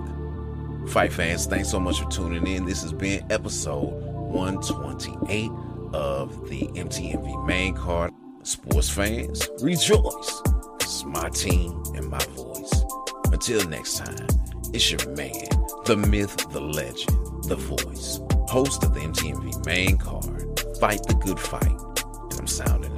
Fight 0.89 1.11
fans, 1.11 1.45
thanks 1.45 1.69
so 1.69 1.79
much 1.79 2.01
for 2.01 2.09
tuning 2.09 2.47
in. 2.47 2.65
This 2.65 2.81
has 2.81 2.93
been 2.93 3.29
episode 3.29 3.91
128 3.91 5.51
of 5.93 6.49
the 6.49 6.61
MTMV 6.67 7.45
main 7.45 7.75
card. 7.75 8.13
Sports 8.43 8.89
fans, 8.89 9.49
rejoice. 9.61 10.41
This 10.79 10.95
is 10.95 11.05
my 11.05 11.29
team 11.29 11.83
and 11.95 12.07
my 12.09 12.23
voice. 12.29 12.83
Until 13.31 13.67
next 13.67 13.97
time, 13.97 14.27
it's 14.73 14.89
your 14.89 15.05
man, 15.15 15.49
the 15.85 15.97
myth, 15.97 16.37
the 16.51 16.61
legend, 16.61 17.43
the 17.43 17.57
voice, 17.57 18.21
host 18.47 18.83
of 18.83 18.93
the 18.93 19.01
MTMV 19.01 19.65
main 19.65 19.97
card. 19.97 20.59
Fight 20.79 21.03
the 21.03 21.15
good 21.15 21.39
fight, 21.39 21.65
and 21.65 22.39
I'm 22.39 22.47
sounding. 22.47 22.96